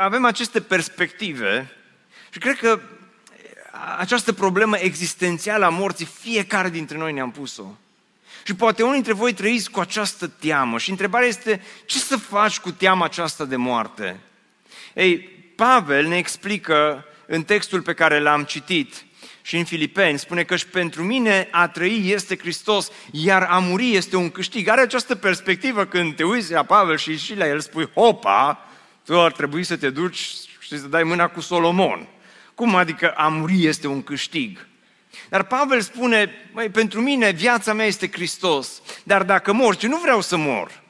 avem 0.00 0.24
aceste 0.24 0.60
perspective 0.60 1.72
și 2.30 2.38
cred 2.38 2.56
că 2.58 2.80
această 3.98 4.32
problemă 4.32 4.76
existențială 4.78 5.64
a 5.64 5.68
morții, 5.68 6.08
fiecare 6.20 6.68
dintre 6.68 6.96
noi 6.96 7.12
ne-am 7.12 7.30
pus-o. 7.30 7.64
Și 8.42 8.54
poate 8.54 8.82
unii 8.82 8.94
dintre 8.94 9.12
voi 9.12 9.32
trăiți 9.32 9.70
cu 9.70 9.80
această 9.80 10.26
teamă 10.26 10.78
și 10.78 10.90
întrebarea 10.90 11.28
este 11.28 11.62
ce 11.84 11.98
să 11.98 12.16
faci 12.16 12.58
cu 12.58 12.70
teama 12.70 13.04
aceasta 13.04 13.44
de 13.44 13.56
moarte? 13.56 14.20
Ei, 14.94 15.18
Pavel 15.56 16.06
ne 16.06 16.16
explică 16.16 17.04
în 17.26 17.42
textul 17.42 17.82
pe 17.82 17.92
care 17.92 18.20
l-am 18.20 18.44
citit 18.44 19.04
și 19.42 19.56
în 19.56 19.64
Filipeni, 19.64 20.18
spune 20.18 20.42
că 20.42 20.56
și 20.56 20.66
pentru 20.66 21.02
mine 21.02 21.48
a 21.50 21.68
trăi 21.68 22.02
este 22.04 22.36
Hristos, 22.36 22.90
iar 23.10 23.42
a 23.42 23.58
muri 23.58 23.94
este 23.94 24.16
un 24.16 24.30
câștig. 24.30 24.68
Are 24.68 24.80
această 24.80 25.14
perspectivă 25.14 25.84
când 25.84 26.16
te 26.16 26.24
uiți 26.24 26.52
la 26.52 26.62
Pavel 26.62 26.96
și 26.96 27.18
și 27.18 27.36
la 27.36 27.46
el 27.46 27.60
spui, 27.60 27.90
hopa, 27.94 28.68
tu 29.04 29.20
ar 29.20 29.32
trebui 29.32 29.64
să 29.64 29.76
te 29.76 29.90
duci 29.90 30.16
și 30.58 30.78
să 30.78 30.86
dai 30.86 31.02
mâna 31.02 31.28
cu 31.28 31.40
Solomon. 31.40 32.08
Cum 32.54 32.74
adică 32.74 33.10
a 33.10 33.28
muri 33.28 33.66
este 33.66 33.86
un 33.86 34.02
câștig? 34.02 34.68
Dar 35.28 35.42
Pavel 35.42 35.80
spune, 35.80 36.30
măi, 36.52 36.68
pentru 36.68 37.00
mine 37.00 37.30
viața 37.30 37.72
mea 37.72 37.86
este 37.86 38.10
Hristos, 38.12 38.82
dar 39.02 39.22
dacă 39.22 39.52
mor, 39.52 39.76
ce 39.76 39.86
nu 39.86 39.98
vreau 39.98 40.20
să 40.20 40.36
mor, 40.36 40.80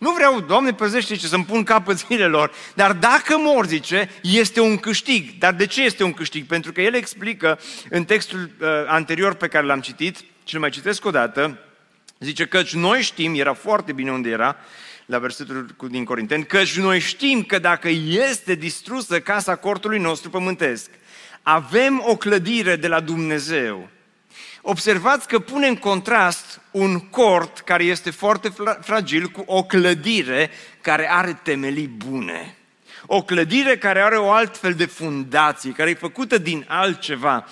nu 0.00 0.12
vreau, 0.12 0.40
Doamne, 0.40 0.72
păzește 0.72 1.14
ce 1.14 1.26
să-mi 1.26 1.44
pun 1.44 1.62
capăt 1.62 1.98
zilelor, 1.98 2.52
dar 2.74 2.92
dacă 2.92 3.38
mor, 3.38 3.66
zice, 3.66 4.10
este 4.22 4.60
un 4.60 4.76
câștig. 4.76 5.38
Dar 5.38 5.54
de 5.54 5.66
ce 5.66 5.82
este 5.82 6.04
un 6.04 6.12
câștig? 6.12 6.46
Pentru 6.46 6.72
că 6.72 6.80
el 6.80 6.94
explică 6.94 7.58
în 7.90 8.04
textul 8.04 8.50
uh, 8.60 8.68
anterior 8.86 9.34
pe 9.34 9.48
care 9.48 9.66
l-am 9.66 9.80
citit, 9.80 10.16
și 10.44 10.54
îl 10.54 10.60
mai 10.60 10.70
citesc 10.70 11.04
o 11.04 11.10
dată, 11.10 11.58
zice 12.18 12.46
că 12.46 12.62
noi 12.72 13.02
știm, 13.02 13.34
era 13.34 13.52
foarte 13.52 13.92
bine 13.92 14.10
unde 14.10 14.30
era, 14.30 14.56
la 15.06 15.18
versetul 15.18 15.74
din 15.90 16.04
Corinteni, 16.04 16.46
că 16.46 16.62
noi 16.76 17.00
știm 17.00 17.42
că 17.42 17.58
dacă 17.58 17.88
este 18.28 18.54
distrusă 18.54 19.20
casa 19.20 19.56
cortului 19.56 19.98
nostru 19.98 20.30
pământesc, 20.30 20.90
avem 21.42 22.02
o 22.06 22.16
clădire 22.16 22.76
de 22.76 22.88
la 22.88 23.00
Dumnezeu, 23.00 23.88
Observați 24.62 25.28
că 25.28 25.38
pune 25.38 25.66
în 25.66 25.76
contrast 25.76 26.60
un 26.70 26.98
cort 26.98 27.58
care 27.58 27.84
este 27.84 28.10
foarte 28.10 28.52
fragil 28.80 29.26
cu 29.26 29.42
o 29.46 29.64
clădire 29.64 30.50
care 30.80 31.10
are 31.10 31.40
temelii 31.42 31.86
bune. 31.86 32.56
O 33.06 33.22
clădire 33.22 33.78
care 33.78 34.00
are 34.00 34.16
o 34.16 34.30
altfel 34.30 34.74
de 34.74 34.84
fundație, 34.84 35.70
care 35.70 35.90
e 35.90 35.94
făcută 35.94 36.38
din 36.38 36.64
altceva. 36.68 37.46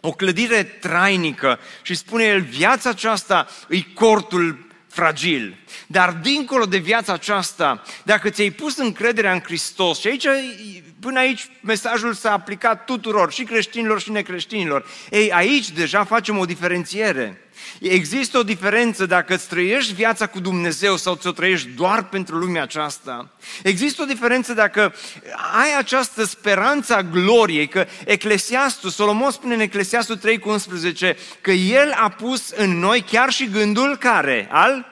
O 0.00 0.10
clădire 0.10 0.62
trainică 0.62 1.58
și 1.82 1.94
spune 1.94 2.24
el, 2.24 2.40
viața 2.40 2.90
aceasta 2.90 3.48
e 3.68 3.80
cortul 3.94 4.66
fragil. 4.88 5.56
Dar 5.86 6.12
dincolo 6.12 6.64
de 6.64 6.78
viața 6.78 7.12
aceasta, 7.12 7.82
dacă 8.02 8.30
ți-ai 8.30 8.50
pus 8.50 8.76
încrederea 8.76 9.32
în 9.32 9.40
Hristos, 9.40 10.00
și 10.00 10.06
aici, 10.08 10.26
până 11.02 11.18
aici 11.18 11.48
mesajul 11.60 12.12
s-a 12.12 12.32
aplicat 12.32 12.84
tuturor, 12.84 13.32
și 13.32 13.44
creștinilor 13.44 14.00
și 14.00 14.10
necreștinilor, 14.10 14.86
ei, 15.10 15.32
aici 15.32 15.70
deja 15.70 16.04
facem 16.04 16.38
o 16.38 16.44
diferențiere. 16.44 17.46
Există 17.80 18.38
o 18.38 18.42
diferență 18.42 19.06
dacă 19.06 19.34
îți 19.34 19.48
trăiești 19.48 19.92
viața 19.92 20.26
cu 20.26 20.40
Dumnezeu 20.40 20.96
sau 20.96 21.14
ți-o 21.14 21.30
trăiești 21.30 21.68
doar 21.68 22.08
pentru 22.08 22.36
lumea 22.36 22.62
aceasta. 22.62 23.30
Există 23.62 24.02
o 24.02 24.04
diferență 24.04 24.54
dacă 24.54 24.94
ai 25.60 25.78
această 25.78 26.24
speranță 26.24 26.94
a 26.94 27.02
gloriei, 27.02 27.68
că 27.68 27.86
Eclesiastul, 28.04 28.90
Solomon 28.90 29.30
spune 29.30 29.54
în 29.54 29.60
Eclesiastul 29.60 30.16
3 30.16 30.38
cu 30.38 30.48
11, 30.48 31.16
că 31.40 31.50
El 31.50 31.92
a 31.96 32.08
pus 32.08 32.50
în 32.50 32.78
noi 32.78 33.00
chiar 33.00 33.30
și 33.30 33.50
gândul 33.50 33.96
care? 33.96 34.48
Al? 34.50 34.86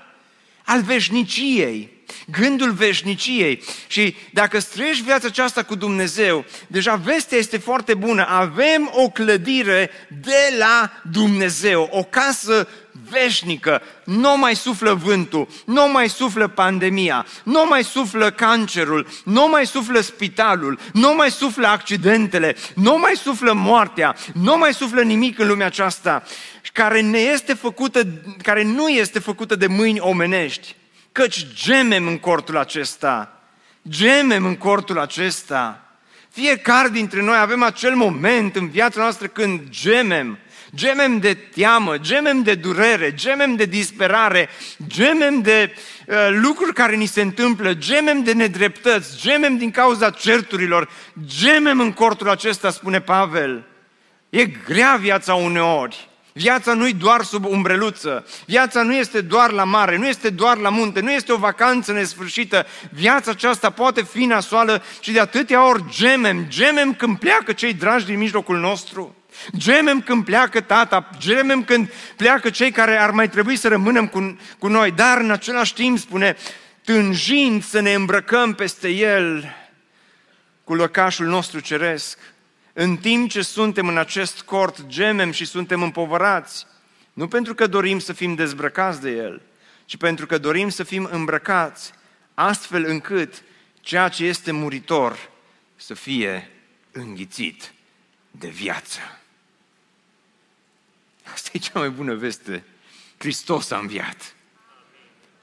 Al 0.65 0.83
veșniciei 0.83 2.00
gândul 2.39 2.71
veșniciei. 2.71 3.63
Și 3.87 4.17
dacă 4.33 4.59
străiești 4.59 5.05
viața 5.05 5.27
aceasta 5.27 5.63
cu 5.63 5.75
Dumnezeu, 5.75 6.45
deja 6.67 6.95
vestea 6.95 7.39
este 7.39 7.59
foarte 7.59 7.95
bună. 7.95 8.27
Avem 8.29 8.91
o 8.95 9.09
clădire 9.09 9.91
de 10.23 10.55
la 10.59 10.93
Dumnezeu, 11.11 11.89
o 11.93 12.03
casă 12.03 12.69
veșnică. 13.11 13.83
Nu 14.05 14.37
mai 14.39 14.57
suflă 14.57 14.95
vântul, 14.95 15.49
nu 15.65 15.89
mai 15.89 16.09
suflă 16.09 16.49
pandemia, 16.49 17.27
nu 17.43 17.67
mai 17.69 17.85
suflă 17.85 18.31
cancerul, 18.31 19.07
nu 19.25 19.49
mai 19.49 19.67
suflă 19.67 20.01
spitalul, 20.01 20.79
nu 20.93 21.15
mai 21.15 21.31
suflă 21.31 21.67
accidentele, 21.67 22.57
nu 22.75 22.99
mai 22.99 23.13
suflă 23.17 23.53
moartea, 23.53 24.17
nu 24.33 24.57
mai 24.57 24.75
suflă 24.75 25.03
nimic 25.03 25.39
în 25.39 25.47
lumea 25.47 25.67
aceasta 25.67 26.23
care, 26.73 27.01
ne 27.01 27.19
este 27.19 27.55
făcută, 27.55 28.07
care 28.43 28.63
nu 28.63 28.89
este 28.89 29.19
făcută 29.19 29.57
de 29.57 29.67
mâini 29.67 30.01
omenești 30.01 30.75
căci 31.13 31.47
gemem 31.55 32.07
în 32.07 32.19
cortul 32.19 32.57
acesta. 32.57 33.41
Gemem 33.89 34.45
în 34.45 34.57
cortul 34.57 34.99
acesta. 34.99 35.85
Fiecare 36.31 36.89
dintre 36.89 37.23
noi 37.23 37.39
avem 37.39 37.63
acel 37.63 37.95
moment 37.95 38.57
în 38.57 38.69
viața 38.69 39.01
noastră 39.01 39.27
când 39.27 39.61
gemem. 39.69 40.39
Gemem 40.75 41.19
de 41.19 41.35
teamă, 41.35 41.99
gemem 41.99 42.43
de 42.43 42.55
durere, 42.55 43.15
gemem 43.15 43.55
de 43.55 43.65
disperare, 43.65 44.49
gemem 44.87 45.41
de 45.41 45.75
uh, 46.07 46.29
lucruri 46.31 46.75
care 46.75 46.97
ni 46.97 47.07
se 47.07 47.21
întâmplă, 47.21 47.75
gemem 47.75 48.23
de 48.23 48.33
nedreptăți, 48.33 49.21
gemem 49.21 49.57
din 49.57 49.71
cauza 49.71 50.11
certurilor, 50.11 50.89
gemem 51.27 51.81
în 51.81 51.93
cortul 51.93 52.29
acesta, 52.29 52.71
spune 52.71 53.01
Pavel. 53.01 53.67
E 54.29 54.45
grea 54.45 54.97
viața 55.01 55.35
uneori. 55.35 56.10
Viața 56.33 56.75
nu-i 56.75 56.93
doar 56.93 57.23
sub 57.23 57.45
umbreluță, 57.45 58.27
viața 58.47 58.83
nu 58.83 58.95
este 58.95 59.21
doar 59.21 59.51
la 59.51 59.65
mare, 59.65 59.97
nu 59.97 60.07
este 60.07 60.31
doar 60.31 60.57
la 60.57 60.69
munte, 60.69 61.01
nu 61.01 61.13
este 61.13 61.33
o 61.33 61.37
vacanță 61.37 61.93
nesfârșită. 61.93 62.67
Viața 62.91 63.31
aceasta 63.31 63.71
poate 63.71 64.03
fi 64.03 64.25
nasoală 64.25 64.83
și 65.01 65.13
de 65.13 65.21
atâtea 65.21 65.69
ori 65.69 65.85
gemem, 65.89 66.47
gemem 66.49 66.95
când 66.95 67.19
pleacă 67.19 67.53
cei 67.53 67.75
dragi 67.75 68.05
din 68.05 68.19
mijlocul 68.19 68.59
nostru. 68.59 69.15
Gemem 69.57 70.01
când 70.01 70.25
pleacă 70.25 70.61
tata, 70.61 71.09
gemem 71.19 71.65
când 71.65 71.93
pleacă 72.17 72.51
cei 72.51 72.71
care 72.71 72.97
ar 72.97 73.11
mai 73.11 73.29
trebui 73.29 73.57
să 73.57 73.69
rămânem 73.69 74.07
cu, 74.07 74.39
cu 74.59 74.69
noi, 74.69 74.91
dar 74.91 75.19
în 75.19 75.31
același 75.31 75.75
timp 75.75 75.99
spune, 75.99 76.37
tânjind 76.85 77.65
să 77.65 77.81
ne 77.81 77.93
îmbrăcăm 77.93 78.55
peste 78.55 78.89
el 78.89 79.55
cu 80.65 80.75
lăcașul 80.75 81.27
nostru 81.27 81.61
ceresc. 81.61 82.19
În 82.73 82.97
timp 82.97 83.31
ce 83.31 83.43
suntem 83.43 83.89
în 83.89 83.99
acest 83.99 84.43
cort, 84.43 84.87
gemem 84.87 85.31
și 85.31 85.45
suntem 85.45 85.83
împovărați, 85.83 86.67
nu 87.13 87.29
pentru 87.29 87.55
că 87.55 87.67
dorim 87.67 87.99
să 87.99 88.13
fim 88.13 88.35
dezbrăcați 88.35 89.01
de 89.01 89.11
el, 89.11 89.43
ci 89.85 89.97
pentru 89.97 90.27
că 90.27 90.39
dorim 90.39 90.69
să 90.69 90.83
fim 90.83 91.09
îmbrăcați, 91.11 91.93
astfel 92.35 92.85
încât 92.85 93.43
ceea 93.81 94.09
ce 94.09 94.25
este 94.25 94.53
muritor 94.53 95.31
să 95.77 95.95
fie 95.95 96.51
înghițit 96.93 97.73
de 98.31 98.49
viață. 98.49 98.99
Asta 101.33 101.51
e 101.53 101.59
cea 101.59 101.79
mai 101.79 101.91
bună 101.91 102.15
veste. 102.15 102.65
Hristos 103.19 103.71
a 103.71 103.79
înviat. 103.79 104.35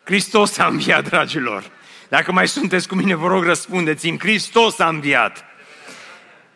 Hristos 0.03 0.57
a 0.57 0.67
înviat, 0.67 1.03
dragilor. 1.03 1.71
Dacă 2.09 2.31
mai 2.31 2.47
sunteți 2.47 2.87
cu 2.87 2.95
mine, 2.95 3.15
vă 3.15 3.27
rog, 3.27 3.43
răspundeți-mi. 3.43 4.19
Hristos 4.19 4.79
a 4.79 4.87
înviat. 4.87 5.45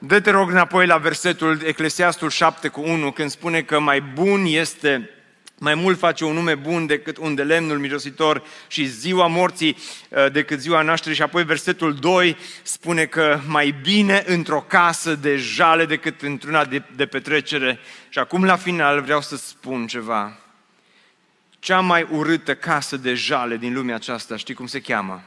Dă-te 0.03 0.29
rog 0.29 0.49
înapoi 0.49 0.85
la 0.85 0.97
versetul 0.97 1.61
Eclesiastul 1.65 2.29
7 2.29 2.67
cu 2.67 2.81
1, 2.81 3.11
când 3.11 3.29
spune 3.29 3.61
că 3.61 3.79
mai 3.79 4.01
bun 4.01 4.45
este 4.45 5.09
mai 5.59 5.75
mult 5.75 5.97
face 5.97 6.25
un 6.25 6.33
nume 6.33 6.55
bun 6.55 6.85
decât 6.85 7.17
un 7.17 7.35
de 7.35 7.43
lemnul 7.43 7.77
mirositor 7.77 8.43
și 8.67 8.85
ziua 8.85 9.27
morții 9.27 9.77
uh, 10.09 10.31
decât 10.31 10.59
ziua 10.59 10.81
nașterii. 10.81 11.15
Și 11.15 11.21
apoi 11.21 11.43
versetul 11.43 11.93
2 11.93 12.37
spune 12.63 13.05
că 13.05 13.39
mai 13.47 13.75
bine 13.81 14.23
într-o 14.27 14.65
casă 14.67 15.15
de 15.15 15.35
jale 15.35 15.85
decât 15.85 16.21
într-una 16.21 16.65
de, 16.65 16.83
de 16.95 17.05
petrecere. 17.05 17.79
Și 18.09 18.19
acum 18.19 18.43
la 18.43 18.55
final 18.55 19.01
vreau 19.01 19.21
să 19.21 19.35
spun 19.35 19.87
ceva. 19.87 20.37
Cea 21.59 21.79
mai 21.79 22.07
urâtă 22.11 22.55
casă 22.55 22.97
de 22.97 23.13
jale 23.13 23.57
din 23.57 23.73
lumea 23.73 23.95
aceasta, 23.95 24.37
știi 24.37 24.53
cum 24.53 24.67
se 24.67 24.81
cheamă? 24.81 25.23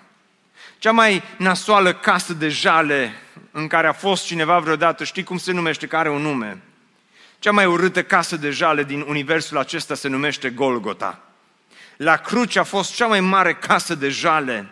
Cea 0.79 0.93
mai 0.93 1.23
nasoală 1.39 1.93
casă 1.93 2.33
de 2.33 2.49
jale 2.49 3.15
în 3.57 3.67
care 3.67 3.87
a 3.87 3.93
fost 3.93 4.25
cineva 4.25 4.59
vreodată, 4.59 5.05
știi 5.05 5.23
cum 5.23 5.39
se 5.39 5.53
numește, 5.53 5.87
care 5.87 6.09
are 6.09 6.17
un 6.17 6.23
nume? 6.23 6.63
Cea 7.39 7.51
mai 7.51 7.67
urâtă 7.67 8.03
casă 8.03 8.37
de 8.37 8.51
jale 8.51 8.85
din 8.85 9.05
universul 9.09 9.59
acesta 9.59 9.95
se 9.95 10.09
numește 10.09 10.51
Golgota. 10.51 11.21
La 11.97 12.17
cruce 12.17 12.59
a 12.59 12.63
fost 12.63 12.95
cea 12.95 13.07
mai 13.07 13.21
mare 13.21 13.55
casă 13.55 13.95
de 13.95 14.09
jale. 14.09 14.69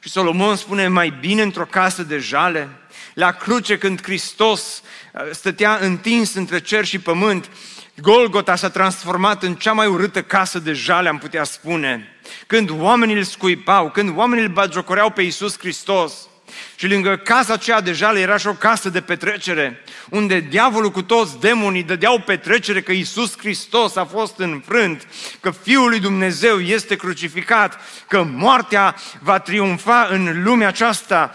Și 0.00 0.08
Solomon 0.08 0.56
spune 0.56 0.88
mai 0.88 1.14
bine 1.20 1.42
într-o 1.42 1.64
casă 1.64 2.02
de 2.02 2.18
jale. 2.18 2.68
La 3.14 3.32
cruce 3.32 3.78
când 3.78 4.02
Hristos 4.02 4.82
uh, 5.12 5.22
stătea 5.30 5.78
întins 5.80 6.34
între 6.34 6.60
cer 6.60 6.84
și 6.84 6.98
pământ, 6.98 7.50
Golgota 7.96 8.56
s-a 8.56 8.70
transformat 8.70 9.42
în 9.42 9.54
cea 9.54 9.72
mai 9.72 9.86
urâtă 9.86 10.22
casă 10.22 10.58
de 10.58 10.72
jale, 10.72 11.08
am 11.08 11.18
putea 11.18 11.44
spune. 11.44 12.16
Când 12.46 12.70
oamenii 12.70 13.16
îl 13.16 13.22
scuipau, 13.22 13.90
când 13.90 14.16
oamenii 14.16 14.44
îl 14.44 14.50
bagiocoreau 14.50 15.10
pe 15.10 15.22
Iisus 15.22 15.58
Hristos, 15.58 16.28
și 16.76 16.88
lângă 16.88 17.16
casa 17.16 17.52
aceea 17.52 17.80
de 17.80 17.92
jale 17.92 18.20
era 18.20 18.36
și 18.36 18.46
o 18.46 18.52
casă 18.52 18.88
de 18.88 19.00
petrecere, 19.00 19.82
unde 20.10 20.40
diavolul 20.40 20.90
cu 20.90 21.02
toți 21.02 21.40
demonii 21.40 21.82
dădeau 21.82 22.18
petrecere 22.18 22.82
că 22.82 22.92
Iisus 22.92 23.38
Hristos 23.38 23.96
a 23.96 24.04
fost 24.04 24.38
înfrânt, 24.38 25.06
că 25.40 25.50
Fiul 25.50 25.88
lui 25.88 26.00
Dumnezeu 26.00 26.60
este 26.60 26.96
crucificat, 26.96 27.80
că 28.08 28.22
moartea 28.22 28.96
va 29.20 29.38
triumfa 29.38 30.08
în 30.10 30.42
lumea 30.42 30.68
aceasta. 30.68 31.34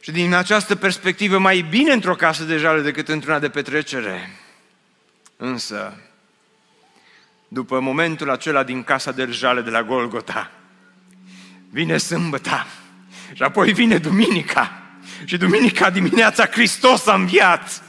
Și 0.00 0.10
din 0.10 0.34
această 0.34 0.76
perspectivă, 0.76 1.38
mai 1.38 1.60
bine 1.60 1.92
într-o 1.92 2.14
casă 2.14 2.42
de 2.42 2.56
jale 2.56 2.80
decât 2.80 3.08
într-una 3.08 3.38
de 3.38 3.48
petrecere. 3.48 4.38
Însă, 5.36 5.96
după 7.48 7.80
momentul 7.80 8.30
acela 8.30 8.62
din 8.62 8.82
casa 8.82 9.12
de 9.12 9.26
jale 9.30 9.60
de 9.60 9.70
la 9.70 9.82
Golgota, 9.82 10.50
vine 11.70 11.96
sâmbăta 11.96 12.66
și 13.32 13.42
apoi 13.42 13.72
vine 13.72 13.98
duminica. 13.98 14.82
Și 15.24 15.36
duminica 15.36 15.90
dimineața 15.90 16.46
Hristos 16.46 17.06
a 17.06 17.14
înviat. 17.14 17.82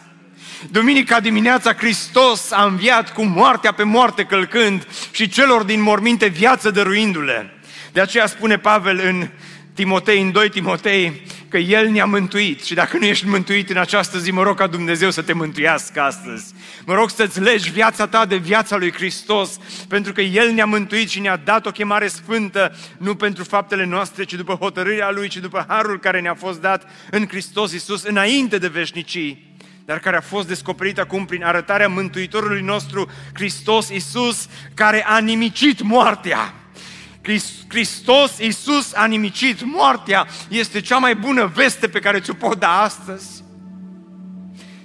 Duminica 0.72 1.20
dimineața 1.20 1.74
Hristos 1.74 2.52
a 2.52 2.64
înviat 2.64 3.14
cu 3.14 3.24
moartea 3.24 3.72
pe 3.72 3.84
moarte 3.84 4.24
călcând 4.24 4.88
și 5.12 5.28
celor 5.28 5.64
din 5.64 5.82
morminte 5.82 6.28
viață 6.28 6.70
dăruindu-le. 6.72 7.54
De 7.92 8.02
aceea 8.02 8.26
spune 8.26 8.58
Pavel 8.58 9.02
în 9.04 9.30
Timotei, 9.74 10.22
în 10.22 10.32
2 10.32 10.50
Timotei, 10.50 11.22
că 11.50 11.58
El 11.58 11.90
ne-a 11.90 12.06
mântuit 12.06 12.64
și 12.64 12.74
dacă 12.74 12.98
nu 12.98 13.06
ești 13.06 13.28
mântuit 13.28 13.70
în 13.70 13.78
această 13.78 14.18
zi, 14.18 14.32
mă 14.32 14.44
rog 14.44 14.58
ca 14.58 14.68
Dumnezeu 14.68 15.10
să 15.10 15.22
te 15.22 15.34
mântuiască 15.34 16.02
astăzi. 16.02 16.54
Mă 16.86 16.94
rog 16.94 17.10
să-ți 17.10 17.42
legi 17.42 17.72
viața 17.72 18.08
ta 18.08 18.26
de 18.26 18.36
viața 18.36 18.78
lui 18.78 18.94
Hristos, 18.94 19.58
pentru 19.88 20.14
că 20.14 20.22
El 20.22 20.52
ne-a 20.52 20.66
mântuit 20.66 21.10
și 21.10 21.20
ne-a 21.20 21.38
dat 21.38 21.66
o 21.66 21.72
chemare 21.72 22.08
sfântă, 22.08 22.76
nu 22.98 23.16
pentru 23.16 23.44
faptele 23.44 23.86
noastre, 23.86 24.24
ci 24.24 24.34
după 24.34 24.54
hotărârea 24.54 25.12
Lui, 25.12 25.28
ci 25.28 25.38
după 25.38 25.66
harul 25.68 26.00
care 26.00 26.22
ne-a 26.22 26.36
fost 26.36 26.62
dat 26.62 26.90
în 27.12 27.28
Hristos 27.28 27.72
Iisus 27.72 28.04
înainte 28.04 28.58
de 28.58 28.68
veșnicii 28.68 29.48
dar 29.86 30.00
care 30.00 30.18
a 30.18 30.22
fost 30.22 30.48
descoperit 30.48 31.00
acum 31.00 31.26
prin 31.26 31.44
arătarea 31.44 31.88
Mântuitorului 31.88 32.62
nostru, 32.62 33.12
Hristos 33.34 33.90
Iisus, 33.90 34.48
care 34.74 35.06
a 35.06 35.18
nimicit 35.18 35.82
moartea 35.82 36.54
Hristos 37.68 38.38
Iisus 38.40 38.94
a 38.94 39.06
nimicit 39.06 39.64
moartea, 39.64 40.28
este 40.48 40.82
cea 40.82 40.98
mai 40.98 41.16
bună 41.16 41.46
veste 41.46 41.88
pe 41.88 42.00
care 42.00 42.20
ți-o 42.20 42.34
pot 42.34 42.60
da 42.60 42.82
astăzi. 42.82 43.44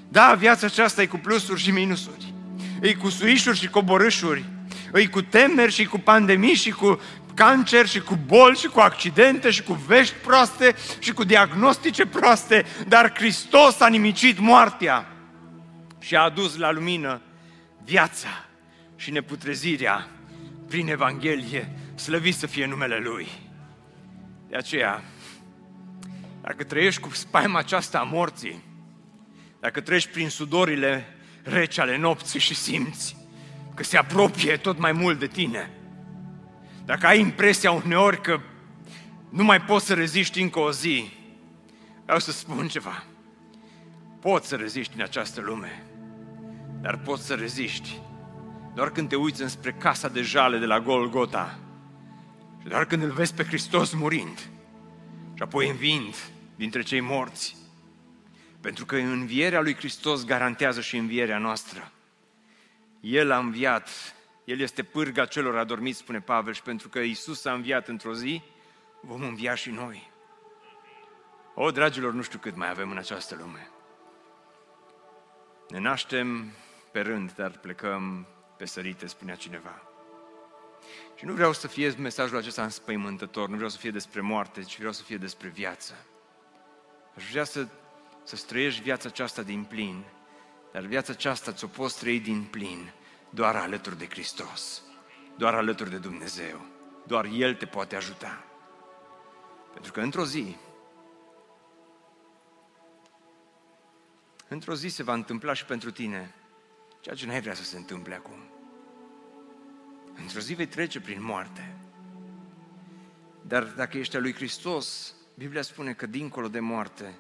Da, 0.09 0.35
viața 0.39 0.67
aceasta 0.67 1.03
e 1.03 1.07
cu 1.07 1.17
plusuri 1.17 1.61
și 1.61 1.71
minusuri. 1.71 2.33
E 2.81 2.95
cu 2.95 3.09
suișuri 3.09 3.59
și 3.59 3.69
coborâșuri. 3.69 4.45
E 4.93 5.07
cu 5.07 5.23
temeri 5.23 5.73
și 5.73 5.85
cu 5.85 5.99
pandemii 5.99 6.55
și 6.55 6.71
cu 6.71 7.01
cancer 7.35 7.87
și 7.87 8.01
cu 8.01 8.19
boli 8.27 8.57
și 8.57 8.67
cu 8.67 8.81
accidente 8.81 9.51
și 9.51 9.63
cu 9.63 9.73
vești 9.73 10.15
proaste 10.15 10.75
și 10.99 11.13
cu 11.13 11.25
diagnostice 11.25 12.07
proaste, 12.07 12.65
dar 12.89 13.13
Hristos 13.15 13.81
a 13.81 13.89
nimicit 13.89 14.39
moartea 14.39 15.07
și 15.99 16.17
a 16.17 16.21
adus 16.21 16.57
la 16.57 16.73
lumină 16.73 17.21
viața 17.85 18.45
și 18.97 19.11
neputrezirea 19.11 20.09
prin 20.69 20.89
Evanghelie 20.89 21.73
slăvit 21.95 22.35
să 22.35 22.47
fie 22.47 22.67
numele 22.67 22.99
Lui. 22.99 23.29
De 24.49 24.57
aceea, 24.57 25.03
dacă 26.43 26.65
trăiești 26.65 27.01
cu 27.01 27.11
spaima 27.11 27.59
aceasta 27.59 27.99
a 27.99 28.03
morții, 28.03 28.63
dacă 29.61 29.81
treci 29.81 30.07
prin 30.07 30.29
sudorile 30.29 31.07
reci 31.43 31.79
ale 31.79 31.97
nopții 31.97 32.41
și 32.41 32.55
simți 32.55 33.17
că 33.75 33.83
se 33.83 33.97
apropie 33.97 34.57
tot 34.57 34.79
mai 34.79 34.93
mult 34.93 35.19
de 35.19 35.27
tine, 35.27 35.71
dacă 36.85 37.07
ai 37.07 37.21
impresia 37.21 37.71
uneori 37.71 38.21
că 38.21 38.41
nu 39.31 39.45
mai 39.45 39.61
poți 39.61 39.87
să 39.87 39.95
reziști 39.95 40.41
încă 40.41 40.59
o 40.59 40.71
zi, 40.71 41.13
vreau 42.05 42.19
să 42.19 42.33
spun 42.33 42.69
ceva. 42.69 43.05
Poți 44.21 44.49
să 44.49 44.57
reziști 44.57 44.95
în 44.97 45.03
această 45.03 45.41
lume, 45.41 45.83
dar 46.81 46.99
poți 46.99 47.27
să 47.27 47.35
reziști 47.35 48.01
doar 48.75 48.91
când 48.91 49.09
te 49.09 49.17
uiți 49.17 49.43
înspre 49.43 49.73
casa 49.73 50.09
de 50.09 50.23
jale 50.23 50.59
de 50.59 50.67
la 50.67 50.81
Golgota 50.81 51.59
și 52.65 52.71
doar 52.71 52.85
când 52.85 53.03
îl 53.03 53.11
vezi 53.11 53.35
pe 53.35 53.45
Hristos 53.45 53.93
murind 53.93 54.39
și 55.35 55.43
apoi 55.43 55.69
învind 55.69 56.15
dintre 56.57 56.83
cei 56.83 57.01
morți, 57.01 57.57
pentru 58.61 58.85
că 58.85 58.97
învierea 58.97 59.61
lui 59.61 59.75
Hristos 59.75 60.25
garantează 60.25 60.81
și 60.81 60.97
învierea 60.97 61.39
noastră. 61.39 61.93
El 63.01 63.31
a 63.31 63.39
înviat, 63.39 63.89
El 64.45 64.61
este 64.61 64.83
pârga 64.83 65.25
celor 65.25 65.59
adormiți, 65.59 65.99
spune 65.99 66.21
Pavel, 66.21 66.53
și 66.53 66.63
pentru 66.63 66.89
că 66.89 66.99
Isus 66.99 67.45
a 67.45 67.53
înviat 67.53 67.89
într-o 67.89 68.15
zi, 68.15 68.43
vom 69.01 69.23
învia 69.23 69.55
și 69.55 69.71
noi. 69.71 70.11
O, 71.55 71.71
dragilor, 71.71 72.13
nu 72.13 72.23
știu 72.23 72.39
cât 72.39 72.57
mai 72.57 72.71
avem 72.71 72.91
în 72.91 72.99
această 72.99 73.37
lume. 73.41 73.71
Ne 75.69 75.79
naștem 75.79 76.53
pe 76.93 77.01
rând, 77.01 77.33
dar 77.33 77.51
plecăm 77.51 78.27
pe 78.57 78.65
sărite, 78.65 79.07
spunea 79.07 79.35
cineva. 79.35 79.94
Și 81.15 81.25
nu 81.25 81.33
vreau 81.33 81.53
să 81.53 81.69
fie 81.69 81.95
mesajul 81.99 82.37
acesta 82.37 82.63
înspăimântător, 82.63 83.49
nu 83.49 83.55
vreau 83.55 83.71
să 83.71 83.79
fie 83.79 83.91
despre 83.91 84.21
moarte, 84.21 84.63
ci 84.63 84.77
vreau 84.77 84.93
să 84.93 85.03
fie 85.03 85.17
despre 85.17 85.49
viață. 85.49 85.95
Aș 87.17 87.31
vrea 87.31 87.45
să, 87.45 87.67
să 88.23 88.45
trăiești 88.47 88.83
viața 88.83 89.09
aceasta 89.09 89.43
din 89.43 89.65
plin, 89.65 90.05
dar 90.73 90.83
viața 90.83 91.13
aceasta 91.13 91.53
ți-o 91.53 91.67
poți 91.67 91.99
trăi 91.99 92.21
din 92.21 92.43
plin 92.43 92.93
doar 93.31 93.57
alături 93.57 93.99
de 93.99 94.07
Hristos, 94.09 94.83
doar 95.37 95.55
alături 95.55 95.91
de 95.91 95.99
Dumnezeu. 95.99 96.67
Doar 97.07 97.25
El 97.25 97.55
te 97.55 97.67
poate 97.67 97.97
ajuta. 97.97 98.45
Pentru 99.73 99.93
că 99.93 100.01
într-o 100.01 100.25
zi, 100.25 100.57
într-o 104.49 104.75
zi 104.75 104.89
se 104.89 105.03
va 105.03 105.13
întâmpla 105.13 105.53
și 105.53 105.65
pentru 105.65 105.91
tine 105.91 106.35
ceea 107.01 107.15
ce 107.15 107.27
n-ai 107.27 107.41
vrea 107.41 107.55
să 107.55 107.65
se 107.65 107.77
întâmple 107.77 108.15
acum. 108.15 108.49
Într-o 110.15 110.41
zi 110.41 110.55
vei 110.55 110.67
trece 110.67 111.01
prin 111.01 111.25
moarte. 111.25 111.75
Dar 113.43 113.63
dacă 113.63 113.99
ești 113.99 114.17
al 114.17 114.23
lui 114.23 114.35
Hristos, 114.35 115.15
Biblia 115.35 115.63
spune 115.63 115.93
că 115.93 116.07
dincolo 116.07 116.49
de 116.49 116.61
moarte 116.61 117.19